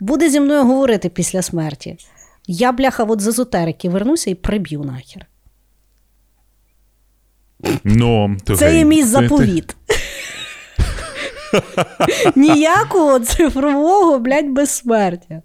[0.00, 1.96] буде зі мною говорити після смерті.
[2.46, 5.26] Я, бляха, от з езотерики вернуся і приб'ю нахер.
[7.84, 8.78] Ну, Це тугий.
[8.78, 9.76] є мій заповіт.
[12.36, 15.42] Ніякого цифрового, блядь, безсмертя.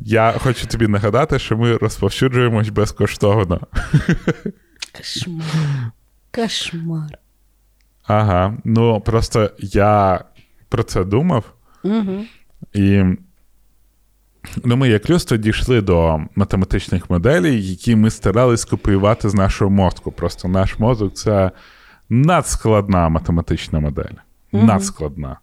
[0.00, 3.60] Я хочу тобі нагадати, що ми розповсюджуємось безкоштовно.
[4.96, 5.92] Кошмар.
[6.34, 7.18] Кошмар.
[8.06, 8.56] Ага.
[8.64, 10.24] Ну просто я
[10.68, 11.44] про це думав.
[11.84, 12.24] Угу.
[12.72, 13.02] І
[14.64, 20.12] ну, ми як людство дійшли до математичних моделей, які ми старались копіювати з нашого мозку.
[20.12, 21.50] Просто наш мозок це
[22.08, 24.14] надскладна математична модель.
[24.52, 25.38] Надскладна.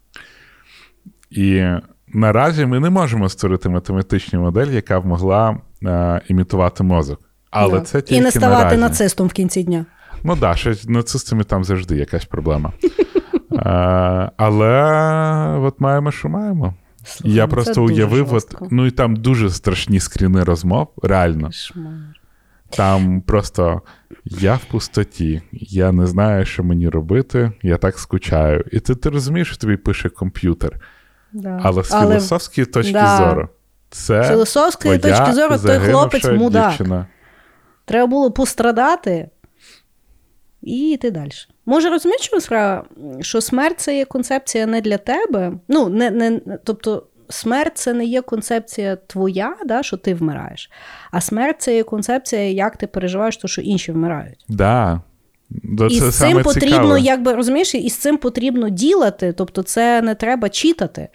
[1.30, 1.66] І
[2.08, 7.20] наразі ми не можемо створити математичну модель, яка б могла е, імітувати мозок.
[7.50, 7.80] Але Да.
[7.84, 8.76] це тільки І не ставати наразі.
[8.80, 9.86] нацистом в кінці дня.
[10.24, 12.72] Ну так, да, щось нацистами там завжди якась проблема.
[13.52, 14.72] Е, але
[15.58, 16.74] от маємо, що маємо.
[17.04, 21.46] Слухай, я ну просто уявив, от, ну і там дуже страшні скріни розмов, реально.
[21.46, 21.92] Кошмар.
[22.70, 23.82] Там просто
[24.24, 28.64] я в пустоті, я не знаю, що мені робити, я так скучаю.
[28.72, 30.80] І ти, ти розумієш, що тобі пише комп'ютер.
[31.32, 31.60] Да.
[31.62, 33.16] Але з філософської точки да.
[33.16, 33.48] зору,
[33.90, 36.68] це З філософської точки зору той хлопець мудак.
[36.68, 37.06] дівчина.
[37.84, 39.28] Треба було пострадати
[40.62, 41.30] і йти далі.
[41.66, 42.84] Може, розумієш, що справа?
[43.20, 45.52] Що смерть це є концепція не для тебе.
[45.68, 50.70] Ну, не, не, тобто, смерть це не є концепція твоя, да, що ти вмираєш.
[51.10, 54.44] А смерть це є концепція, як ти переживаєш, то, що інші вмирають.
[54.48, 55.00] Да.
[55.50, 57.00] Да, і це з цим потрібно, цікаве.
[57.00, 59.32] якби розумієш, і з цим потрібно ділати.
[59.32, 61.08] Тобто, це не треба читати.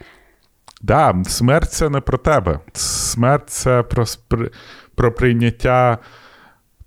[0.81, 2.59] Да, смерть це не про тебе.
[2.73, 4.05] Смерть це про,
[4.95, 5.97] про прийняття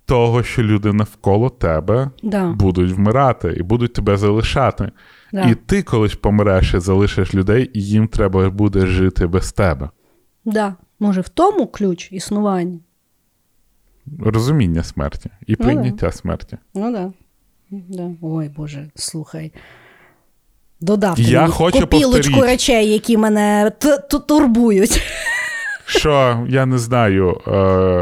[0.09, 2.47] того, що люди навколо тебе Да.
[2.51, 4.91] будуть вмирати і будуть тебе залишати.
[5.33, 5.41] Да.
[5.49, 9.89] І ти колись помреш і залишиш людей, і їм треба буде жити без тебе.
[10.45, 10.75] Да.
[10.99, 12.79] Може, в тому ключ існування.
[14.19, 15.63] Розуміння смерті і Ну да.
[15.63, 16.57] прийняття смерті.
[16.75, 17.11] Ну да.
[17.71, 18.09] да.
[18.21, 19.51] Ой, Боже, слухай.
[20.81, 22.51] Додав Я мені хочу копілочку повторіть.
[22.51, 23.71] речей, які мене
[24.27, 25.01] турбують.
[25.89, 27.51] Що я не знаю, е,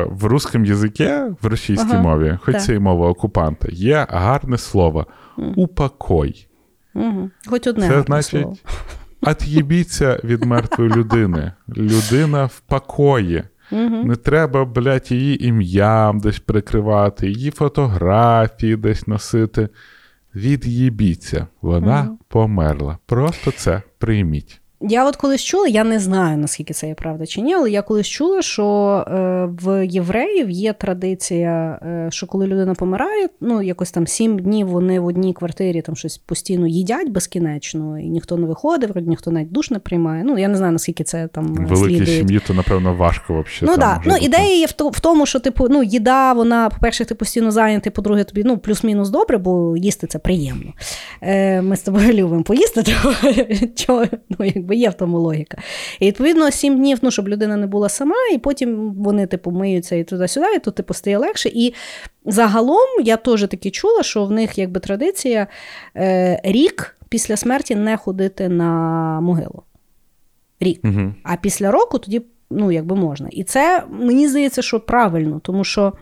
[0.10, 1.10] в русском язикі,
[1.42, 5.06] в російській Ага, мові, хоч це і мова окупанта, є гарне слово
[5.56, 6.48] упокой.
[6.96, 7.30] Угу.
[7.48, 8.64] Хоч одне Це гарне значить,
[9.22, 11.52] от'їбіться від мертвої людини.
[11.78, 13.44] Людина в покої.
[14.04, 19.70] Не треба, блядь, її ім'ям десь прикривати, її фотографії десь носити.
[20.36, 22.98] Від'їбіться, вона померла.
[23.06, 24.62] Просто це прийміть.
[24.82, 27.82] Я от колись чула, я не знаю, наскільки це є правда чи ні, але я
[27.82, 28.66] колись чула, що
[29.08, 34.68] е, в євреїв є традиція, е, що коли людина помирає, ну якось там сім днів
[34.68, 39.32] вони в одній квартирі там щось постійно їдять безкінечно, і ніхто не виходить, вроді ніхто
[39.32, 40.24] навіть душ не приймає.
[40.24, 43.62] Ну я не знаю, наскільки це там Великій сім'ї, то, напевно, важко взагалі.
[43.62, 47.52] Ну може ну ідея є в, тому, що типу, ну, їда, вона, по-перше, ти постійно
[47.52, 50.74] зайнятий, по-друге, тобі ну, плюс-мінус добре, бо їсти це приємно.
[51.22, 52.84] Е, Ми з тобою любимо поїсти,
[53.76, 55.58] чого, ну, якби є в тому логіка.
[56.00, 59.96] І відповідно сім днів, ну, щоб людина не була сама, і потім вони, типу, миються
[59.96, 61.50] і туди-сюди, і тут типу, стає легше.
[61.54, 61.74] І
[62.26, 65.48] загалом я теж таки чула, що в них якби традиція
[65.96, 68.72] е, рік після смерті не ходити на
[69.22, 69.64] могилу.
[70.60, 70.84] Рік.
[70.84, 71.16] Мгм.
[71.24, 73.30] А після року тоді, ну, якби можна.
[73.32, 75.94] І це мені здається, що правильно, тому що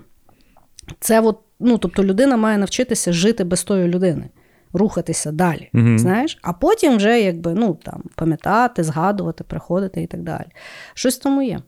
[1.00, 4.30] це от, ну, тобто людина має навчитися жити без тої людини,
[4.76, 5.70] рухатися далі.
[5.74, 6.00] Мгм.
[6.00, 6.38] Знаєш?
[6.42, 10.46] А потім вже якби, ну, там, пам'ятати, згадувати, приходити і так далі.
[10.94, 11.60] Щось в тому є.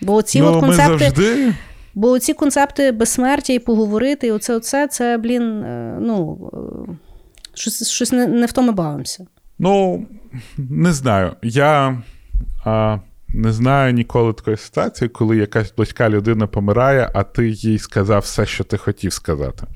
[0.00, 0.98] Бо ці ну, от ми концепти.
[0.98, 1.54] завжди
[1.94, 6.92] Бо ці концепти безсмертя і поговорити, і оце, оце, це, блін, е, ну, е,
[7.54, 9.26] щось, щось не, не в тому бавимося.
[9.58, 10.06] Ну,
[10.56, 11.32] не знаю.
[11.42, 12.02] Я
[12.64, 12.98] а,
[13.28, 18.46] не знаю ніколи такої ситуації, коли якась близька людина помирає, а ти їй сказав все,
[18.46, 19.66] що ти хотів сказати.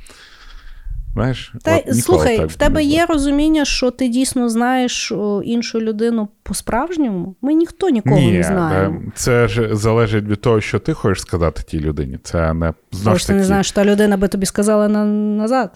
[1.17, 2.93] Знаєш, Та от слухай, так в тебе було.
[2.95, 5.13] є розуміння, що ти дійсно знаєш
[5.45, 7.35] іншу людину по-справжньому?
[7.43, 11.63] Ми ніхто нікого Ні, не е, це ж залежить від того, що ти хочеш сказати
[11.67, 12.19] тій людині.
[12.23, 12.73] Це не
[13.05, 15.71] Тому що ти не знаєш, що та людина би тобі сказала на, назад.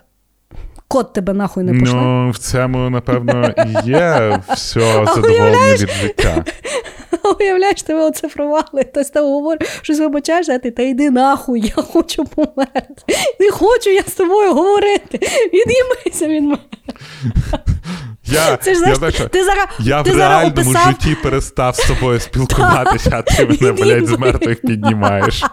[0.88, 2.00] Кот тебе нахуй не пошле.
[2.00, 6.44] Ну, в цьому, напевно, і є все задоволення від життя.
[7.40, 12.24] уявляєш, тебе оцифрували, хтось там говорить, щось вибачаєш, а ти та йди нахуй, я хочу
[12.24, 13.14] померти.
[13.40, 15.18] Не хочу я з тобою говорити.
[15.52, 16.58] Від'їмися від мене.
[18.32, 21.16] Я, Це ж, знаєш, я, знаєш, ти зараз, я ти в зараз реальному описав, житті
[21.22, 25.44] перестав з тобою спілкуватися, а ти мене, блядь, з мертвих піднімаєш.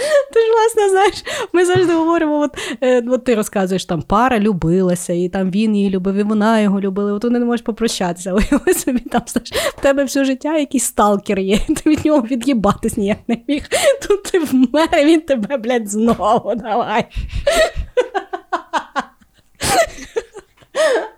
[0.32, 2.50] Ти ж, власне, знаєш, ми завжди говоримо, от,
[2.80, 6.80] е, от ти розказуєш, там пара любилася, і там він її любив, і вона його
[6.80, 8.32] любила, от вони не можеш попрощатися.
[8.34, 12.96] Уяви собі там, знаєш, в тебе все життя якийсь сталкер є, ти від нього від'їбатись
[12.96, 13.68] ніяк не міг.
[14.08, 17.06] Тут ти вмер, і він тебе, блядь, знову давай.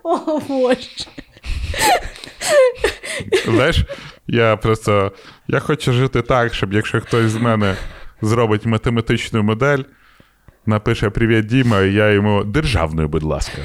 [0.03, 0.89] О, Боже.
[3.45, 3.85] Знаєш,
[4.27, 5.11] я просто
[5.47, 7.75] я хочу жити так, щоб якщо хтось з мене
[8.23, 9.83] зробить математичну модель,
[10.65, 13.57] напише Привіт, Діма, і я йому державною, будь ласка.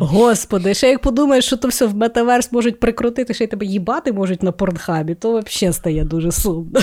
[0.00, 4.12] Господи, ще як подумаєш, що то все в метаверс можуть прикрутити, ще й тебе їбати
[4.12, 6.80] можуть на порнхабі, то взагалі стає дуже сумно.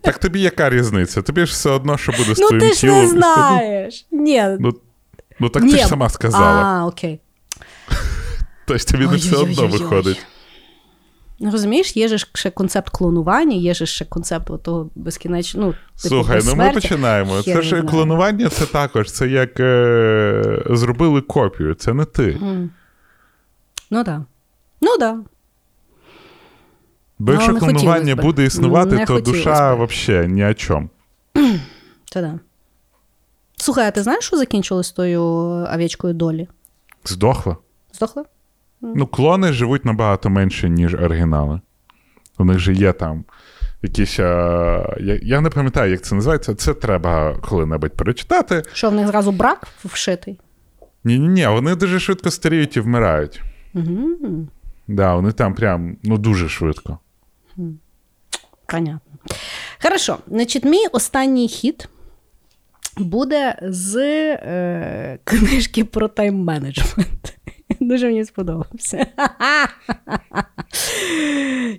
[0.00, 1.22] Так тобі яка різниця?
[1.22, 3.00] Тобі ж все одно, що буде з Ну твоїм ти ж тілом.
[3.00, 4.06] не знаєш.
[4.10, 4.44] Ні.
[4.60, 4.72] Ну,
[5.40, 5.72] ну так Ні.
[5.72, 6.62] ти ж сама сказала.
[6.62, 7.20] А, окей.
[8.66, 10.26] Тобто тобі не все одно виходить.
[11.38, 15.66] Ну, Розумієш, є же ж ще концепт клонування, є же ще концепт того безкінечного.
[15.66, 17.32] Ну, типу, Слухай, ну ми починаємо.
[17.32, 19.10] Хер Це ж клонування, це також.
[19.12, 22.38] Це як е, зробили копію, це не ти.
[23.90, 24.20] Ну так.
[24.80, 25.16] Ну так.
[27.18, 30.88] Бо якщо клонування буде існувати, Не то душа взагалі ні о чому.
[32.10, 32.38] Це да.
[33.56, 35.22] Слухай, а ти знаєш, що закінчилось з тою
[35.74, 36.48] овечкою долі?
[37.08, 37.56] Здохла.
[37.92, 38.24] Здохла?
[38.80, 41.60] Ну, клони живуть набагато менше, ніж оригінали.
[42.38, 43.24] У них же є там
[43.82, 44.18] якісь.
[44.20, 46.54] А, я, я не пам'ятаю, як це називається.
[46.54, 48.62] Це треба коли-небудь перечитати.
[48.72, 50.40] Що в них зразу брак вшитий?
[51.04, 53.42] Ні-ні, ні вони дуже швидко старіють і вмирають.
[53.74, 54.48] Угу.
[54.88, 56.98] Да, вони там прям ну дуже швидко.
[58.66, 59.00] Понятно.
[59.82, 60.18] Хорошо.
[60.26, 61.88] Значить, мій останній хід
[62.96, 67.34] буде з е, книжки про тайм-менеджмент.
[67.80, 69.06] Дуже мені сподобався.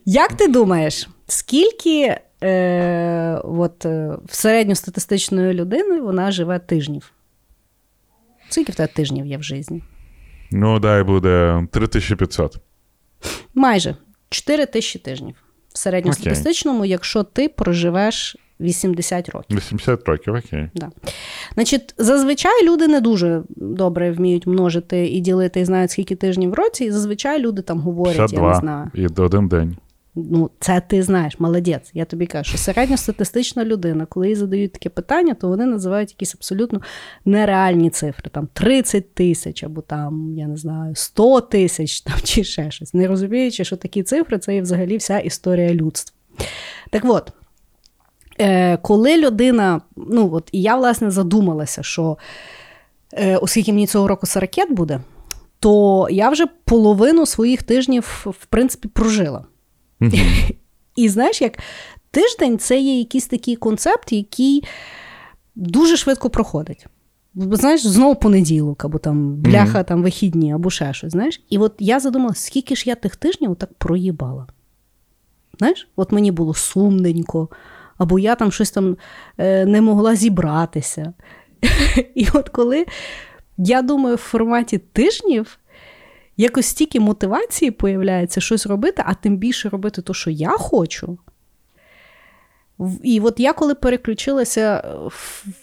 [0.06, 7.12] Як ти думаєш, скільки е, от, е, в середньостатистичної людини вона живе тижнів?
[8.50, 9.84] Скільки в тебе тижнів є в житті?
[10.52, 12.58] Ну, дай буде 3500.
[13.54, 13.96] Майже
[14.30, 15.36] 4 тисячі тижнів.
[15.74, 19.58] В середньостатистичному, якщо ти проживеш 80 років.
[19.58, 20.70] 80 років, окей.
[20.76, 20.90] Да.
[21.54, 26.54] Значить, зазвичай люди не дуже добре вміють множити і ділити, і знають, скільки тижнів в
[26.54, 26.86] році.
[26.86, 28.92] І зазвичай люди там говорять, я не знаю.
[28.94, 29.78] і до один день.
[30.16, 31.92] Ну, це ти знаєш, молодець.
[31.94, 36.36] Я тобі кажу, що середньостатистична людина, коли їй задають таке питання, то вони називають якісь
[36.36, 36.82] абсолютно
[37.26, 38.30] нереальні цифри.
[38.32, 42.94] Там 30 тисяч, або там, я не знаю, 100 тисяч там, чи ще щось.
[42.94, 46.18] Не розуміючи, що такі цифри це є взагалі вся історія людства.
[46.90, 47.32] Так от,
[48.42, 52.18] е, коли людина, ну от і я власне задумалася, що
[53.14, 55.00] е, оскільки мені цього року 40 буде,
[55.60, 59.46] то я вже половину своїх тижнів, в принципі, прожила.
[60.96, 61.60] І знаєш, як
[62.12, 64.64] тиждень це є якийсь такий концепт, який
[65.56, 66.86] дуже швидко проходить.
[67.36, 71.12] Знаєш, знову понеділок, або там бляха, там вихідні, або ще щось.
[71.12, 71.42] Знаєш?
[71.50, 74.48] І от я задумалася, скільки ж я тих тижнів так проїбала.
[75.58, 77.50] Знаєш, от мені було сумненько,
[77.98, 78.98] або я там щось там
[79.38, 81.14] е, не могла зібратися.
[82.16, 82.86] І от коли
[83.58, 85.60] я думаю, в форматі тижнів
[86.38, 91.18] якось стільки мотивації появляється щось робити, а тим більше робити те, що я хочу.
[93.04, 94.84] І от я коли переключилася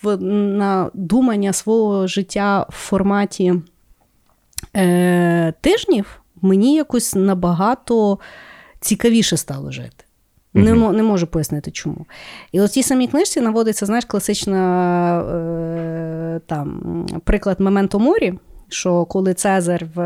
[0.02, 0.16] в,
[0.46, 3.54] на думання свого життя в форматі
[4.76, 8.18] е, тижнів, мені якось набагато
[8.80, 10.03] цікавіше стало жити.
[10.54, 12.06] Не, не можу пояснити чому.
[12.52, 18.34] І от в тій самій книжці наводиться, знаєш, класична е, там, приклад Мементо Морі,
[18.68, 20.00] що коли Цезар в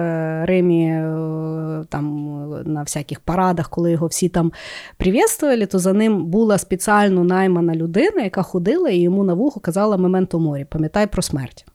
[0.47, 2.25] Римі е, там,
[2.65, 4.53] на всяких парадах, коли його всі там
[4.97, 9.97] привітствували, то за ним була спеціально наймана людина, яка ходила і йому на вухо казала
[9.97, 11.67] Мементо Морі, пам'ятай про смерть.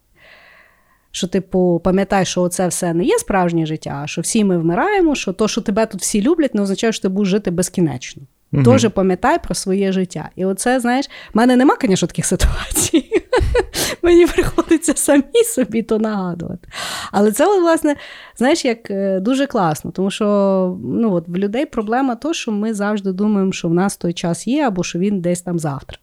[1.11, 5.15] Що, типу, пам'ятай, що це все не є справжнє життя, а що всі ми вмираємо,
[5.15, 8.23] що то, що тебе тут всі люблять, не означає, що ти будеш жити безкінечно.
[8.53, 8.63] Мгм.
[8.63, 10.29] Тоже пам'ятай про своє життя.
[10.35, 13.23] І оце, знаєш, в мене нема, звісно, таких ситуацій.
[14.01, 16.67] Мені приходиться самі собі то нагадувати.
[17.11, 17.95] Але це, власне,
[18.37, 22.73] знаєш, як е, дуже класно, тому що ну, от, в людей проблема то, що ми
[22.73, 25.97] завжди думаємо, що в нас той час є, або що він десь там завтра.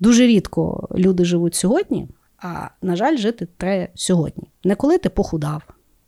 [0.00, 2.08] Дуже рідко люди живуть сьогодні.
[2.38, 4.44] А на жаль, жити треба сьогодні.
[4.64, 5.62] Не коли ти похудав,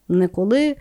[0.09, 0.77] не коли,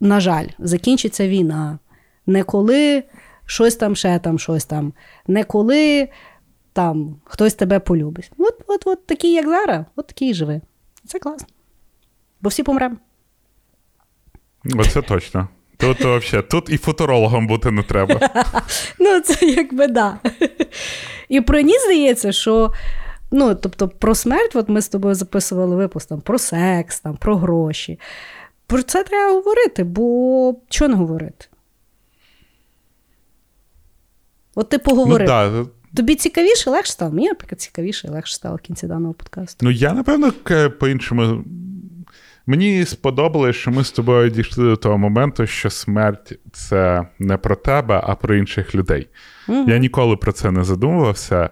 [0.00, 1.78] на жаль, закінчиться війна,
[2.26, 3.02] не коли
[3.48, 4.92] щось там, ще там, щось там,
[5.26, 6.08] не коли
[6.72, 8.30] там хтось тебе полюбить.
[8.38, 10.60] От, от, от такий, як зараз, от такий і живи.
[11.06, 11.46] Це класно.
[12.40, 12.96] Бо всі помремо.
[14.76, 15.48] Оце точно.
[15.76, 18.30] Тут вообще, тут і футурологом бути не треба.
[18.98, 20.18] Ну, це якби да.
[21.28, 22.72] І про ній здається, що.
[23.30, 27.36] Ну, тобто, про смерть, от ми з тобою записували випуск там, про секс, там, про
[27.36, 28.00] гроші.
[28.66, 31.46] Про це треба говорити, бо чого не говорити?
[34.58, 35.20] От ти поговорив.
[35.20, 35.66] Ну, да.
[35.96, 37.12] Тобі цікавіше, легше стало?
[37.12, 39.66] Мені, наприклад, цікавіше і легше стало в кінці даного подкасту.
[39.66, 40.32] Ну, я, напевно,
[40.80, 41.44] по-іншому.
[42.46, 47.56] Мені сподобалось, що ми з тобою дійшли до того моменту, що смерть це не про
[47.56, 49.08] тебе, а про інших людей.
[49.48, 51.50] Я ніколи про це не задумувався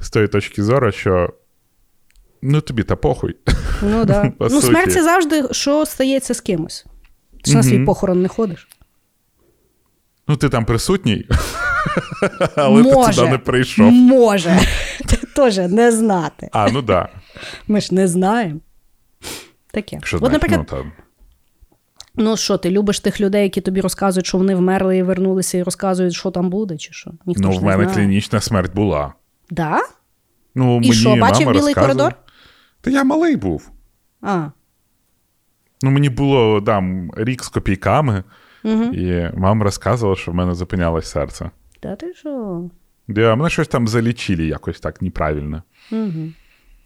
[0.00, 1.32] з тої точки зору, що
[2.42, 3.36] ну тобі та похуй.
[3.82, 4.30] Ну, да.
[4.38, 6.86] По ну, смерть це завжди, що стається з кимось.
[7.44, 8.68] Ти ж на свій похорон не ходиш.
[10.28, 11.28] Ну, ти там присутній,
[12.56, 13.92] але ти туди не прийшов.
[13.92, 14.58] Може.
[15.06, 16.48] Це теж не знати.
[16.52, 17.10] А, ну так.
[17.68, 18.60] Ми ж не знаємо.
[19.72, 19.98] Таке.
[20.02, 20.92] Що От, наприклад, ну, там.
[22.14, 25.62] ну що, ти любиш тих людей, які тобі розказують, що вони вмерли і вернулися, і
[25.62, 27.10] розказують, що там буде, чи що?
[27.26, 27.96] Ніхто ну ж в мене знає.
[27.96, 29.12] клінічна смерть була.
[29.50, 29.80] Да?
[30.54, 32.14] Ну, І мені що, бачив білий коридор?
[32.80, 33.70] Та я малий був.
[34.22, 34.50] А.
[35.82, 38.24] Ну, мені було там рік з копійками,
[38.64, 38.82] Угу.
[38.82, 41.50] і мама розказувала, що в мене зупинялось серце.
[41.80, 42.62] Та ти що?
[43.08, 45.62] Да, мене щось там залічили якось так неправильно.
[45.92, 46.32] Угу.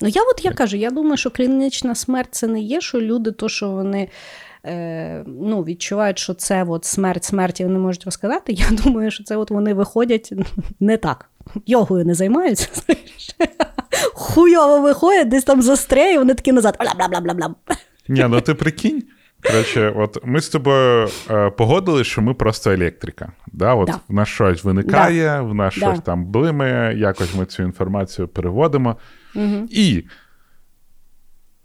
[0.01, 3.31] Ну, я от я кажу, я думаю, що клінічна смерть це не є, що люди,
[3.31, 4.09] то, що вони
[4.67, 8.53] е, ну, відчувають, що це от смерть смерті вони можуть розказати.
[8.53, 10.33] Я думаю, що це от вони виходять
[10.81, 11.31] не так.
[11.67, 12.69] Йогою не займаються.
[14.15, 16.77] Хуйово виходять, десь там застряє, вони такі назад.
[18.09, 19.03] Ні, ну ти прикинь.
[19.47, 23.33] Коротше, от ми з тобою е, погодили, що ми просто електрика.
[23.53, 23.75] Да?
[23.75, 24.01] От Да.
[24.09, 25.87] В нас щось виникає, в нас Да.
[25.87, 28.97] щось там блимає, якось ми цю інформацію переводимо.
[29.35, 29.67] Угу.
[29.71, 30.05] І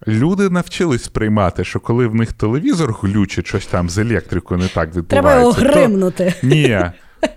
[0.07, 4.95] люди навчились сприймати, що коли в них телевізор глючить, щось там з електрикою не так
[4.95, 5.61] відбувається.
[5.61, 6.85] Треба його то- Ні.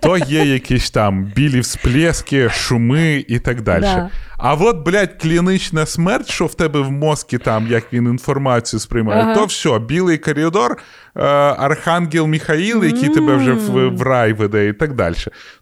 [0.00, 3.82] То є якісь там білі всплески, шуми і так далі.
[3.82, 4.10] Да.
[4.36, 9.22] А от, блядь, клінічна смерть, що в тебе в мозкі, там, як він інформацію сприймає,
[9.22, 9.34] Ага.
[9.34, 10.78] то все, білий коридор,
[11.16, 11.22] е,
[11.58, 15.14] архангел Міхаїл, який тебе вже в, в рай веде, і так далі.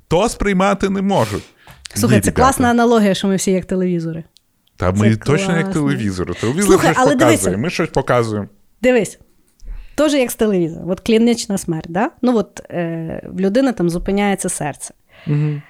[0.09, 1.45] То сприймати не можуть.
[1.95, 2.43] Слухай, Ні, це ребята.
[2.43, 4.25] класна аналогія, що ми всі як телевізори.
[4.77, 5.81] Та ми Це точно як класно.
[5.83, 6.35] телевізор.
[6.35, 7.57] Телевізор Слухай, щось але показує, дивися.
[7.59, 8.49] ми щось показуємо.
[8.83, 9.19] Дивись.
[9.97, 10.85] Теж як з телевізора.
[10.89, 12.11] От клінічна смерть, да?
[12.23, 14.95] Ну от е, в людини там зупиняється серце.
[15.27, 15.63] Угу.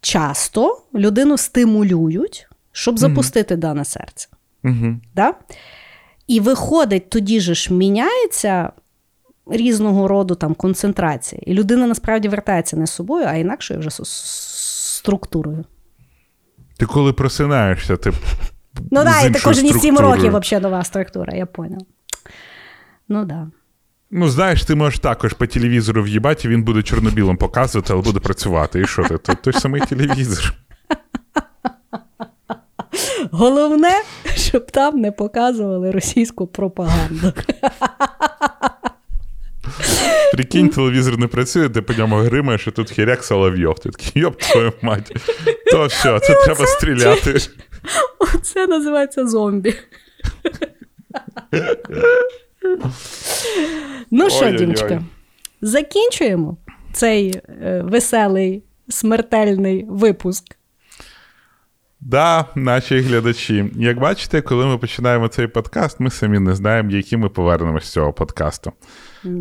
[0.00, 4.28] Часто людину стимулюють, щоб запустити дане серце.
[4.64, 4.96] Угу.
[5.14, 5.34] Да?
[6.26, 8.72] І виходить, тоді же ж міняється
[9.46, 11.42] різного роду там концентрація.
[11.46, 14.02] І людина насправді вертається не з собою, а інакшою вже с-
[14.98, 15.64] структурою.
[16.78, 18.12] Ти коли просинаєшся, ти.
[18.90, 21.84] Ну з так, і також не 7 років взагалі нова структура, я поняла.
[23.08, 23.24] Ну.
[23.24, 23.46] Да.
[24.10, 28.80] Ну, знаєш, ти можеш також по телевізору в'їбати, він буде чорно-білим показувати, але буде працювати.
[28.80, 29.18] І що ти?
[29.18, 30.54] Той, той самий телевізор.
[33.30, 34.02] Головне,
[34.34, 37.32] щоб там не показували російську пропаганду.
[40.32, 43.78] Прикинь, телевізор не працює, ти по ньому гримаєш, і тут хіряк Соловйов.
[43.78, 45.12] Ти такий, йоп, твою мать.
[45.70, 47.38] То все, це треба стріляти.
[48.42, 49.74] Це називається зомбі.
[54.10, 54.52] Ну що.
[54.52, 55.02] Дімчика,
[55.60, 56.56] закінчуємо
[56.92, 60.56] цей е, веселий смертельний випуск.
[62.00, 63.70] Да, наші глядачі.
[63.76, 67.92] Як бачите, коли ми починаємо цей подкаст, ми самі не знаємо, які ми повернемось з
[67.92, 68.72] цього подкасту.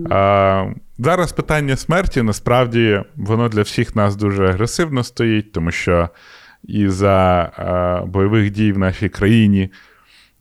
[0.09, 0.65] А,
[0.97, 6.09] зараз питання смерті насправді воно для всіх нас дуже агресивно стоїть, тому що
[6.63, 9.71] із-за а, бойових дій в нашій країні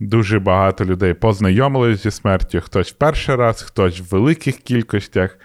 [0.00, 2.60] дуже багато людей познайомились зі смертю.
[2.60, 5.38] Хтось в перший раз, хтось в великих кількостях.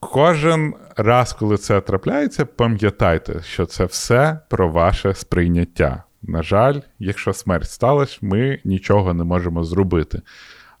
[0.00, 6.02] Кожен раз, коли це трапляється, пам'ятайте, що це все про ваше сприйняття.
[6.22, 10.22] На жаль, якщо смерть сталася, ми нічого не можемо зробити.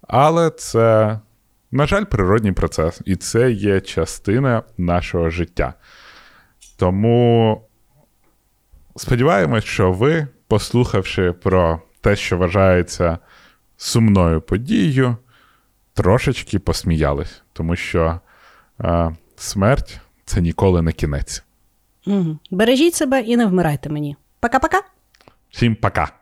[0.08, 1.18] Але це,
[1.70, 5.74] на жаль, природній процес, і це є частина нашого життя.
[6.76, 7.62] Тому
[8.96, 13.18] сподіваємось, що ви, послухавши про те, що вважається
[13.76, 15.16] сумною подією,
[15.94, 18.20] трошечки посміялись, тому що
[18.80, 21.44] е, смерть це ніколи не кінець.
[22.06, 22.38] Угу.
[22.50, 24.16] Бережіть себе і не вмирайте мені.
[24.40, 24.80] Пока-пока.
[25.50, 26.17] Всім пока!